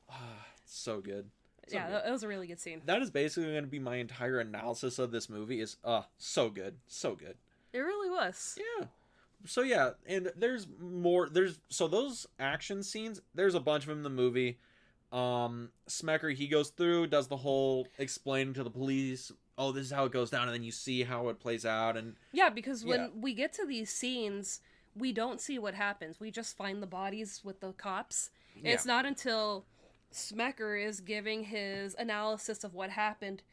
Ah, 0.09 0.45
it's 0.63 0.77
so 0.77 1.01
good. 1.01 1.31
So 1.69 1.75
yeah, 1.75 1.87
good. 1.87 1.93
that, 1.95 2.05
that 2.05 2.11
was 2.11 2.23
a 2.23 2.27
really 2.27 2.47
good 2.47 2.59
scene. 2.59 2.81
that 2.85 3.01
is 3.01 3.09
basically 3.11 3.51
going 3.51 3.65
to 3.65 3.69
be 3.69 3.79
my 3.79 3.97
entire 3.97 4.39
analysis 4.39 4.99
of 4.99 5.11
this 5.11 5.27
movie. 5.29 5.59
Is 5.59 5.75
uh 5.83 6.03
so 6.17 6.49
good, 6.49 6.77
so 6.87 7.15
good. 7.15 7.35
It 7.73 7.79
really 7.79 8.09
was. 8.09 8.57
Yeah. 8.79 8.85
So 9.47 9.61
yeah, 9.61 9.91
and 10.05 10.31
there's 10.35 10.67
more. 10.79 11.29
There's 11.29 11.59
so 11.69 11.87
those 11.87 12.27
action 12.39 12.83
scenes. 12.83 13.21
There's 13.33 13.55
a 13.55 13.59
bunch 13.59 13.83
of 13.83 13.89
them 13.89 13.97
in 13.99 14.03
the 14.03 14.09
movie. 14.09 14.59
Um, 15.11 15.69
Smecker 15.87 16.33
he 16.33 16.47
goes 16.47 16.69
through, 16.69 17.07
does 17.07 17.27
the 17.27 17.37
whole 17.37 17.87
explaining 17.97 18.53
to 18.55 18.63
the 18.63 18.69
police. 18.69 19.31
Oh, 19.57 19.71
this 19.71 19.85
is 19.85 19.91
how 19.91 20.05
it 20.05 20.11
goes 20.11 20.29
down, 20.29 20.43
and 20.43 20.53
then 20.53 20.63
you 20.63 20.71
see 20.71 21.03
how 21.03 21.29
it 21.29 21.39
plays 21.39 21.65
out, 21.65 21.97
and 21.97 22.15
Yeah, 22.31 22.49
because 22.49 22.85
when 22.85 22.99
Yeah. 22.99 23.07
we 23.15 23.33
get 23.33 23.53
to 23.53 23.65
these 23.65 23.89
scenes, 23.89 24.61
we 24.95 25.11
don't 25.13 25.41
see 25.41 25.57
what 25.57 25.73
happens. 25.73 26.19
We 26.19 26.29
just 26.29 26.55
find 26.57 26.83
the 26.83 26.87
bodies 26.87 27.41
with 27.43 27.59
the 27.61 27.71
cops. 27.73 28.29
Yeah. 28.55 28.73
It's 28.73 28.85
not 28.85 29.05
until 29.05 29.65
Smecker 30.11 30.83
is 30.83 30.99
giving 31.01 31.43
his 31.45 31.95
analysis 31.95 32.63
of 32.63 32.73
what 32.73 32.89
happened, 32.91 33.43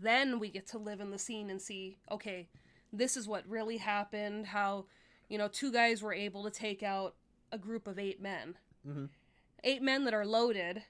then 0.00 0.38
we 0.38 0.50
get 0.50 0.66
to 0.68 0.78
live 0.78 1.00
in 1.00 1.10
the 1.10 1.18
scene 1.18 1.48
and 1.50 1.62
see, 1.62 1.98
okay, 2.10 2.48
this 2.92 3.16
is 3.16 3.28
what 3.28 3.46
really 3.48 3.76
happened, 3.78 4.46
how, 4.46 4.86
you 5.28 5.38
know, 5.38 5.48
two 5.48 5.70
guys 5.72 6.02
were 6.02 6.12
able 6.14 6.42
to 6.44 6.50
take 6.50 6.82
out 6.82 7.14
a 7.52 7.58
group 7.58 7.86
of 7.86 7.98
eight 7.98 8.20
men. 8.20 8.56
Mhm. 8.86 9.08
Eight 9.64 9.82
men 9.82 10.04
that 10.04 10.14
are 10.14 10.26
loaded, 10.26 10.84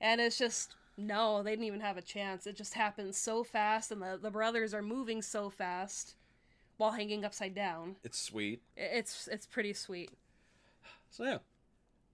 and 0.00 0.20
it's 0.20 0.38
just 0.38 0.74
no, 0.96 1.42
they 1.42 1.50
didn't 1.50 1.64
even 1.64 1.80
have 1.80 1.96
a 1.96 2.02
chance. 2.02 2.46
It 2.46 2.56
just 2.56 2.74
happens 2.74 3.16
so 3.16 3.42
fast, 3.42 3.90
and 3.90 4.00
the, 4.00 4.16
the 4.20 4.30
brothers 4.30 4.72
are 4.72 4.82
moving 4.82 5.22
so 5.22 5.50
fast 5.50 6.14
while 6.76 6.92
hanging 6.92 7.24
upside 7.24 7.54
down. 7.54 7.96
it's 8.04 8.18
sweet. 8.18 8.62
It's 8.76 9.26
it's 9.28 9.46
pretty 9.46 9.72
sweet. 9.72 10.10
So 11.10 11.24
yeah, 11.24 11.38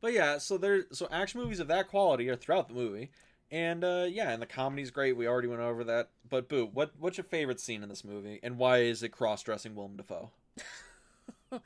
but 0.01 0.13
yeah, 0.13 0.39
so 0.39 0.57
there, 0.59 0.85
so 0.93 1.09
action 1.11 1.41
movies 1.41 1.61
of 1.61 1.69
that 1.69 1.89
quality 1.89 2.29
are 2.29 2.37
throughout 2.37 2.69
the 2.69 2.75
movie, 2.75 3.11
and 3.51 3.83
uh 3.85 4.07
yeah, 4.09 4.31
and 4.31 4.41
the 4.41 4.47
comedy's 4.47 4.91
great. 4.91 5.17
We 5.17 5.27
already 5.27 5.49
went 5.49 5.61
over 5.63 5.85
that. 5.85 6.11
But 6.29 6.49
boo, 6.49 6.67
what 6.73 6.93
what's 6.99 7.17
your 7.19 7.25
favorite 7.25 7.61
scene 7.61 7.83
in 7.83 7.89
this 7.89 8.05
movie, 8.05 8.39
and 8.43 8.57
why 8.59 8.79
is 8.79 9.03
it 9.03 9.11
cross 9.11 9.43
dressing 9.43 9.75
Willem 9.75 9.97
Dafoe? 9.97 10.31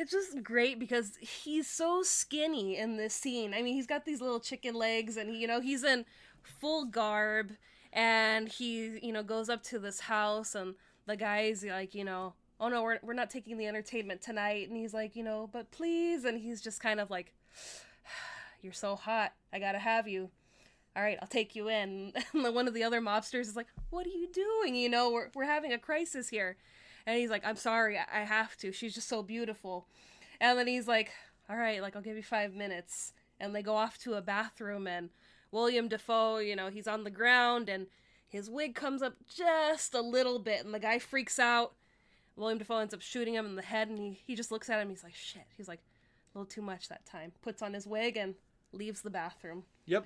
It's 0.00 0.12
just 0.12 0.44
great 0.44 0.78
because 0.78 1.16
he's 1.16 1.68
so 1.68 2.04
skinny 2.04 2.76
in 2.76 2.96
this 2.96 3.12
scene. 3.12 3.52
I 3.52 3.62
mean, 3.62 3.74
he's 3.74 3.88
got 3.88 4.04
these 4.04 4.20
little 4.20 4.38
chicken 4.38 4.76
legs, 4.76 5.16
and 5.16 5.36
you 5.36 5.48
know, 5.48 5.60
he's 5.60 5.82
in 5.82 6.04
full 6.40 6.84
garb, 6.84 7.50
and 7.92 8.48
he, 8.48 9.00
you 9.02 9.12
know, 9.12 9.24
goes 9.24 9.48
up 9.48 9.64
to 9.64 9.80
this 9.80 9.98
house, 9.98 10.54
and 10.54 10.76
the 11.06 11.16
guy's 11.16 11.64
like, 11.64 11.96
you 11.96 12.04
know, 12.04 12.34
oh 12.60 12.68
no, 12.68 12.80
we're 12.84 13.00
we're 13.02 13.12
not 13.12 13.28
taking 13.28 13.58
the 13.58 13.66
entertainment 13.66 14.22
tonight, 14.22 14.68
and 14.68 14.76
he's 14.76 14.94
like, 14.94 15.16
you 15.16 15.24
know, 15.24 15.50
but 15.52 15.72
please, 15.72 16.24
and 16.24 16.38
he's 16.38 16.60
just 16.60 16.80
kind 16.80 17.00
of 17.00 17.10
like, 17.10 17.34
you're 18.62 18.72
so 18.72 18.94
hot, 18.94 19.32
I 19.52 19.58
gotta 19.58 19.80
have 19.80 20.06
you. 20.06 20.30
All 20.94 21.02
right, 21.02 21.18
I'll 21.20 21.26
take 21.26 21.56
you 21.56 21.68
in. 21.68 22.12
And 22.32 22.54
one 22.54 22.68
of 22.68 22.74
the 22.74 22.84
other 22.84 23.00
mobsters 23.00 23.42
is 23.48 23.56
like, 23.56 23.68
"What 23.90 24.06
are 24.06 24.10
you 24.10 24.28
doing? 24.32 24.76
You 24.76 24.88
know, 24.88 25.10
we're 25.10 25.30
we're 25.34 25.44
having 25.44 25.72
a 25.72 25.78
crisis 25.78 26.28
here." 26.28 26.56
And 27.08 27.16
he's 27.16 27.30
like, 27.30 27.46
I'm 27.46 27.56
sorry, 27.56 27.98
I 27.98 28.20
have 28.20 28.54
to. 28.58 28.70
She's 28.70 28.94
just 28.94 29.08
so 29.08 29.22
beautiful. 29.22 29.86
And 30.42 30.58
then 30.58 30.66
he's 30.66 30.86
like, 30.86 31.10
All 31.48 31.56
right, 31.56 31.80
like, 31.80 31.96
I'll 31.96 32.02
give 32.02 32.18
you 32.18 32.22
five 32.22 32.54
minutes. 32.54 33.14
And 33.40 33.54
they 33.54 33.62
go 33.62 33.76
off 33.76 33.96
to 34.00 34.12
a 34.12 34.20
bathroom, 34.20 34.86
and 34.86 35.08
William 35.50 35.88
Dafoe, 35.88 36.36
you 36.36 36.54
know, 36.54 36.68
he's 36.68 36.86
on 36.86 37.04
the 37.04 37.10
ground, 37.10 37.70
and 37.70 37.86
his 38.28 38.50
wig 38.50 38.74
comes 38.74 39.00
up 39.00 39.14
just 39.34 39.94
a 39.94 40.02
little 40.02 40.38
bit, 40.38 40.66
and 40.66 40.74
the 40.74 40.78
guy 40.78 40.98
freaks 40.98 41.38
out. 41.38 41.72
William 42.36 42.58
Dafoe 42.58 42.76
ends 42.76 42.92
up 42.92 43.00
shooting 43.00 43.32
him 43.32 43.46
in 43.46 43.56
the 43.56 43.62
head, 43.62 43.88
and 43.88 43.98
he, 43.98 44.20
he 44.26 44.34
just 44.34 44.52
looks 44.52 44.68
at 44.68 44.78
him. 44.78 44.90
He's 44.90 45.02
like, 45.02 45.14
Shit. 45.14 45.46
He's 45.56 45.66
like, 45.66 45.80
A 46.34 46.38
little 46.38 46.50
too 46.50 46.60
much 46.60 46.90
that 46.90 47.06
time. 47.06 47.32
Puts 47.40 47.62
on 47.62 47.72
his 47.72 47.86
wig 47.86 48.18
and 48.18 48.34
leaves 48.74 49.00
the 49.00 49.08
bathroom. 49.08 49.64
Yep, 49.86 50.04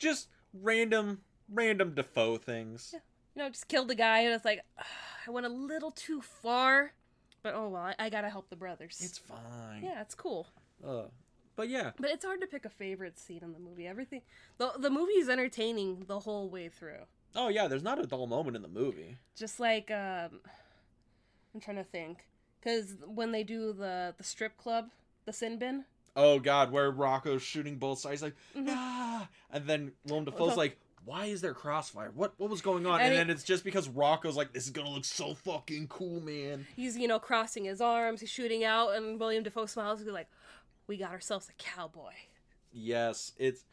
just 0.00 0.26
random 0.52 1.20
random 1.48 1.94
Dafoe 1.94 2.38
things. 2.38 2.96
You 3.38 3.44
know, 3.44 3.50
just 3.50 3.68
killed 3.68 3.86
the 3.86 3.94
guy, 3.94 4.22
and 4.22 4.34
it's 4.34 4.44
like, 4.44 4.64
I 5.24 5.30
went 5.30 5.46
a 5.46 5.48
little 5.48 5.92
too 5.92 6.20
far. 6.20 6.90
But 7.40 7.54
oh 7.54 7.68
well, 7.68 7.82
I, 7.82 7.94
I 7.96 8.10
gotta 8.10 8.28
help 8.28 8.50
the 8.50 8.56
brothers. 8.56 8.98
It's 9.00 9.16
fine. 9.16 9.84
yeah, 9.84 10.00
it's 10.00 10.16
cool. 10.16 10.48
Uh, 10.84 11.02
but 11.54 11.68
yeah, 11.68 11.92
But 12.00 12.10
it's 12.10 12.24
hard 12.24 12.40
to 12.40 12.48
pick 12.48 12.64
a 12.64 12.68
favorite 12.68 13.16
scene 13.16 13.38
in 13.44 13.52
the 13.52 13.60
movie. 13.60 13.86
Everything 13.86 14.22
the 14.58 14.72
the 14.76 14.90
movie 14.90 15.12
is 15.12 15.28
entertaining 15.28 16.06
the 16.08 16.18
whole 16.18 16.50
way 16.50 16.68
through. 16.68 17.04
oh 17.36 17.46
yeah, 17.48 17.68
there's 17.68 17.84
not 17.84 18.00
a 18.00 18.06
dull 18.08 18.26
moment 18.26 18.56
in 18.56 18.62
the 18.62 18.66
movie. 18.68 19.16
Just 19.36 19.60
like 19.60 19.88
um 19.92 20.40
I'm 21.54 21.60
trying 21.60 21.76
to 21.76 21.84
think 21.84 22.26
cuz 22.60 22.96
when 23.06 23.30
they 23.30 23.44
do 23.44 23.72
the 23.72 24.16
the 24.18 24.24
strip 24.24 24.56
club, 24.56 24.90
the 25.26 25.32
sin 25.32 25.58
bin, 25.60 25.84
Oh 26.16 26.40
god, 26.40 26.72
where 26.72 26.90
Rocco's 26.90 27.42
shooting 27.42 27.76
both 27.78 28.00
sides, 28.00 28.20
like 28.20 28.34
Mhm. 28.56 28.66
ah, 28.70 29.28
and 29.52 29.68
then 29.68 29.92
Willem 30.06 30.24
Dafoe's 30.24 30.56
like, 30.56 30.76
"Why 31.08 31.26
is 31.26 31.40
there 31.40 31.54
crossfire? 31.54 32.10
What 32.14 32.34
what 32.38 32.50
was 32.50 32.60
going 32.60 32.86
on?" 32.86 32.94
And 33.00 33.04
And, 33.04 33.12
he- 33.12 33.18
then 33.18 33.30
it's 33.30 33.44
just 33.44 33.64
because 33.64 33.88
Rocco's 33.88 34.36
like, 34.36 34.52
"This 34.52 34.64
is 34.64 34.70
gonna 34.70 34.90
look 34.90 35.04
so 35.04 35.34
fucking 35.34 35.88
cool, 35.88 36.20
man." 36.20 36.66
he's 36.76 36.96
you 36.98 37.08
know 37.08 37.18
crossing 37.18 37.64
his 37.64 37.80
arms, 37.80 38.20
he's 38.20 38.30
shooting 38.30 38.62
out 38.64 38.94
and 38.94 39.18
William 39.18 39.42
Dafoe 39.42 39.66
smiles 39.66 40.00
he's 40.00 40.08
like, 40.08 40.28
"We 40.86 40.96
got 40.98 41.10
ourselves 41.12 41.48
a 41.48 41.52
cowboy." 41.54 42.12
Yes, 42.72 43.32
it's 43.38 43.64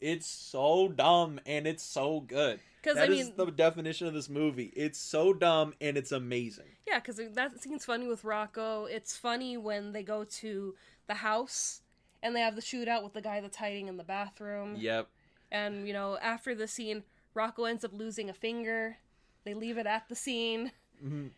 it's 0.00 0.26
so 0.26 0.88
dumb 0.88 1.38
and 1.46 1.66
it's 1.66 1.82
so 1.84 2.20
good. 2.20 2.60
'Cause, 2.82 2.96
That 2.96 3.10
I 3.10 3.12
is 3.12 3.26
mean- 3.28 3.36
the 3.36 3.46
definition 3.52 4.08
of 4.08 4.14
this 4.14 4.28
movie. 4.28 4.72
It's 4.74 4.98
so 4.98 5.32
dumb 5.32 5.74
and 5.80 5.96
it's 5.96 6.10
amazing. 6.10 6.76
Yeah, 6.86 6.98
cuz 6.98 7.20
that 7.34 7.60
scene's 7.62 7.84
funny 7.84 8.08
with 8.08 8.24
Rocco. 8.24 8.86
It's 8.86 9.16
funny 9.16 9.56
when 9.56 9.92
they 9.92 10.02
go 10.02 10.24
to 10.24 10.76
the 11.06 11.14
house 11.14 11.82
and 12.22 12.34
they 12.34 12.40
have 12.40 12.56
the 12.56 12.60
shootout 12.60 13.04
with 13.04 13.12
the 13.12 13.20
guy 13.22 13.40
that's 13.40 13.56
hiding 13.56 13.86
in 13.86 13.96
the 13.96 14.02
bathroom. 14.04 14.74
Yep. 14.76 15.08
And, 15.52 15.86
you 15.86 15.92
know, 15.92 16.18
after 16.20 16.54
the 16.54 16.66
scene, 16.66 17.04
Rocco 17.34 17.64
ends 17.64 17.84
up 17.84 17.92
losing 17.92 18.28
a 18.28 18.34
finger. 18.34 18.96
They 19.44 19.54
leave 19.54 19.78
it 19.78 19.86
at 19.86 20.08
the 20.08 20.16
scene. 20.16 20.72
hmm 21.00 21.28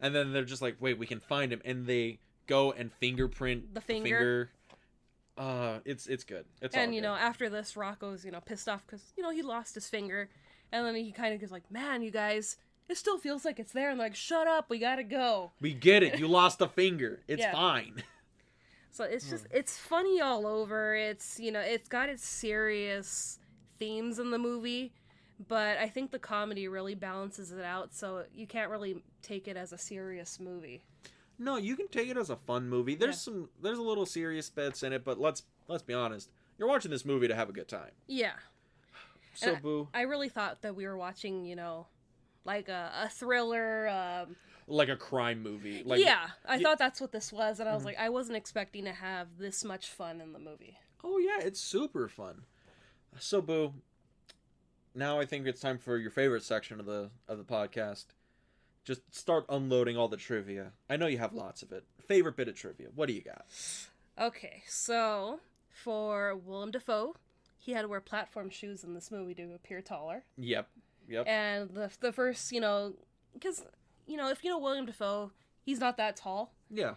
And 0.00 0.14
then 0.14 0.32
they're 0.32 0.44
just 0.44 0.62
like, 0.62 0.76
"Wait, 0.80 0.98
we 0.98 1.06
can 1.06 1.18
find 1.20 1.52
him," 1.52 1.62
and 1.64 1.86
they 1.86 2.18
go 2.46 2.70
and 2.72 2.92
fingerprint 2.92 3.74
The 3.74 3.80
finger. 3.80 4.50
Uh, 5.36 5.78
it's 5.84 6.06
it's 6.06 6.22
good. 6.24 6.44
It's 6.62 6.76
all 6.76 6.82
and, 6.82 6.94
you 6.94 7.00
good. 7.00 7.08
know, 7.08 7.14
after 7.14 7.48
this, 7.48 7.76
Rocco's, 7.76 8.24
you 8.24 8.30
know, 8.30 8.40
pissed 8.40 8.68
off 8.68 8.86
because, 8.86 9.12
you 9.16 9.22
know, 9.22 9.30
he 9.30 9.42
lost 9.42 9.74
his 9.74 9.88
finger. 9.88 10.28
And 10.70 10.84
then 10.86 10.94
he 10.94 11.10
kind 11.12 11.34
of 11.34 11.40
goes 11.40 11.50
like, 11.50 11.70
man, 11.70 12.02
you 12.02 12.10
guys, 12.10 12.56
it 12.88 12.96
still 12.96 13.18
feels 13.18 13.44
like 13.44 13.58
it's 13.58 13.72
there. 13.72 13.90
And 13.90 13.98
like, 13.98 14.14
shut 14.14 14.46
up, 14.46 14.68
we 14.68 14.78
gotta 14.78 15.04
go. 15.04 15.52
we 15.60 15.72
get 15.74 16.02
it. 16.02 16.18
You 16.18 16.28
lost 16.28 16.60
a 16.60 16.68
finger. 16.68 17.20
It's 17.28 17.40
Yeah. 17.40 17.52
fine. 17.52 18.02
So 18.90 19.02
it's 19.02 19.28
just, 19.28 19.46
Hmm. 19.50 19.56
it's 19.56 19.76
funny 19.76 20.20
all 20.20 20.46
over. 20.46 20.94
It's, 20.94 21.40
you 21.40 21.50
know, 21.50 21.58
it's 21.58 21.88
got 21.88 22.08
its 22.08 22.24
serious 22.24 23.40
themes 23.78 24.18
in 24.18 24.30
the 24.30 24.38
movie. 24.38 24.92
But 25.48 25.78
I 25.78 25.88
think 25.88 26.12
the 26.12 26.18
comedy 26.18 26.68
really 26.68 26.94
balances 26.94 27.50
it 27.50 27.64
out. 27.64 27.92
So 27.92 28.24
you 28.32 28.46
can't 28.46 28.70
really 28.70 29.02
take 29.22 29.48
it 29.48 29.56
as 29.56 29.72
a 29.72 29.78
serious 29.78 30.38
movie. 30.38 30.84
No, 31.38 31.56
you 31.56 31.74
can 31.76 31.88
take 31.88 32.08
it 32.08 32.16
as 32.16 32.30
a 32.30 32.36
fun 32.36 32.68
movie. 32.68 32.94
There's 32.94 33.16
Yeah. 33.16 33.32
some 33.32 33.48
there's 33.60 33.78
a 33.78 33.82
little 33.82 34.06
serious 34.06 34.48
bits 34.48 34.82
in 34.84 34.92
it, 34.92 35.04
but 35.04 35.18
let's 35.18 35.42
let's 35.66 35.82
be 35.82 35.92
honest. 35.94 36.30
You're 36.56 36.68
watching 36.68 36.92
this 36.92 37.04
movie 37.04 37.26
to 37.26 37.34
have 37.34 37.48
a 37.48 37.52
good 37.52 37.68
time. 37.68 37.90
Yeah. 38.06 38.34
So 39.36 39.54
And 39.54 39.62
boo, 39.62 39.88
I 39.92 40.02
really 40.02 40.28
thought 40.28 40.62
that 40.62 40.76
we 40.76 40.86
were 40.86 40.96
watching, 40.96 41.44
you 41.44 41.56
know, 41.56 41.88
like 42.44 42.68
a, 42.68 42.92
a 43.02 43.08
thriller. 43.08 43.88
Um, 43.88 44.36
like 44.68 44.88
a 44.88 44.94
crime 44.96 45.42
movie. 45.42 45.82
Like 45.84 46.00
yeah, 46.00 46.28
I 46.46 46.58
y- 46.58 46.62
thought 46.62 46.78
that's 46.78 47.00
what 47.00 47.10
this 47.10 47.32
was, 47.32 47.58
and 47.58 47.68
I 47.68 47.74
was 47.74 47.82
Mhm. 47.82 47.86
like, 47.86 47.98
I 47.98 48.08
wasn't 48.10 48.36
expecting 48.36 48.84
to 48.84 48.92
have 48.92 49.36
this 49.36 49.64
much 49.64 49.88
fun 49.90 50.20
in 50.20 50.32
the 50.32 50.38
movie. 50.38 50.78
Oh 51.02 51.18
yeah, 51.18 51.40
it's 51.40 51.58
super 51.60 52.06
fun. 52.06 52.44
So 53.18 53.40
boo. 53.40 53.74
Now 54.94 55.18
I 55.18 55.26
think 55.26 55.46
it's 55.46 55.60
time 55.60 55.78
for 55.78 55.96
your 55.98 56.10
favorite 56.10 56.42
section 56.42 56.80
of 56.80 56.86
the 56.86 57.10
of 57.28 57.38
the 57.38 57.44
podcast. 57.44 58.06
Just 58.84 59.14
start 59.14 59.46
unloading 59.48 59.96
all 59.96 60.08
the 60.08 60.16
trivia. 60.16 60.72
I 60.90 60.96
know 60.96 61.06
you 61.06 61.18
have 61.18 61.32
lots 61.32 61.62
of 61.62 61.72
it. 61.72 61.84
Favorite 62.06 62.36
bit 62.36 62.48
of 62.48 62.54
trivia. 62.54 62.88
What 62.94 63.08
do 63.08 63.14
you 63.14 63.22
got? 63.22 63.46
Okay, 64.20 64.62
so 64.68 65.40
for 65.70 66.36
Willem 66.36 66.70
Dafoe, 66.70 67.16
he 67.56 67.72
had 67.72 67.82
to 67.82 67.88
wear 67.88 68.00
platform 68.00 68.50
shoes 68.50 68.84
in 68.84 68.94
this 68.94 69.10
movie 69.10 69.34
to 69.34 69.54
appear 69.54 69.80
taller. 69.80 70.24
Yep. 70.36 70.68
Yep. 71.08 71.26
And 71.26 71.70
the 71.70 71.90
the 72.00 72.12
first, 72.12 72.52
you 72.52 72.60
know, 72.60 72.94
because 73.32 73.64
you 74.06 74.16
know, 74.16 74.28
if 74.28 74.44
you 74.44 74.50
know 74.50 74.58
William 74.58 74.86
Dafoe, 74.86 75.32
he's 75.62 75.80
not 75.80 75.96
that 75.96 76.16
tall. 76.16 76.52
Yeah. 76.70 76.94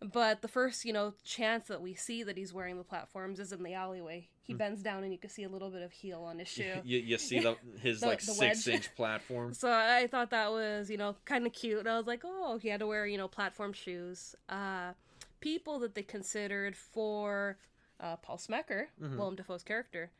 But 0.00 0.42
the 0.42 0.48
first, 0.48 0.84
you 0.84 0.92
know, 0.92 1.14
chance 1.24 1.66
that 1.68 1.82
we 1.82 1.94
see 1.94 2.22
that 2.22 2.36
he's 2.36 2.52
wearing 2.52 2.78
the 2.78 2.84
platforms 2.84 3.40
is 3.40 3.52
in 3.52 3.62
the 3.62 3.74
alleyway. 3.74 4.28
He 4.48 4.54
Hmm. 4.54 4.58
bends 4.58 4.82
down 4.82 5.04
and 5.04 5.12
you 5.12 5.18
can 5.18 5.28
see 5.30 5.44
a 5.44 5.48
little 5.48 5.68
bit 5.70 5.82
of 5.82 5.92
heel 5.92 6.22
on 6.24 6.38
his 6.40 6.48
shoe. 6.56 6.80
You, 6.82 6.98
you 6.98 7.18
see 7.18 7.38
the 7.38 7.56
his 7.80 8.00
The- 8.00 8.06
like 8.06 8.18
the 8.20 8.32
six 8.32 8.66
wedge. 8.66 8.74
inch 8.74 8.94
platform. 8.96 9.52
So 9.54 9.70
I 9.70 10.08
thought 10.10 10.30
that 10.30 10.50
was, 10.50 10.90
you 10.90 10.96
know, 10.96 11.14
kind 11.26 11.46
of 11.46 11.52
cute. 11.52 11.86
I 11.86 11.96
was 11.96 12.06
like, 12.06 12.22
oh, 12.24 12.58
he 12.58 12.68
had 12.68 12.80
to 12.80 12.86
wear, 12.86 13.06
you 13.06 13.18
know, 13.18 13.28
platform 13.28 13.72
shoes. 13.72 14.34
Uh, 14.48 14.94
people 15.40 15.78
that 15.80 15.94
they 15.94 16.02
considered 16.02 16.76
for 16.76 17.58
uh, 18.00 18.16
Paul 18.16 18.38
Smecker, 18.38 18.86
Mhm. 19.00 19.16
Willem 19.18 19.36
Dafoe's 19.36 19.62
character, 19.62 20.10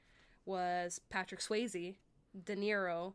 was 0.45 1.01
Patrick 1.11 1.41
Swayze, 1.41 1.97
De 2.45 2.55
Niro, 2.57 3.15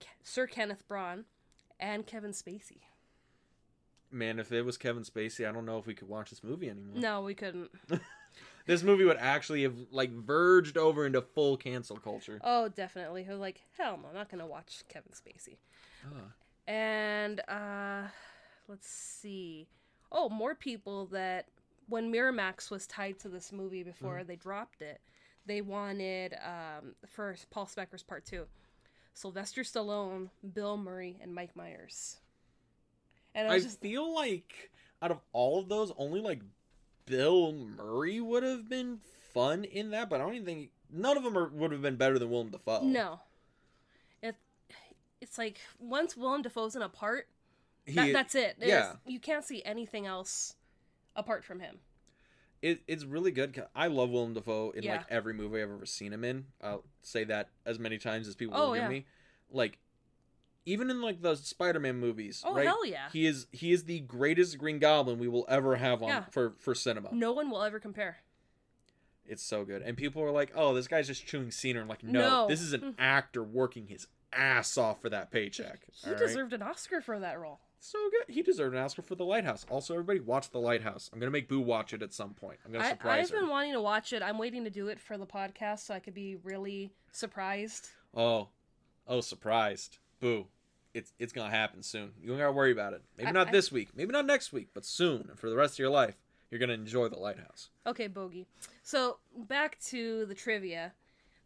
Ke- 0.00 0.06
Sir 0.22 0.46
Kenneth 0.46 0.86
Braun, 0.86 1.24
and 1.80 2.06
Kevin 2.06 2.30
Spacey. 2.32 2.82
Man, 4.12 4.38
if 4.38 4.52
it 4.52 4.62
was 4.62 4.76
Kevin 4.76 5.02
Spacey, 5.04 5.48
I 5.48 5.52
don't 5.52 5.64
know 5.66 5.78
if 5.78 5.86
we 5.86 5.94
could 5.94 6.08
watch 6.08 6.30
this 6.30 6.42
movie 6.44 6.68
anymore. 6.68 6.96
No, 6.98 7.22
we 7.22 7.34
couldn't. 7.34 7.70
This 8.70 8.84
movie 8.84 9.04
would 9.04 9.16
actually 9.18 9.64
have 9.64 9.74
like 9.90 10.12
verged 10.12 10.78
over 10.78 11.04
into 11.04 11.20
full 11.20 11.56
cancel 11.56 11.96
culture. 11.96 12.38
Oh, 12.44 12.68
definitely. 12.68 13.26
Was 13.28 13.40
like, 13.40 13.62
hell 13.76 13.98
no, 14.00 14.08
I'm 14.10 14.14
not 14.14 14.30
gonna 14.30 14.46
watch 14.46 14.84
Kevin 14.88 15.10
Spacey. 15.12 15.56
Ah. 16.06 16.32
And 16.68 17.40
uh, 17.48 18.02
let's 18.68 18.86
see, 18.88 19.66
oh, 20.12 20.28
more 20.28 20.54
people 20.54 21.06
that 21.06 21.46
when 21.88 22.12
Miramax 22.12 22.70
was 22.70 22.86
tied 22.86 23.18
to 23.18 23.28
this 23.28 23.50
movie 23.50 23.82
before 23.82 24.18
Mm-hmm. 24.18 24.28
they 24.28 24.36
dropped 24.36 24.82
it, 24.82 25.00
they 25.46 25.62
wanted 25.62 26.34
um, 26.34 26.94
for 27.08 27.34
Paul 27.50 27.66
Smecker's 27.66 28.04
part 28.04 28.24
two, 28.24 28.46
Sylvester 29.14 29.62
Stallone, 29.62 30.28
Bill 30.54 30.76
Murray, 30.76 31.18
and 31.20 31.34
Mike 31.34 31.56
Myers. 31.56 32.18
And 33.34 33.48
I 33.48 33.54
I 33.54 33.58
just 33.58 33.80
feel 33.80 34.14
like 34.14 34.70
out 35.02 35.10
of 35.10 35.18
all 35.32 35.58
of 35.58 35.68
those, 35.68 35.92
only 35.96 36.20
like 36.20 36.40
Bill 37.06 37.52
Murray 37.52 38.20
would 38.20 38.42
have 38.42 38.68
been 38.68 39.00
fun 39.32 39.64
in 39.64 39.90
that, 39.90 40.08
but 40.10 40.20
I 40.20 40.24
don't 40.24 40.34
even 40.34 40.46
think 40.46 40.70
none 40.92 41.16
of 41.16 41.22
them 41.24 41.36
are, 41.36 41.48
would 41.48 41.72
have 41.72 41.82
been 41.82 41.96
better 41.96 42.18
than 42.18 42.30
Willem 42.30 42.50
Dafoe. 42.50 42.82
no. 42.84 43.20
It 44.22 44.36
it's 45.20 45.38
like 45.38 45.58
once 45.78 46.16
Willem 46.16 46.42
Dafoe's 46.42 46.76
in 46.76 46.82
a 46.82 46.88
part, 46.88 47.28
he, 47.86 48.12
that's 48.12 48.34
it. 48.34 48.56
It's- 48.60 48.68
yeah. 48.68 48.92
you 49.06 49.18
can't 49.20 49.44
see 49.44 49.62
anything 49.64 50.06
else 50.06 50.54
apart 51.16 51.44
from 51.44 51.60
him. 51.60 51.78
it, 52.62 52.80
it's 52.86 53.04
really 53.04 53.30
good. 53.30 53.62
I 53.74 53.86
love 53.88 54.10
Willem 54.10 54.34
Dafoe 54.34 54.70
in 54.70 54.82
Yeah. 54.84 54.98
like 54.98 55.06
every 55.10 55.32
movie 55.34 55.62
I've 55.62 55.70
ever 55.70 55.86
seen 55.86 56.12
him 56.12 56.24
in. 56.24 56.46
I'll 56.62 56.84
say 57.02 57.24
that 57.24 57.48
as 57.66 57.78
many 57.78 57.98
times 57.98 58.28
as 58.28 58.34
people 58.34 58.56
Oh, 58.56 58.68
will 58.68 58.74
give 58.74 58.82
yeah. 58.84 58.88
me. 58.88 59.06
Like, 59.50 59.78
even 60.66 60.90
in 60.90 61.00
like 61.00 61.22
the 61.22 61.34
Spider-Man 61.36 61.98
movies, 61.98 62.42
Oh 62.46 62.54
right? 62.54 62.66
hell 62.66 62.84
yeah! 62.86 63.08
He 63.12 63.26
is 63.26 63.46
he 63.52 63.72
is 63.72 63.84
the 63.84 64.00
greatest 64.00 64.58
Green 64.58 64.78
Goblin 64.78 65.18
we 65.18 65.28
will 65.28 65.46
ever 65.48 65.76
have 65.76 66.02
on 66.02 66.08
Yeah. 66.08 66.24
for 66.30 66.54
for 66.58 66.74
cinema. 66.74 67.08
No 67.12 67.32
one 67.32 67.50
will 67.50 67.62
ever 67.62 67.80
compare. 67.80 68.18
It's 69.26 69.42
so 69.42 69.64
good. 69.64 69.82
And 69.82 69.96
people 69.96 70.22
are 70.22 70.30
like, 70.32 70.52
"Oh, 70.56 70.74
this 70.74 70.88
guy's 70.88 71.06
just 71.06 71.26
chewing 71.26 71.50
scenery." 71.50 71.82
I'm 71.82 71.88
like, 71.88 72.02
"No, 72.02 72.20
No. 72.20 72.48
this 72.48 72.60
is 72.60 72.72
an 72.72 72.80
mm. 72.80 72.94
actor 72.98 73.42
working 73.44 73.86
his 73.86 74.06
ass 74.32 74.76
off 74.76 75.00
for 75.00 75.08
that 75.10 75.30
paycheck." 75.30 75.86
He 75.92 76.10
right? 76.10 76.18
deserved 76.18 76.52
an 76.52 76.62
Oscar 76.62 77.00
for 77.00 77.18
that 77.20 77.38
role. 77.38 77.60
so 77.82 77.98
good. 78.10 78.34
He 78.34 78.42
deserved 78.42 78.74
an 78.74 78.82
Oscar 78.82 79.00
for 79.02 79.14
The 79.14 79.24
Lighthouse. 79.24 79.64
Also, 79.70 79.94
everybody 79.94 80.20
watch 80.20 80.50
The 80.50 80.58
Lighthouse. 80.58 81.08
I'm 81.12 81.18
gonna 81.20 81.30
make 81.30 81.48
Boo 81.48 81.60
watch 81.60 81.94
it 81.94 82.02
at 82.02 82.12
some 82.12 82.34
point. 82.34 82.58
I'm 82.66 82.72
gonna 82.72 82.84
I, 82.84 82.90
surprise 82.90 83.28
I've 83.28 83.34
her. 83.34 83.40
been 83.40 83.48
wanting 83.48 83.72
to 83.72 83.80
watch 83.80 84.12
it. 84.12 84.22
I'm 84.22 84.36
waiting 84.36 84.64
to 84.64 84.70
do 84.70 84.88
it 84.88 85.00
for 85.00 85.16
the 85.16 85.26
podcast 85.26 85.80
so 85.80 85.94
I 85.94 86.00
could 86.00 86.12
be 86.14 86.36
really 86.36 86.92
surprised. 87.12 87.88
Oh, 88.12 88.48
oh, 89.06 89.20
surprised. 89.20 89.98
Boo. 90.20 90.46
It's 90.92 91.12
it's 91.18 91.32
gonna 91.32 91.50
happen 91.50 91.82
soon. 91.82 92.12
You 92.20 92.28
don't 92.28 92.38
gotta 92.38 92.52
worry 92.52 92.72
about 92.72 92.92
it. 92.94 93.02
Maybe 93.16 93.28
I- 93.28 93.32
not 93.32 93.48
I- 93.48 93.52
this 93.52 93.70
week, 93.72 93.90
maybe 93.94 94.12
not 94.12 94.26
next 94.26 94.52
week, 94.52 94.68
but 94.74 94.84
soon. 94.84 95.28
And 95.30 95.38
for 95.38 95.48
the 95.48 95.56
rest 95.56 95.74
of 95.74 95.78
your 95.78 95.90
life, 95.90 96.16
you're 96.50 96.58
gonna 96.60 96.72
enjoy 96.74 97.08
the 97.08 97.18
lighthouse. 97.18 97.70
Okay, 97.86 98.06
Bogey. 98.08 98.46
So 98.82 99.18
back 99.36 99.78
to 99.86 100.26
the 100.26 100.34
trivia. 100.34 100.92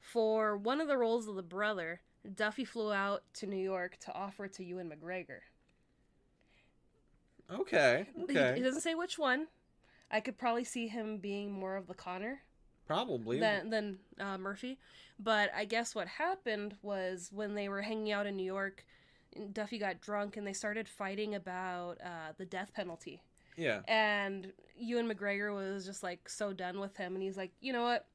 For 0.01 0.57
one 0.57 0.81
of 0.81 0.89
the 0.89 0.97
roles 0.99 1.29
of 1.29 1.35
the 1.35 1.43
brother, 1.43 2.01
Duffy 2.35 2.65
flew 2.65 2.93
out 2.93 3.23
to 3.35 3.47
New 3.47 3.63
York 3.63 3.99
to 4.01 4.13
offer 4.13 4.47
it 4.47 4.53
to 4.55 4.65
Ewan 4.65 4.91
McGregor. 4.91 5.41
Okay. 7.51 8.07
He- 8.17 8.23
Okay. 8.25 8.55
He, 8.57 8.63
doesn't 8.63 8.81
say 8.81 8.95
which 8.95 9.19
one. 9.19 9.49
I 10.11 10.21
could 10.21 10.39
probably 10.39 10.65
see 10.65 10.89
him 10.89 11.19
being 11.19 11.53
more 11.53 11.77
of 11.77 11.87
the 11.87 11.95
Connor 11.95 12.43
Probably. 12.87 13.41
than 13.41 13.71
than 13.71 13.99
uh, 14.21 14.39
Murphy. 14.39 14.79
But 15.19 15.51
I 15.55 15.65
guess 15.65 15.95
what 15.95 16.09
happened 16.09 16.77
was 16.83 17.31
when 17.33 17.55
they 17.55 17.69
were 17.69 17.83
hanging 17.83 18.13
out 18.13 18.27
in 18.27 18.37
New 18.37 18.45
York, 18.45 18.85
Duffy 19.53 19.79
got 19.79 20.01
drunk 20.01 20.37
and 20.37 20.47
they 20.47 20.53
started 20.53 20.89
fighting 20.89 21.35
about 21.35 21.99
uh, 22.05 22.33
the 22.37 22.45
death 22.45 22.73
penalty. 22.75 23.23
yeah. 23.57 23.81
and 23.87 24.53
Ewan 24.77 25.09
McGregor 25.09 25.55
was 25.55 25.87
just 25.87 26.03
like 26.03 26.29
so 26.29 26.53
done 26.53 26.81
with 26.81 26.97
him, 26.97 27.15
and 27.15 27.23
he's 27.23 27.37
like, 27.37 27.53
you 27.61 27.73
know 27.73 27.83
what, 27.85 28.07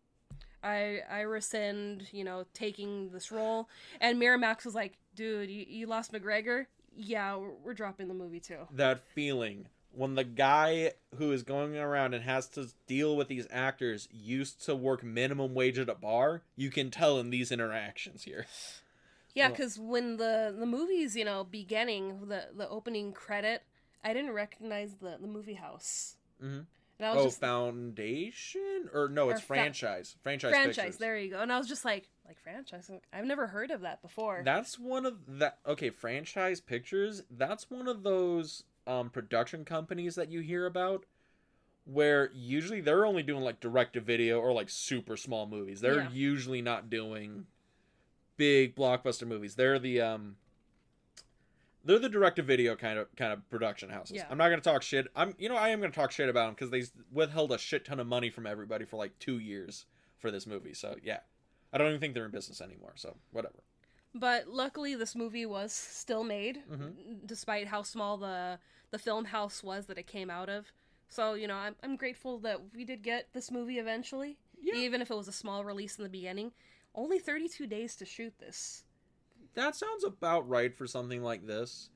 I 0.62 1.00
I 1.10 1.22
rescind, 1.22 2.08
you 2.12 2.24
know, 2.26 2.46
taking 2.54 3.10
this 3.12 3.32
role. 3.32 3.70
And 4.02 4.22
Miramax 4.22 4.66
was 4.66 4.76
like, 4.76 4.98
dude, 5.16 5.50
you, 5.50 5.66
you 5.68 5.88
lost 5.88 6.12
McGregor. 6.12 6.66
Yeah, 6.96 7.38
we're, 7.38 7.54
we're 7.64 7.74
dropping 7.74 8.10
the 8.10 8.14
movie 8.14 8.42
too. 8.42 8.68
That 8.72 9.00
feeling 9.16 9.68
when 9.92 10.16
the 10.16 10.24
guy 10.24 10.94
who 11.18 11.32
is 11.32 11.44
going 11.44 11.76
around 11.78 12.14
and 12.14 12.24
has 12.24 12.48
to 12.50 12.68
deal 12.88 13.16
with 13.18 13.28
these 13.28 13.48
actors 13.52 14.08
used 14.12 14.64
to 14.66 14.76
work 14.76 15.04
minimum 15.04 15.54
wage 15.54 15.80
at 15.80 15.90
a 15.90 15.96
bar, 15.96 16.44
you 16.56 16.70
can 16.70 16.92
tell 16.92 17.20
in 17.20 17.30
these 17.32 17.52
interactions 17.52 18.24
here. 18.24 18.46
Yeah, 19.34 19.46
Well- 19.48 19.52
because 19.52 19.80
when 19.80 20.18
the 20.18 20.56
the 20.58 20.66
movie's 20.66 21.16
you 21.16 21.26
know 21.26 21.44
beginning, 21.44 22.28
the 22.28 22.48
the 22.56 22.68
opening 22.70 23.14
credit, 23.14 23.64
I 24.04 24.14
didn't 24.14 24.32
recognize 24.34 24.96
the 24.96 25.18
the 25.20 25.28
movie 25.28 25.54
house, 25.56 26.18
Mm-hmm. 26.42 26.62
and 27.00 27.06
I 27.06 27.14
was 27.14 27.22
Oh, 27.22 27.26
just 27.26 27.40
Foundation 27.40 28.90
or 28.94 29.08
no, 29.10 29.30
it's 29.30 29.40
Or 29.40 29.42
fa- 29.42 29.48
franchise. 29.48 30.16
Franchise. 30.24 30.52
franchise. 30.52 30.76
Pictures. 30.76 30.98
There 30.98 31.18
you 31.18 31.32
go. 31.32 31.42
And 31.42 31.52
I 31.52 31.58
was 31.58 31.68
just 31.68 31.86
like, 31.86 32.10
like 32.28 32.40
franchise. 32.40 32.90
I've 33.14 33.26
never 33.26 33.48
heard 33.48 33.72
of 33.72 33.82
that 33.82 34.02
before. 34.02 34.42
That's 34.46 34.78
one 34.80 35.06
of 35.06 35.18
that. 35.40 35.60
Okay, 35.66 35.90
franchise 35.90 36.60
pictures. 36.62 37.24
That's 37.30 37.70
one 37.70 37.88
of 37.88 38.04
those 38.04 38.64
um, 38.90 39.10
production 39.10 39.64
companies 39.64 40.16
that 40.16 40.32
you 40.32 40.42
hear 40.42 40.66
about, 40.66 41.06
where 41.86 42.32
usually 42.34 42.82
they're 42.82 43.06
only 43.06 43.24
doing 43.24 43.44
like 43.44 43.60
direct 43.60 43.94
to 43.94 44.02
video 44.02 44.40
or 44.40 44.52
like 44.52 44.70
super 44.70 45.16
small 45.16 45.46
movies. 45.48 45.80
They're 45.82 46.02
Yeah. 46.02 46.12
usually 46.12 46.62
not 46.62 46.90
doing 46.90 47.46
big 48.38 48.76
blockbuster 48.76 49.28
movies. 49.28 49.56
They're 49.56 49.80
the 49.80 50.02
um. 50.02 50.38
They're 51.86 51.98
the 52.00 52.10
direct 52.10 52.36
to 52.36 52.42
video 52.44 52.76
kind 52.76 53.00
of 53.00 53.08
kind 53.16 53.32
of 53.32 53.50
production 53.50 53.90
houses. 53.90 54.18
Yeah. 54.18 54.26
I'm 54.30 54.38
not 54.38 54.50
gonna 54.50 54.62
talk 54.62 54.82
shit. 54.82 55.08
I'm 55.16 55.34
you 55.40 55.48
know 55.48 55.56
I 55.56 55.70
am 55.70 55.80
gonna 55.80 55.94
talk 55.94 56.12
shit 56.12 56.28
about 56.28 56.46
them 56.48 56.54
because 56.56 56.72
they 56.72 56.84
withheld 57.12 57.52
a 57.54 57.58
shit 57.58 57.86
ton 57.86 58.00
of 58.00 58.08
money 58.08 58.30
from 58.30 58.46
everybody 58.46 58.86
for 58.86 58.98
like 58.98 59.18
two 59.20 59.40
years 59.40 59.86
for 60.18 60.30
this 60.30 60.46
movie. 60.46 60.74
So 60.74 60.96
yeah, 61.04 61.20
I 61.72 61.78
don't 61.78 61.88
even 61.88 62.00
think 62.02 62.16
they're 62.16 62.26
in 62.26 62.32
business 62.32 62.60
anymore. 62.60 62.94
So 62.96 63.16
whatever. 63.32 63.56
But 64.16 64.48
luckily, 64.48 64.96
this 64.96 65.16
movie 65.16 65.46
was 65.46 65.72
still 65.72 66.24
made, 66.24 66.64
Mhm. 66.70 67.26
despite 67.26 67.68
how 67.68 67.84
small 67.84 68.18
the 68.18 68.60
the 68.92 68.98
film 69.00 69.26
house 69.26 69.62
was 69.64 69.86
that 69.86 70.00
it 70.00 70.08
came 70.08 70.32
out 70.32 70.50
of. 70.50 70.72
So 71.10 71.36
you 71.36 71.48
know, 71.48 71.56
I'm 71.56 71.76
I'm 71.84 71.96
grateful 71.96 72.40
that 72.40 72.74
we 72.74 72.86
did 72.86 73.04
get 73.04 73.32
this 73.34 73.52
movie 73.52 73.78
eventually, 73.78 74.38
Yeah. 74.60 74.76
even 74.76 75.02
if 75.02 75.12
it 75.12 75.16
was 75.16 75.28
a 75.28 75.32
small 75.34 75.64
release 75.64 75.98
in 75.98 76.04
the 76.04 76.10
beginning. 76.10 76.54
Only 76.96 77.20
32 77.20 77.68
days 77.68 77.96
to 77.98 78.06
shoot 78.06 78.38
this. 78.40 78.84
That 79.54 79.76
sounds 79.76 80.04
about 80.04 80.48
right 80.50 80.74
for 80.76 80.88
something 80.88 81.22
like 81.22 81.46
this. 81.46 81.90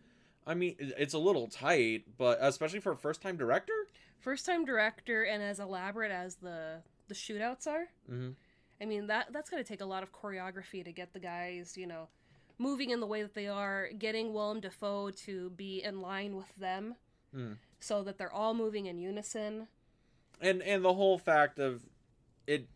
I 0.46 0.54
mean, 0.54 0.76
it's 0.80 1.14
a 1.14 1.20
little 1.20 1.48
tight, 1.48 2.18
but 2.18 2.38
especially 2.42 2.80
for 2.80 2.92
a 2.92 2.98
first-time 2.98 3.38
director. 3.38 3.88
First 4.20 4.46
time 4.46 4.66
director, 4.66 5.24
and 5.24 5.42
as 5.42 5.60
elaborate 5.60 6.12
as 6.12 6.36
the 6.36 6.84
the 7.08 7.16
shootouts 7.16 7.66
are, 7.68 7.90
Mm-hmm. 8.10 8.32
I 8.82 8.86
mean 8.86 9.08
that 9.08 9.32
that's 9.32 9.50
gonna 9.50 9.64
take 9.64 9.82
a 9.82 9.86
lot 9.86 10.04
of 10.04 10.12
choreography 10.12 10.84
to 10.84 10.92
get 10.92 11.14
the 11.14 11.20
guys, 11.20 11.78
you 11.78 11.88
know, 11.88 12.08
moving 12.58 12.90
in 12.92 13.00
the 13.00 13.08
way 13.08 13.22
that 13.22 13.34
they 13.34 13.48
are, 13.48 13.90
getting 13.98 14.34
Willem 14.34 14.60
Dafoe 14.60 15.12
to 15.12 15.50
be 15.52 15.82
in 15.84 16.02
line 16.02 16.36
with 16.36 16.54
them, 16.56 16.96
Hmm. 17.34 17.54
so 17.80 18.04
that 18.04 18.18
they're 18.18 18.32
all 18.34 18.54
moving 18.54 18.86
in 18.86 18.98
unison. 19.00 19.68
And 20.42 20.62
and 20.62 20.84
the 20.84 20.94
whole 20.94 21.18
fact 21.18 21.60
of 21.60 21.84
it, 22.48 22.68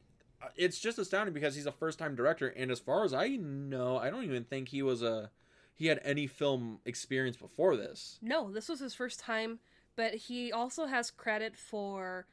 it's 0.56 0.80
just 0.80 0.98
astounding 0.98 1.34
because 1.34 1.56
he's 1.56 1.66
a 1.66 1.72
first-time 1.72 2.16
director, 2.16 2.48
and 2.48 2.72
as 2.72 2.80
far 2.80 3.04
as 3.04 3.14
I 3.14 3.30
know, 3.36 3.98
I 3.98 4.10
don't 4.10 4.24
even 4.24 4.44
think 4.46 4.70
he 4.70 4.82
was 4.82 5.02
a 5.02 5.32
he 5.76 5.88
had 5.88 6.00
any 6.04 6.26
film 6.26 6.80
experience 6.86 7.38
before 7.38 7.76
this. 7.76 8.18
No, 8.22 8.52
this 8.52 8.68
was 8.68 8.80
his 8.80 8.96
first 8.96 9.20
time, 9.20 9.60
but 9.96 10.16
he 10.16 10.52
also 10.52 10.86
has 10.88 11.12
credit 11.12 11.56
for 11.56 12.26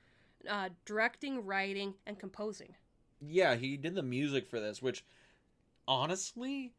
uh, 0.48 0.70
directing, 0.86 1.44
writing, 1.44 1.94
and 2.06 2.18
composing. 2.18 2.74
Yeah, 3.20 3.54
he 3.56 3.76
did 3.76 3.94
the 3.94 4.02
music 4.02 4.46
for 4.48 4.60
this, 4.60 4.82
which 4.82 5.04
honestly, 5.86 6.72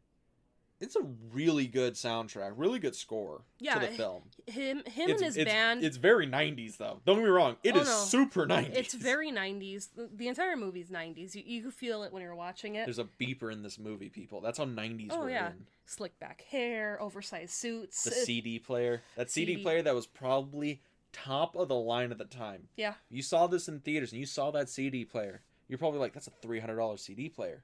it's 0.79 0.95
a 0.95 1.01
really 1.31 1.67
good 1.67 1.93
soundtrack, 1.93 2.53
really 2.55 2.79
good 2.79 2.95
score 2.95 3.41
Yeah, 3.59 3.75
to 3.79 3.87
the 3.87 3.93
film. 3.93 4.23
Him, 4.47 4.83
him 4.85 5.09
it's, 5.09 5.21
and 5.21 5.25
his 5.25 5.37
it's- 5.37 5.53
band. 5.53 5.83
It's 5.83 5.97
very 5.97 6.27
90s 6.27 6.77
though. 6.77 7.01
Don't 7.05 7.17
get 7.17 7.23
me 7.23 7.29
wrong. 7.29 7.55
It 7.63 7.75
Oh, 7.75 7.79
is 7.81 7.87
no. 7.87 7.93
super 8.05 8.45
90s. 8.45 8.75
It's 8.75 8.93
very 8.93 9.31
90s. 9.31 9.89
The, 9.95 10.27
entire 10.27 10.55
movie's 10.57 10.89
90s. 10.89 11.33
You, 11.35 11.43
you 11.45 11.71
feel 11.71 12.03
it 12.03 12.11
when 12.11 12.21
you're 12.21 12.35
watching 12.35 12.75
it. 12.75 12.85
There's 12.85 12.99
a 12.99 13.07
beeper 13.19 13.51
in 13.51 13.63
this 13.63 13.79
movie, 13.79 14.09
people. 14.09 14.41
That's 14.41 14.57
how 14.57 14.65
90s 14.65 15.07
Oh, 15.11 15.21
we're 15.21 15.29
yeah. 15.31 15.47
in. 15.51 15.65
Slick 15.85 16.19
back 16.19 16.41
hair, 16.49 17.01
oversized 17.01 17.51
suits. 17.53 18.03
The 18.03 18.11
CD 18.11 18.59
player. 18.59 19.01
That 19.15 19.29
CD, 19.31 19.53
CD. 19.53 19.63
player 19.63 19.81
that 19.83 19.95
was 19.95 20.07
probably 20.07 20.81
top 21.13 21.55
of 21.55 21.69
the 21.69 21.75
line 21.75 22.11
at 22.11 22.17
the 22.17 22.25
time. 22.25 22.67
Yeah. 22.75 22.95
You 23.09 23.21
saw 23.21 23.47
this 23.47 23.67
in 23.69 23.79
theaters 23.79 24.11
and 24.11 24.19
you 24.19 24.25
saw 24.25 24.51
that 24.51 24.67
CD 24.67 25.05
player. 25.05 25.41
You're 25.67 25.79
probably 25.79 25.99
like, 25.99 26.13
that's 26.13 26.27
a 26.27 26.45
$300 26.45 26.99
CD 26.99 27.29
player. 27.29 27.63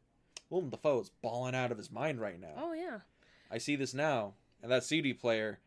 Willem 0.49 0.69
Dafoe 0.69 1.01
is 1.01 1.11
balling 1.21 1.55
out 1.55 1.71
of 1.71 1.77
his 1.77 1.91
mind 1.91 2.19
right 2.19 2.39
now. 2.39 2.53
Oh, 2.57 2.73
yeah. 2.73 2.99
I 3.49 3.57
see 3.57 3.75
this 3.75 3.93
now, 3.93 4.33
and 4.61 4.71
that 4.71 4.83
CD 4.83 5.13
player 5.13 5.59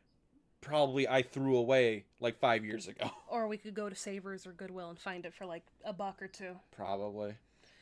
probably 0.65 1.07
I 1.07 1.23
threw 1.23 1.57
away 1.57 2.07
like 2.21 2.39
five 2.39 2.65
years 2.65 2.89
ago. 2.89 3.11
Or 3.29 3.49
we 3.49 3.57
could 3.57 3.75
go 3.75 3.89
to 3.89 3.97
Savers 3.97 4.47
or 4.47 4.53
Goodwill 4.53 4.91
and 4.91 4.99
find 4.99 5.27
it 5.27 5.35
for 5.35 5.45
like 5.45 5.65
a 5.85 5.93
buck 5.93 6.23
or 6.23 6.29
two. 6.29 6.55
Probably. 6.75 7.35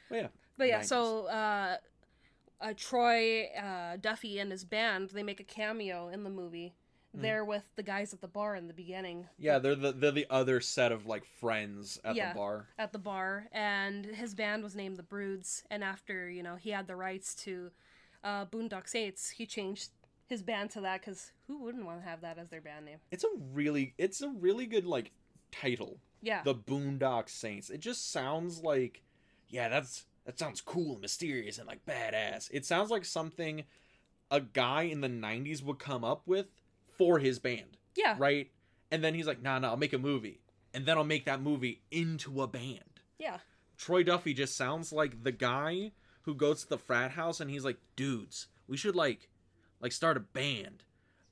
But 0.08 0.16
yeah. 0.16 0.26
But 0.56 0.68
yeah, 0.68 0.80
90s. 0.80 0.84
so 0.86 1.26
uh, 1.26 1.76
uh, 2.58 2.72
Troy 2.74 3.48
uh, 3.48 3.98
Duffy 4.00 4.38
and 4.38 4.50
his 4.50 4.64
band 4.64 5.10
they 5.10 5.22
make 5.22 5.40
a 5.40 5.44
cameo 5.44 6.08
in 6.08 6.24
the 6.24 6.30
movie. 6.30 6.74
Mhm. 7.16 7.20
They're 7.22 7.44
with 7.44 7.64
the 7.76 7.82
guys 7.82 8.14
at 8.14 8.20
the 8.20 8.28
bar 8.28 8.56
in 8.56 8.68
the 8.68 8.74
beginning. 8.74 9.28
Yeah, 9.38 9.58
they're 9.58 9.74
the 9.74 9.92
they're 9.92 10.10
the 10.12 10.26
other 10.30 10.60
set 10.60 10.92
of 10.92 11.06
like 11.06 11.24
friends 11.24 12.00
at 12.04 12.16
Yeah. 12.16 12.32
the 12.32 12.38
bar. 12.38 12.68
At 12.78 12.92
the 12.92 12.98
bar, 12.98 13.48
and 13.52 14.04
his 14.06 14.34
band 14.34 14.62
was 14.62 14.74
named 14.74 14.96
the 14.96 15.02
Broods. 15.02 15.64
And 15.70 15.84
after 15.84 16.30
you 16.30 16.42
know 16.42 16.56
he 16.56 16.70
had 16.70 16.86
the 16.86 16.96
rights 16.96 17.34
to 17.44 17.70
uh, 18.24 18.46
Boondock 18.46 18.88
Saints, 18.88 19.30
he 19.30 19.44
changed 19.46 19.90
his 20.26 20.42
band 20.42 20.70
to 20.70 20.80
that 20.80 21.00
because 21.00 21.32
who 21.46 21.58
wouldn't 21.58 21.84
want 21.84 22.00
to 22.00 22.08
have 22.08 22.20
that 22.22 22.38
as 22.38 22.48
their 22.48 22.60
band 22.62 22.86
name? 22.86 22.98
It's 23.10 23.24
a 23.24 23.30
really 23.52 23.94
it's 23.98 24.22
a 24.22 24.28
really 24.30 24.64
good 24.66 24.86
like 24.86 25.10
title, 25.50 25.98
Yeah. 26.22 26.42
the 26.44 26.54
Boondock 26.54 27.28
Saints. 27.28 27.68
It 27.68 27.80
just 27.80 28.10
sounds 28.10 28.62
like, 28.62 29.02
yeah, 29.48 29.68
that's 29.68 30.06
that 30.24 30.38
sounds 30.38 30.60
cool, 30.62 30.92
and 30.92 31.00
mysterious, 31.02 31.58
and 31.58 31.66
like 31.66 31.84
badass. 31.84 32.48
It 32.52 32.64
sounds 32.64 32.90
like 32.90 33.04
something 33.04 33.64
a 34.30 34.40
guy 34.40 34.84
in 34.84 35.02
the 35.02 35.08
'90s 35.08 35.62
would 35.62 35.78
come 35.78 36.04
up 36.04 36.22
with 36.26 36.46
for 36.96 37.18
his 37.18 37.38
band, 37.38 37.76
yeah. 37.96 38.16
right? 38.18 38.50
And 38.90 39.02
then 39.02 39.14
he's 39.14 39.26
like, 39.26 39.42
nah, 39.42 39.58
nah, 39.58 39.68
I'll 39.68 39.76
make 39.76 39.92
a 39.92 39.98
movie, 39.98 40.40
and 40.74 40.84
then 40.86 40.96
I'll 40.98 41.04
make 41.04 41.24
that 41.26 41.40
movie 41.40 41.82
into 41.90 42.42
a 42.42 42.46
band. 42.46 43.00
Yeah. 43.18 43.38
Troy 43.78 44.02
Duffy 44.02 44.34
just 44.34 44.56
sounds 44.56 44.92
like 44.92 45.24
the 45.24 45.32
guy 45.32 45.92
who 46.22 46.34
goes 46.34 46.62
to 46.62 46.68
the 46.68 46.78
frat 46.78 47.12
house 47.12 47.40
and 47.40 47.50
he's 47.50 47.64
like, 47.64 47.78
dudes, 47.96 48.46
we 48.68 48.76
should 48.76 48.94
like 48.96 49.28
like 49.80 49.92
start 49.92 50.16
a 50.16 50.20
band. 50.20 50.84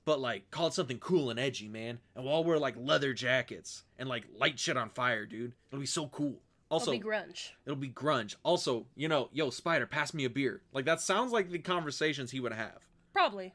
But 0.05 0.21
like 0.21 0.51
call 0.51 0.69
it 0.69 0.75
something 0.75 0.99
cool 0.99 1.31
and 1.31 1.39
edgy, 1.39 1.69
man. 1.69 2.01
And 2.15 2.25
we'll 2.25 2.33
all 2.33 2.45
wear 2.45 2.59
like 2.59 2.75
leather 2.77 3.13
jackets 3.13 3.85
and 3.99 4.09
like 4.09 4.25
light 4.37 4.59
shit 4.59 4.77
on 4.77 4.91
fire, 4.91 5.27
dude. 5.27 5.53
It'll 5.71 5.81
be 5.81 5.87
so 5.87 6.09
cool. 6.09 6.41
Also, 6.71 6.93
It'll 6.93 7.03
be 7.03 7.09
grunge. 7.09 7.51
it'll 7.67 7.77
be 7.77 7.89
grunge. 7.89 8.37
Also, 8.45 8.87
you 8.95 9.09
know, 9.09 9.29
yo, 9.33 9.51
Spider, 9.51 9.87
pass 9.87 10.15
me 10.15 10.25
a 10.25 10.31
beer. 10.31 10.63
Like 10.73 10.85
that 10.87 11.01
sounds 11.01 11.33
like 11.33 11.51
the 11.51 11.59
conversations 11.59 12.31
he 12.31 12.41
would 12.41 12.53
have. 12.53 12.79
Probably. 13.13 13.55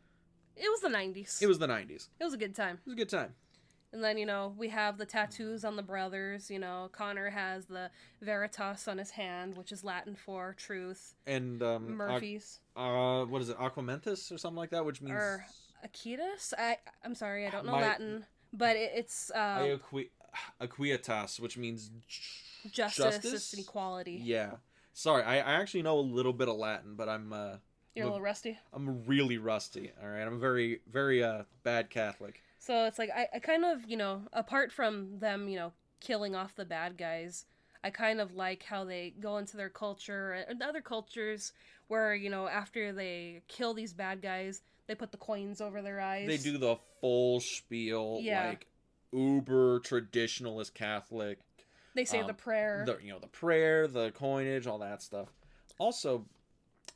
It 0.55 0.69
was 0.69 0.81
the 0.81 0.89
90s. 0.89 1.41
It 1.41 1.47
was 1.47 1.59
the 1.59 1.67
90s. 1.67 2.07
It 2.19 2.23
was 2.23 2.33
a 2.33 2.37
good 2.37 2.55
time. 2.55 2.75
It 2.77 2.85
was 2.85 2.93
a 2.93 2.97
good 2.97 3.09
time. 3.09 3.33
And 3.93 4.03
then, 4.03 4.17
you 4.17 4.25
know, 4.25 4.53
we 4.57 4.67
have 4.69 4.97
the 4.97 5.05
tattoos 5.05 5.63
on 5.63 5.75
the 5.77 5.83
brothers. 5.83 6.49
You 6.51 6.59
know, 6.59 6.89
Connor 6.91 7.29
has 7.29 7.65
the 7.65 7.89
Veritas 8.21 8.87
on 8.87 8.97
his 8.97 9.11
hand, 9.11 9.55
which 9.57 9.71
is 9.71 9.83
Latin 9.83 10.15
for 10.15 10.53
truth. 10.57 11.15
And 11.25 11.61
um 11.63 11.87
Aqu- 11.87 11.95
Murphy's. 11.95 12.59
uh 12.75 13.23
what 13.25 13.41
is 13.41 13.49
it? 13.49 13.57
Aquamentus 13.57 14.31
or 14.31 14.37
something 14.37 14.57
like 14.57 14.71
that, 14.71 14.83
which 14.85 15.01
means 15.01 15.15
Or 15.15 15.45
Akitas? 15.85 16.53
I, 16.57 16.77
I'm 17.05 17.15
sorry, 17.15 17.47
I 17.47 17.51
don't 17.51 17.65
know 17.65 17.71
My- 17.73 17.81
Latin. 17.81 18.25
But 18.51 18.75
it, 18.77 18.91
it's 18.95 19.31
uh, 19.35 19.59
Ioqui- 19.59 20.09
Aequitas, 20.61 21.39
which 21.39 21.57
means 21.57 21.91
justice, 22.71 23.19
justice? 23.19 23.53
and 23.53 23.61
equality. 23.61 24.19
Yeah. 24.23 24.51
Sorry, 24.93 25.23
I, 25.23 25.35
I 25.39 25.53
actually 25.61 25.81
know 25.83 25.99
a 25.99 26.01
little 26.01 26.31
bit 26.33 26.47
of 26.47 26.55
Latin, 26.55 26.95
but 26.95 27.09
I'm 27.09 27.31
uh 27.33 27.57
You're 27.95 28.05
a 28.05 28.09
little 28.09 28.21
rusty. 28.21 28.57
I'm 28.73 29.05
really 29.05 29.37
rusty. 29.37 29.91
All 30.01 30.09
right, 30.09 30.21
I'm 30.23 30.33
a 30.33 30.37
very 30.37 30.81
very 30.91 31.23
uh 31.23 31.43
bad 31.63 31.89
Catholic. 31.89 32.41
So 32.59 32.85
it's 32.85 32.99
like 32.99 33.09
I, 33.15 33.27
I 33.35 33.39
kind 33.39 33.63
of, 33.63 33.85
you 33.89 33.95
know, 33.97 34.23
apart 34.33 34.71
from 34.71 35.19
them, 35.19 35.47
you 35.47 35.55
know, 35.57 35.71
killing 36.01 36.35
off 36.35 36.55
the 36.55 36.65
bad 36.65 36.97
guys, 36.97 37.45
I 37.83 37.91
kind 37.91 38.19
of 38.19 38.33
like 38.35 38.63
how 38.63 38.83
they 38.83 39.13
go 39.19 39.37
into 39.37 39.55
their 39.55 39.69
culture 39.69 40.33
and 40.33 40.61
other 40.61 40.81
cultures 40.81 41.53
where, 41.87 42.15
you 42.15 42.29
know, 42.29 42.47
after 42.47 42.91
they 42.91 43.43
kill 43.47 43.73
these 43.73 43.93
bad 43.93 44.21
guys, 44.21 44.61
they 44.87 44.95
put 44.95 45.11
the 45.11 45.17
coins 45.17 45.61
over 45.61 45.81
their 45.81 46.01
eyes. 46.01 46.27
They 46.27 46.37
do 46.37 46.57
the 46.57 46.77
full 46.99 47.39
spiel, 47.39 48.19
Yeah. 48.21 48.49
like 48.49 48.67
uber 49.13 49.79
traditionalist 49.81 50.73
Catholic. 50.73 51.39
They 51.93 52.03
say 52.05 52.19
um, 52.19 52.27
the 52.27 52.33
prayer. 52.33 52.83
The 52.85 52.97
you 53.01 53.13
know 53.13 53.19
the 53.19 53.27
prayer, 53.27 53.87
the 53.87 54.11
coinage, 54.11 54.67
all 54.67 54.79
that 54.79 55.01
stuff. 55.01 55.29
Also, 55.77 56.25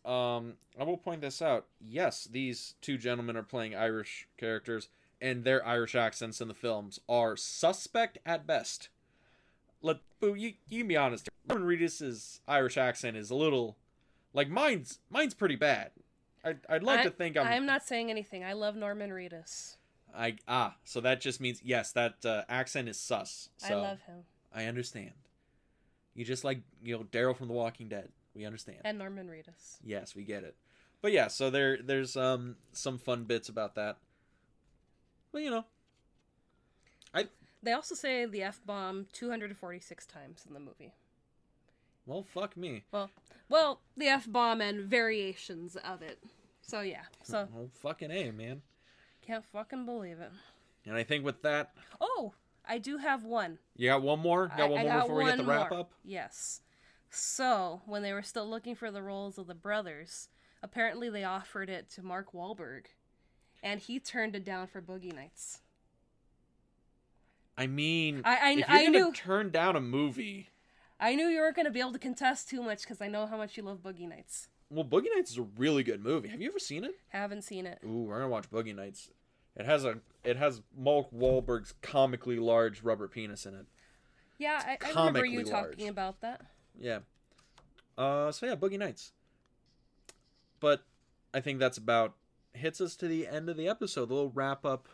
um, 0.05 0.53
I 0.79 0.83
will 0.83 0.97
point 0.97 1.21
this 1.21 1.41
out. 1.41 1.67
Yes, 1.79 2.27
these 2.31 2.75
two 2.81 2.97
gentlemen 2.97 3.35
are 3.35 3.43
playing 3.43 3.75
Irish 3.75 4.27
characters, 4.37 4.89
and 5.21 5.43
their 5.43 5.65
Irish 5.65 5.95
accents 5.95 6.41
in 6.41 6.47
the 6.47 6.53
films 6.53 6.99
are 7.09 7.35
suspect 7.35 8.17
at 8.25 8.47
best. 8.47 8.89
Let 9.81 9.97
boo, 10.19 10.35
you 10.35 10.53
you 10.69 10.79
can 10.79 10.87
be 10.87 10.97
honest. 10.97 11.29
Norman 11.47 11.67
Reedus's 11.67 12.41
Irish 12.47 12.77
accent 12.77 13.17
is 13.17 13.29
a 13.29 13.35
little, 13.35 13.77
like 14.33 14.49
mine's 14.49 14.99
mine's 15.09 15.33
pretty 15.33 15.55
bad. 15.55 15.91
I'd, 16.43 16.59
I'd 16.69 16.83
like 16.83 17.01
I- 17.01 17.03
to 17.03 17.09
think 17.09 17.37
I'm, 17.37 17.47
I'm 17.47 17.65
not 17.65 17.85
saying 17.85 18.09
anything. 18.09 18.43
I 18.43 18.53
love 18.53 18.75
Norman 18.75 19.09
Reedus. 19.09 19.75
I 20.15 20.37
ah 20.47 20.75
so 20.85 21.01
that 21.01 21.21
just 21.21 21.39
means 21.39 21.61
yes 21.63 21.91
that 21.91 22.25
uh, 22.25 22.41
accent 22.49 22.89
is 22.89 22.97
sus. 22.99 23.49
So 23.57 23.77
I 23.77 23.81
love 23.81 24.01
him. 24.01 24.23
I 24.53 24.65
understand. 24.65 25.11
You 26.15 26.25
just 26.25 26.43
like 26.43 26.61
you 26.83 26.97
know 26.97 27.03
Daryl 27.03 27.37
from 27.37 27.47
The 27.47 27.53
Walking 27.53 27.87
Dead. 27.89 28.09
We 28.39 28.45
understand. 28.45 28.77
And 28.85 28.97
Norman 28.97 29.27
Reedus. 29.27 29.79
Yes, 29.83 30.15
we 30.15 30.23
get 30.23 30.45
it. 30.45 30.55
But 31.01 31.11
yeah, 31.11 31.27
so 31.27 31.49
there 31.49 31.77
there's 31.83 32.15
um 32.15 32.55
some 32.71 32.97
fun 32.97 33.25
bits 33.25 33.49
about 33.49 33.75
that. 33.75 33.97
Well, 35.33 35.43
you 35.43 35.49
know, 35.51 35.65
I 37.13 37.25
They 37.61 37.73
also 37.73 37.95
say 37.95 38.25
the 38.25 38.41
F 38.43 38.61
bomb 38.65 39.07
246 39.11 40.05
times 40.05 40.45
in 40.47 40.53
the 40.53 40.59
movie. 40.61 40.93
well 42.05 42.23
fuck 42.23 42.55
me. 42.55 42.85
Well, 42.93 43.09
well, 43.49 43.81
the 43.97 44.07
F 44.07 44.25
bomb 44.31 44.61
and 44.61 44.79
variations 44.85 45.75
of 45.75 46.01
it. 46.01 46.23
So 46.61 46.79
yeah. 46.79 47.03
So 47.23 47.49
oh 47.57 47.69
fucking 47.81 48.09
a 48.11 48.31
man. 48.31 48.61
can't 49.21 49.43
fucking 49.43 49.83
believe 49.85 50.21
it. 50.21 50.31
And 50.85 50.95
I 50.95 51.03
think 51.03 51.25
with 51.25 51.41
that, 51.41 51.73
Oh, 51.99 52.31
I 52.65 52.77
do 52.77 52.97
have 52.99 53.25
one. 53.25 53.57
you 53.75 53.89
got 53.89 54.01
one 54.01 54.19
more. 54.19 54.47
Got 54.47 54.59
I- 54.61 54.65
one 54.69 54.79
I 54.79 54.83
more 54.83 54.91
got 54.93 55.01
before 55.03 55.15
we 55.17 55.25
hit 55.25 55.37
the 55.37 55.43
one 55.43 55.49
wrap 55.57 55.71
more. 55.71 55.79
up. 55.81 55.91
Yes. 56.05 56.61
So, 57.09 57.81
when 57.85 58.03
they 58.03 58.13
were 58.13 58.21
still 58.21 58.47
looking 58.47 58.75
for 58.75 58.91
the 58.91 59.01
roles 59.01 59.37
of 59.37 59.47
the 59.47 59.55
brothers, 59.55 60.29
apparently 60.61 61.09
they 61.09 61.23
offered 61.23 61.69
it 61.69 61.89
to 61.91 62.03
Mark 62.03 62.33
Wahlberg, 62.33 62.85
and 63.63 63.79
he 63.79 63.99
turned 63.99 64.35
it 64.35 64.45
down 64.45 64.67
for 64.67 64.81
Boogie 64.81 65.13
Nights. 65.13 65.61
I 67.57 67.67
mean, 67.67 68.21
I 68.23 68.37
I, 68.37 68.51
if 68.51 68.57
you're 68.59 68.65
I 68.69 68.85
gonna 68.85 68.97
knew 68.99 69.11
turn 69.11 69.49
down 69.49 69.75
a 69.75 69.81
movie, 69.81 70.49
I 70.99 71.15
knew 71.15 71.27
you 71.27 71.39
weren't 71.39 71.55
going 71.55 71.65
to 71.65 71.71
be 71.71 71.79
able 71.79 71.93
to 71.93 71.99
contest 71.99 72.49
too 72.49 72.61
much 72.61 72.81
because 72.81 73.01
I 73.01 73.07
know 73.07 73.25
how 73.25 73.37
much 73.37 73.57
you 73.57 73.63
love 73.63 73.79
Boogie 73.83 74.07
Nights. 74.07 74.47
well, 74.69 74.85
Boogie 74.85 75.07
Nights 75.13 75.31
is 75.31 75.37
a 75.39 75.47
really 75.57 75.83
good 75.83 76.03
movie. 76.03 76.29
Have 76.29 76.41
you 76.41 76.49
ever 76.49 76.59
seen 76.59 76.83
it? 76.85 76.95
Haven't 77.09 77.43
seen 77.43 77.65
it. 77.65 77.79
Ooh, 77.83 78.03
we're 78.03 78.15
gonna 78.19 78.29
watch 78.29 78.49
Boogie 78.49 78.75
Nights. 78.75 79.09
It 79.55 79.65
has 79.65 79.83
a 79.83 79.99
it 80.23 80.37
has 80.37 80.61
Mark 80.77 81.11
Wahlberg's 81.11 81.73
comically 81.81 82.37
large 82.39 82.81
rubber 82.83 83.07
penis 83.07 83.45
in 83.45 83.55
it. 83.55 83.65
Yeah, 84.37 84.63
I, 84.65 84.77
I 84.85 84.89
remember 84.91 85.25
you 85.25 85.43
comically 85.43 85.51
talking 85.51 85.89
about 85.89 86.21
that. 86.21 86.41
Yeah. 86.79 86.99
Uh, 87.97 88.31
so 88.31 88.45
yeah, 88.45 88.55
Boogie 88.55 88.79
Nights. 88.79 89.11
But 90.59 90.83
I 91.33 91.39
think 91.41 91.59
that's 91.59 91.77
about 91.77 92.15
hits 92.53 92.81
us 92.81 92.95
to 92.97 93.07
the 93.07 93.27
end 93.27 93.49
of 93.49 93.57
the 93.57 93.67
episode. 93.67 94.09
A 94.09 94.13
little 94.13 94.31
wrap 94.31 94.65
up 94.65 94.87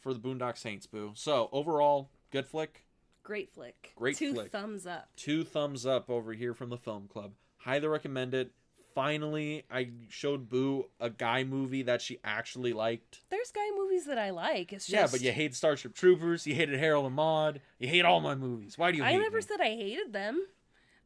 for 0.00 0.12
the 0.14 0.20
Boondock 0.20 0.56
Saints, 0.56 0.86
boo. 0.86 1.12
So 1.14 1.48
overall, 1.52 2.10
good 2.30 2.46
flick. 2.46 2.84
Great 3.22 3.52
flick. 3.52 3.92
Great 3.96 4.16
Two 4.16 4.32
flick. 4.34 4.50
thumbs 4.52 4.86
up. 4.86 5.08
Two 5.16 5.44
thumbs 5.44 5.84
up 5.84 6.08
over 6.08 6.32
here 6.32 6.54
from 6.54 6.70
the 6.70 6.78
film 6.78 7.08
club. 7.08 7.32
Highly 7.58 7.86
recommend 7.88 8.32
it. 8.34 8.52
Finally, 8.94 9.64
I 9.70 9.90
showed 10.08 10.48
Boo 10.48 10.86
a 10.98 11.08
guy 11.10 11.44
movie 11.44 11.82
that 11.82 12.00
she 12.02 12.18
actually 12.24 12.72
liked. 12.72 13.20
There's 13.30 13.52
guy 13.52 13.68
movies 13.76 14.06
that 14.06 14.18
I 14.18 14.30
like. 14.30 14.72
It's 14.72 14.86
just 14.86 14.92
Yeah, 14.92 15.06
but 15.10 15.20
you 15.20 15.30
hate 15.30 15.54
Starship 15.54 15.94
Troopers. 15.94 16.46
You 16.46 16.54
hated 16.54 16.80
Harold 16.80 17.06
and 17.06 17.14
Maude. 17.14 17.60
You 17.78 17.86
hate 17.86 18.04
all 18.04 18.20
my 18.20 18.34
movies. 18.34 18.76
Why 18.78 18.90
do 18.90 18.96
you 18.96 19.04
I 19.04 19.14
never 19.16 19.36
me? 19.36 19.42
said 19.42 19.60
I 19.60 19.68
hated 19.76 20.12
them, 20.12 20.44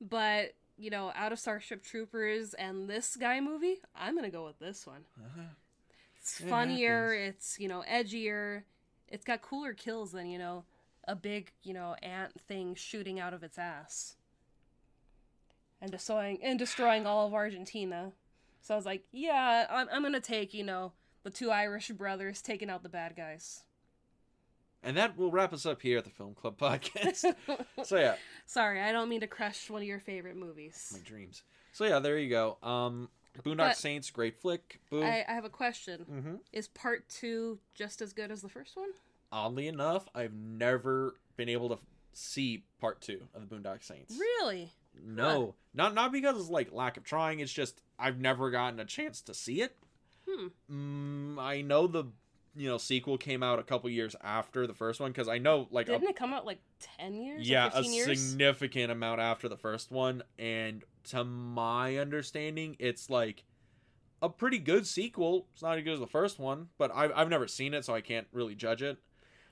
but 0.02 0.54
you 0.76 0.90
know, 0.90 1.12
out 1.14 1.32
of 1.32 1.38
Starship 1.38 1.82
Troopers 1.82 2.54
and 2.54 2.88
this 2.88 3.16
guy 3.16 3.40
movie, 3.40 3.80
I'm 3.94 4.14
gonna 4.14 4.30
go 4.30 4.44
with 4.44 4.58
this 4.58 4.86
one. 4.86 5.04
Uh-huh. 5.18 5.42
It's 6.18 6.40
It 6.40 6.48
funnier. 6.48 7.12
It's 7.12 7.58
you 7.58 7.68
know 7.68 7.84
edgier. 7.90 8.62
It's 9.08 9.24
got 9.24 9.42
cooler 9.42 9.74
kills 9.74 10.12
than 10.12 10.26
you 10.26 10.38
know 10.38 10.64
a 11.06 11.14
big 11.14 11.52
you 11.62 11.74
know 11.74 11.96
ant 12.02 12.40
thing 12.48 12.74
shooting 12.74 13.18
out 13.20 13.34
of 13.34 13.42
its 13.42 13.58
ass 13.58 14.16
and 15.80 15.90
destroying 15.90 16.38
and 16.42 16.58
destroying 16.58 17.06
all 17.06 17.26
of 17.26 17.34
Argentina. 17.34 18.12
So 18.60 18.74
I 18.74 18.76
was 18.76 18.86
like, 18.86 19.04
yeah, 19.12 19.66
I'm 19.70 19.88
I'm 19.92 20.02
gonna 20.02 20.20
take 20.20 20.54
you 20.54 20.64
know 20.64 20.92
the 21.22 21.30
two 21.30 21.50
Irish 21.50 21.88
brothers 21.90 22.42
taking 22.42 22.70
out 22.70 22.82
the 22.82 22.88
bad 22.88 23.14
guys. 23.16 23.62
And 24.82 24.96
that 24.96 25.16
will 25.16 25.30
wrap 25.30 25.52
us 25.52 25.64
up 25.64 25.80
here 25.80 25.98
at 25.98 26.04
the 26.04 26.10
Film 26.10 26.34
Club 26.34 26.58
podcast. 26.58 27.34
so 27.84 27.96
yeah, 27.96 28.16
Sorry, 28.46 28.80
I 28.80 28.90
don't 28.92 29.08
mean 29.08 29.20
to 29.20 29.26
crush 29.28 29.70
one 29.70 29.82
of 29.82 29.86
your 29.88 30.00
favorite 30.00 30.36
movies. 30.36 30.90
my 30.92 30.98
dreams. 31.04 31.42
So 31.72 31.84
yeah, 31.84 32.00
there 32.00 32.18
you 32.18 32.28
go. 32.28 32.58
Um, 32.62 33.08
Boondock 33.44 33.56
But- 33.58 33.76
Saints, 33.76 34.10
great 34.10 34.40
flick. 34.40 34.80
Boo. 34.90 35.02
I, 35.02 35.24
I 35.28 35.32
have 35.32 35.44
a 35.44 35.48
question. 35.50 36.00
hmm 36.02 36.34
Is 36.52 36.68
part 36.68 37.08
two 37.08 37.58
just 37.74 38.02
as 38.02 38.12
good 38.12 38.30
as 38.30 38.42
the 38.42 38.48
first 38.48 38.76
one? 38.76 38.90
Oddly 39.30 39.68
enough, 39.68 40.08
I've 40.14 40.34
never 40.34 41.14
been 41.36 41.48
able 41.48 41.68
to 41.70 41.78
see 42.12 42.64
part 42.80 43.00
two 43.00 43.22
of 43.34 43.48
the 43.48 43.54
Boondock 43.56 43.82
Saints. 43.82 44.14
Really? 44.18 44.72
No, 45.02 45.54
not 45.72 45.94
not 45.94 46.12
because 46.12 46.38
it's 46.38 46.50
like 46.50 46.70
lack 46.72 46.98
of 46.98 47.04
trying. 47.04 47.40
It's 47.40 47.52
just 47.52 47.80
I've 47.98 48.18
never 48.20 48.50
gotten 48.50 48.78
a 48.80 48.84
chance 48.84 49.22
to 49.22 49.32
see 49.32 49.62
it. 49.62 49.74
Hmm. 50.28 50.48
Mm, 50.70 51.40
I 51.40 51.62
know 51.62 51.86
the 51.86 52.04
you 52.54 52.68
know 52.68 52.76
sequel 52.78 53.16
came 53.16 53.42
out 53.42 53.58
a 53.58 53.62
couple 53.62 53.88
years 53.90 54.14
after 54.22 54.66
the 54.66 54.74
first 54.74 55.00
one 55.00 55.10
because 55.10 55.28
I 55.28 55.38
know 55.38 55.68
like 55.70 55.88
a 55.88 55.92
Didn't 55.92 56.08
it 56.10 56.16
come 56.16 56.32
out 56.34 56.44
like 56.44 56.60
10 56.98 57.14
years? 57.14 57.48
yeah 57.48 57.70
a 57.72 57.82
years? 57.82 58.20
significant 58.20 58.90
amount 58.92 59.20
after 59.20 59.48
the 59.48 59.56
first 59.56 59.90
one 59.90 60.22
and 60.38 60.84
to 61.04 61.24
my 61.24 61.96
understanding 61.96 62.76
it's 62.78 63.08
like 63.10 63.44
a 64.20 64.28
pretty 64.28 64.58
good 64.58 64.86
sequel 64.86 65.46
it's 65.52 65.62
not 65.62 65.78
as 65.78 65.82
good 65.84 65.94
as 65.94 65.98
the 66.00 66.06
first 66.06 66.38
one 66.38 66.68
but 66.78 66.92
i've, 66.94 67.10
I've 67.16 67.28
never 67.28 67.48
seen 67.48 67.74
it 67.74 67.84
so 67.84 67.92
i 67.94 68.00
can't 68.00 68.26
really 68.32 68.54
judge 68.54 68.82
it 68.82 68.98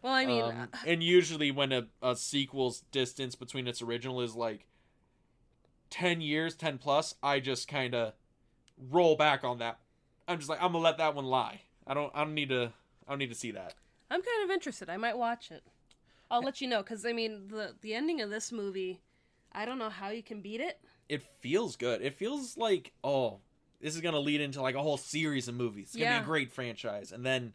Well, 0.03 0.13
I 0.13 0.25
mean, 0.27 0.43
Um, 0.45 0.69
uh, 0.73 0.77
and 0.87 1.03
usually 1.03 1.51
when 1.51 1.73
a, 1.73 1.87
a 2.03 2.15
sequel's 2.15 2.83
distance 2.93 3.35
between 3.35 3.67
its 3.67 3.83
original 3.83 4.21
is 4.21 4.37
like 4.37 4.67
10 5.91 6.21
years 6.21 6.55
10 6.55 6.79
plus 6.79 7.15
i 7.23 7.41
just 7.41 7.67
kind 7.67 7.95
of 7.95 8.13
roll 8.91 9.17
back 9.17 9.43
on 9.43 9.59
that 9.59 9.79
i'm 10.29 10.39
just 10.39 10.49
like 10.49 10.63
i'm 10.63 10.73
gonna 10.73 10.85
let 10.85 10.99
that 10.99 11.15
one 11.15 11.25
lie 11.25 11.63
i 11.87 11.95
don't 11.95 12.13
i 12.15 12.23
don't 12.23 12.35
need 12.35 12.49
to 12.51 12.73
i 13.11 13.13
don't 13.13 13.19
need 13.19 13.29
to 13.29 13.35
see 13.35 13.51
that 13.51 13.75
I'm 14.11 14.23
kind 14.23 14.45
of 14.45 14.51
interested. 14.51 14.91
I 14.91 14.97
might 14.97 15.17
watch 15.17 15.51
it. 15.51 15.63
I'll 16.31 16.43
let 16.43 16.61
you 16.61 16.69
know 16.69 16.83
because 16.83 17.07
I 17.07 17.13
mean 17.13 17.49
the 17.49 17.75
the 17.81 17.95
ending 17.95 18.21
of 18.21 18.31
this 18.31 18.53
movie, 18.53 19.01
I 19.53 19.65
don't 19.65 19.79
know 19.79 19.89
how 19.89 20.09
you 20.09 20.23
can 20.23 20.43
beat 20.43 20.61
it. 20.61 20.81
It 21.09 21.23
feels 21.23 21.77
good. 21.77 22.03
It 22.03 22.15
feels 22.15 22.57
like 22.57 22.93
oh, 23.03 23.39
this 23.81 23.95
is 23.95 24.01
gonna 24.01 24.21
lead 24.21 24.41
into 24.41 24.61
like 24.61 24.75
a 24.75 24.83
whole 24.83 24.97
series 24.97 25.49
of 25.49 25.55
movies. 25.55 25.91
It's 25.93 25.97
gonna 25.97 26.19
be 26.19 26.23
a 26.23 26.27
great 26.27 26.53
franchise, 26.53 27.13
and 27.13 27.25
then 27.25 27.53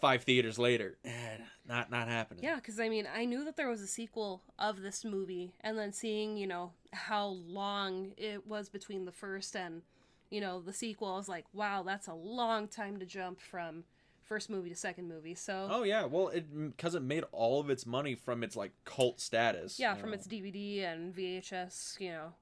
five 0.00 0.22
theaters 0.22 0.58
later, 0.58 0.96
eh, 1.04 1.38
not 1.66 1.90
not 1.90 2.08
happening. 2.08 2.44
Yeah, 2.44 2.56
because 2.56 2.78
I 2.78 2.88
mean 2.88 3.06
I 3.14 3.24
knew 3.24 3.44
that 3.44 3.56
there 3.56 3.68
was 3.68 3.80
a 3.82 3.86
sequel 3.86 4.42
of 4.58 4.80
this 4.80 5.04
movie, 5.04 5.54
and 5.60 5.78
then 5.78 5.92
seeing 5.92 6.36
you 6.36 6.46
know 6.46 6.72
how 6.92 7.26
long 7.26 8.12
it 8.16 8.46
was 8.46 8.68
between 8.70 9.04
the 9.04 9.12
first 9.12 9.56
and 9.56 9.82
you 10.30 10.40
know 10.40 10.60
the 10.60 10.72
sequel, 10.72 11.12
I 11.12 11.16
was 11.16 11.28
like, 11.28 11.46
wow, 11.52 11.82
that's 11.82 12.06
a 12.06 12.14
long 12.14 12.66
time 12.68 12.98
to 12.98 13.06
jump 13.06 13.40
from 13.40 13.84
first 14.28 14.50
movie 14.50 14.68
to 14.70 14.76
second 14.76 15.08
movie. 15.08 15.34
So 15.34 15.66
Oh 15.70 15.82
yeah, 15.82 16.04
well, 16.04 16.28
it 16.28 16.46
because 16.76 16.94
it 16.94 17.02
made 17.02 17.24
all 17.32 17.60
of 17.60 17.70
its 17.70 17.86
money 17.86 18.14
from 18.14 18.42
its 18.44 18.54
like 18.56 18.72
cult 18.84 19.20
status. 19.20 19.78
yeah, 19.80 19.94
from 19.94 20.10
know. 20.10 20.14
its 20.14 20.26
DVD 20.26 20.84
and 20.84 21.14
VHS, 21.14 21.98
you 22.00 22.10
know, 22.10 22.32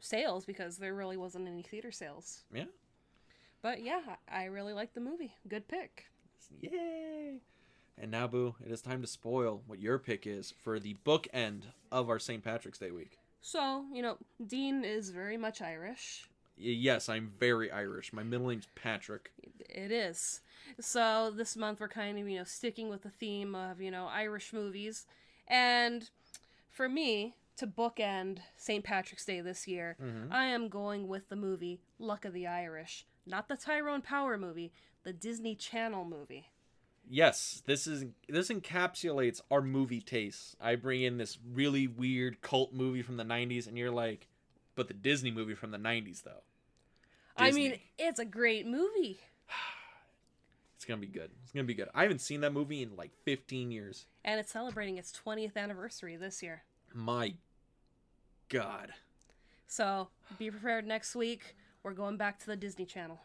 sales 0.00 0.44
because 0.44 0.78
there 0.78 0.94
really 0.94 1.16
wasn't 1.16 1.48
any 1.48 1.62
theater 1.62 1.92
sales. 1.92 2.42
yeah, 2.52 2.64
But 3.62 3.82
yeah, 3.82 4.00
I 4.28 4.44
really 4.44 4.72
liked 4.72 4.94
the 4.94 5.00
movie. 5.00 5.34
Good 5.48 5.68
pick. 5.68 6.06
yay. 6.60 7.38
And 7.98 8.10
now, 8.10 8.26
Boo, 8.26 8.54
it 8.64 8.72
is 8.72 8.80
time 8.82 9.02
to 9.02 9.06
spoil 9.06 9.62
what 9.66 9.78
your 9.78 9.98
pick 9.98 10.26
is 10.26 10.52
for 10.64 10.80
the 10.80 10.96
bookend 11.04 11.64
of 11.92 12.08
our 12.08 12.18
St. 12.18 12.42
Patrick's 12.42 12.78
Day 12.78 12.90
week. 12.90 13.18
So 13.40 13.84
you 13.92 14.02
know, 14.02 14.16
Dean 14.46 14.84
is 14.84 15.10
very 15.10 15.36
much 15.36 15.60
Irish. 15.62 16.26
Yes, 16.56 17.08
I'm 17.08 17.32
very 17.38 17.70
Irish. 17.70 18.12
My 18.12 18.22
middle 18.22 18.48
name's 18.48 18.68
Patrick. 18.74 19.32
It 19.68 19.90
is. 19.90 20.40
So 20.80 21.32
this 21.34 21.56
month 21.56 21.80
we're 21.80 21.88
kind 21.88 22.18
of, 22.18 22.28
you 22.28 22.38
know, 22.38 22.44
sticking 22.44 22.88
with 22.88 23.02
the 23.02 23.10
theme 23.10 23.54
of, 23.54 23.80
you 23.80 23.90
know, 23.90 24.06
Irish 24.06 24.52
movies. 24.52 25.06
And 25.48 26.08
for 26.68 26.88
me, 26.88 27.34
to 27.56 27.66
bookend 27.66 28.38
St. 28.56 28.84
Patrick's 28.84 29.24
Day 29.24 29.40
this 29.40 29.66
year, 29.68 29.96
Mhm. 30.00 30.32
I 30.32 30.46
am 30.46 30.68
going 30.68 31.08
with 31.08 31.28
the 31.28 31.36
movie 31.36 31.80
Luck 31.98 32.24
of 32.24 32.32
the 32.32 32.46
Irish. 32.46 33.06
Not 33.26 33.48
the 33.48 33.56
Tyrone 33.56 34.02
Power 34.02 34.38
movie, 34.38 34.72
the 35.02 35.12
Disney 35.12 35.54
Channel 35.54 36.04
movie. 36.04 36.48
Yes, 37.08 37.62
this 37.66 37.86
is 37.86 38.06
this 38.28 38.48
encapsulates 38.48 39.40
our 39.50 39.60
movie 39.60 40.00
tastes. 40.00 40.56
I 40.60 40.76
bring 40.76 41.02
in 41.02 41.18
this 41.18 41.38
really 41.44 41.86
weird 41.86 42.40
cult 42.40 42.72
movie 42.72 43.02
from 43.02 43.16
the 43.16 43.24
'90s, 43.24 43.66
and 43.66 43.76
you're 43.76 43.90
like, 43.90 44.28
but 44.74 44.88
the 44.88 44.94
Disney 44.94 45.30
movie 45.30 45.54
from 45.54 45.70
the 45.70 45.78
'90s 45.78 46.22
though. 46.22 46.42
I 47.36 47.50
mean, 47.50 47.78
it's 47.98 48.18
a 48.18 48.24
great 48.24 48.66
movie. 48.66 49.20
It's 50.76 50.88
gonna 50.88 51.00
be 51.00 51.06
good. 51.06 51.30
It's 51.44 51.52
gonna 51.52 51.62
be 51.62 51.74
good. 51.74 51.88
I 51.94 52.02
haven't 52.02 52.20
seen 52.20 52.40
that 52.40 52.52
movie 52.52 52.82
in 52.82 52.96
like 52.96 53.12
15 53.22 53.70
years. 53.70 54.06
And 54.24 54.40
it's 54.40 54.50
celebrating 54.50 54.98
its 54.98 55.12
20th 55.12 55.56
anniversary 55.56 56.16
this 56.16 56.42
year. 56.42 56.64
My 56.92 57.34
God. 58.48 58.92
So 59.68 60.08
be 60.40 60.50
prepared 60.50 60.84
next 60.84 61.14
week. 61.14 61.54
We're 61.84 61.92
going 61.92 62.16
back 62.16 62.40
to 62.40 62.46
the 62.46 62.56
Disney 62.56 62.84
Channel. 62.84 63.20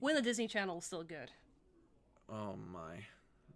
When 0.00 0.16
the 0.16 0.20
Disney 0.20 0.48
Channel 0.48 0.78
is 0.78 0.84
still 0.84 1.04
good. 1.04 1.30
Oh 2.28 2.56
my. 2.72 3.04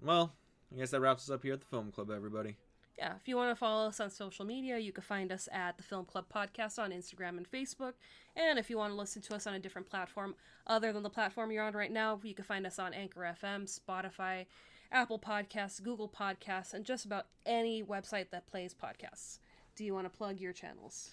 Well, 0.00 0.32
I 0.72 0.78
guess 0.78 0.90
that 0.90 1.00
wraps 1.00 1.24
us 1.28 1.34
up 1.34 1.42
here 1.42 1.54
at 1.54 1.60
the 1.60 1.66
Film 1.66 1.90
Club, 1.90 2.10
everybody. 2.10 2.56
Yeah, 3.00 3.14
if 3.18 3.26
you 3.26 3.34
want 3.34 3.50
to 3.50 3.56
follow 3.56 3.88
us 3.88 3.98
on 3.98 4.10
social 4.10 4.44
media, 4.44 4.76
you 4.76 4.92
can 4.92 5.02
find 5.02 5.32
us 5.32 5.48
at 5.50 5.78
the 5.78 5.82
Film 5.82 6.04
Club 6.04 6.26
Podcast 6.30 6.78
on 6.78 6.90
Instagram 6.90 7.38
and 7.38 7.50
Facebook. 7.50 7.94
And 8.36 8.58
if 8.58 8.68
you 8.68 8.76
want 8.76 8.92
to 8.92 8.96
listen 8.96 9.22
to 9.22 9.34
us 9.34 9.46
on 9.46 9.54
a 9.54 9.58
different 9.58 9.88
platform 9.88 10.34
other 10.66 10.92
than 10.92 11.02
the 11.02 11.08
platform 11.08 11.50
you're 11.50 11.64
on 11.64 11.72
right 11.72 11.90
now, 11.90 12.20
you 12.22 12.34
can 12.34 12.44
find 12.44 12.66
us 12.66 12.78
on 12.78 12.92
Anchor 12.92 13.20
FM, 13.42 13.64
Spotify, 13.64 14.44
Apple 14.92 15.18
Podcasts, 15.18 15.82
Google 15.82 16.10
Podcasts, 16.10 16.74
and 16.74 16.84
just 16.84 17.06
about 17.06 17.28
any 17.46 17.82
website 17.82 18.28
that 18.32 18.46
plays 18.46 18.74
podcasts. 18.74 19.38
Do 19.76 19.84
you 19.86 19.94
want 19.94 20.04
to 20.04 20.14
plug 20.14 20.38
your 20.38 20.52
channels? 20.52 21.12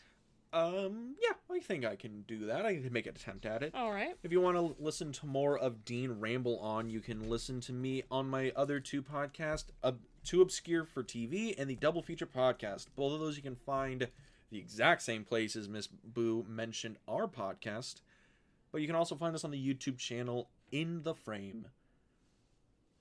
Um, 0.52 1.16
yeah, 1.22 1.36
I 1.50 1.60
think 1.60 1.86
I 1.86 1.96
can 1.96 2.24
do 2.24 2.48
that. 2.48 2.66
I 2.66 2.76
can 2.76 2.92
make 2.92 3.06
an 3.06 3.16
attempt 3.16 3.46
at 3.46 3.64
it. 3.64 3.74
All 3.74 3.92
right. 3.92 4.16
If 4.24 4.34
you 4.34 4.42
want 4.42 4.58
to 4.58 4.76
listen 4.84 5.14
to 5.14 5.26
more 5.26 5.58
of 5.58 5.86
Dean 5.86 6.20
ramble 6.20 6.60
on, 6.60 6.90
you 6.90 7.00
can 7.00 7.30
listen 7.30 7.62
to 7.62 7.74
me 7.74 8.04
on 8.12 8.30
my 8.30 8.52
other 8.58 8.82
two 8.82 9.02
podcasts, 9.02 9.66
Too 10.28 10.42
Obscure 10.42 10.84
for 10.84 11.06
TV 11.06 11.56
and 11.58 11.70
the 11.70 11.76
Double 11.76 12.02
Feature 12.02 12.26
Podcast. 12.26 12.88
Both 12.98 13.14
of 13.14 13.22
those 13.22 13.38
you 13.38 13.42
can 13.42 13.56
find 13.56 14.10
the 14.52 14.58
exact 14.58 15.02
same 15.02 15.24
places 15.24 15.70
Miss 15.70 15.88
Boo 15.88 16.46
mentioned 16.50 16.98
our 17.08 17.30
podcast, 17.30 18.02
but 18.74 18.82
you 18.82 18.88
can 18.88 18.96
also 18.98 19.16
find 19.16 19.34
us 19.36 19.46
on 19.46 19.52
the 19.52 19.74
YouTube 19.74 19.98
channel 19.98 20.50
In 20.70 21.04
the 21.04 21.14
Frame. 21.14 21.68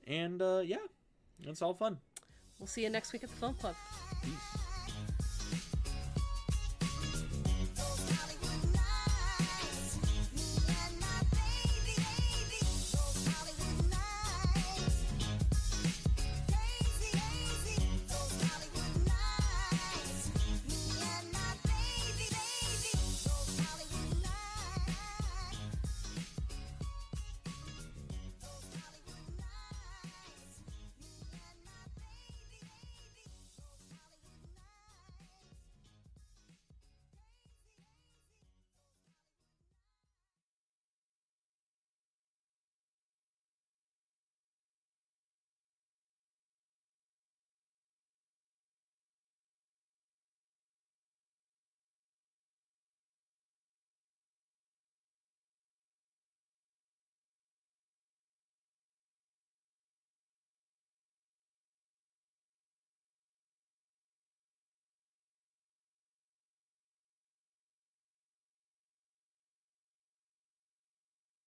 And 0.07 0.41
uh, 0.41 0.63
yeah, 0.65 0.77
it's 1.43 1.63
all 1.63 1.75
fun. 1.75 1.99
We'll 2.61 2.69
see 2.69 2.85
you 2.85 2.91
next 2.91 3.13
week 3.13 3.25
at 3.25 3.31
the 3.31 3.37
Film 3.37 3.55
Club. 3.55 3.75
Peace. 4.23 4.66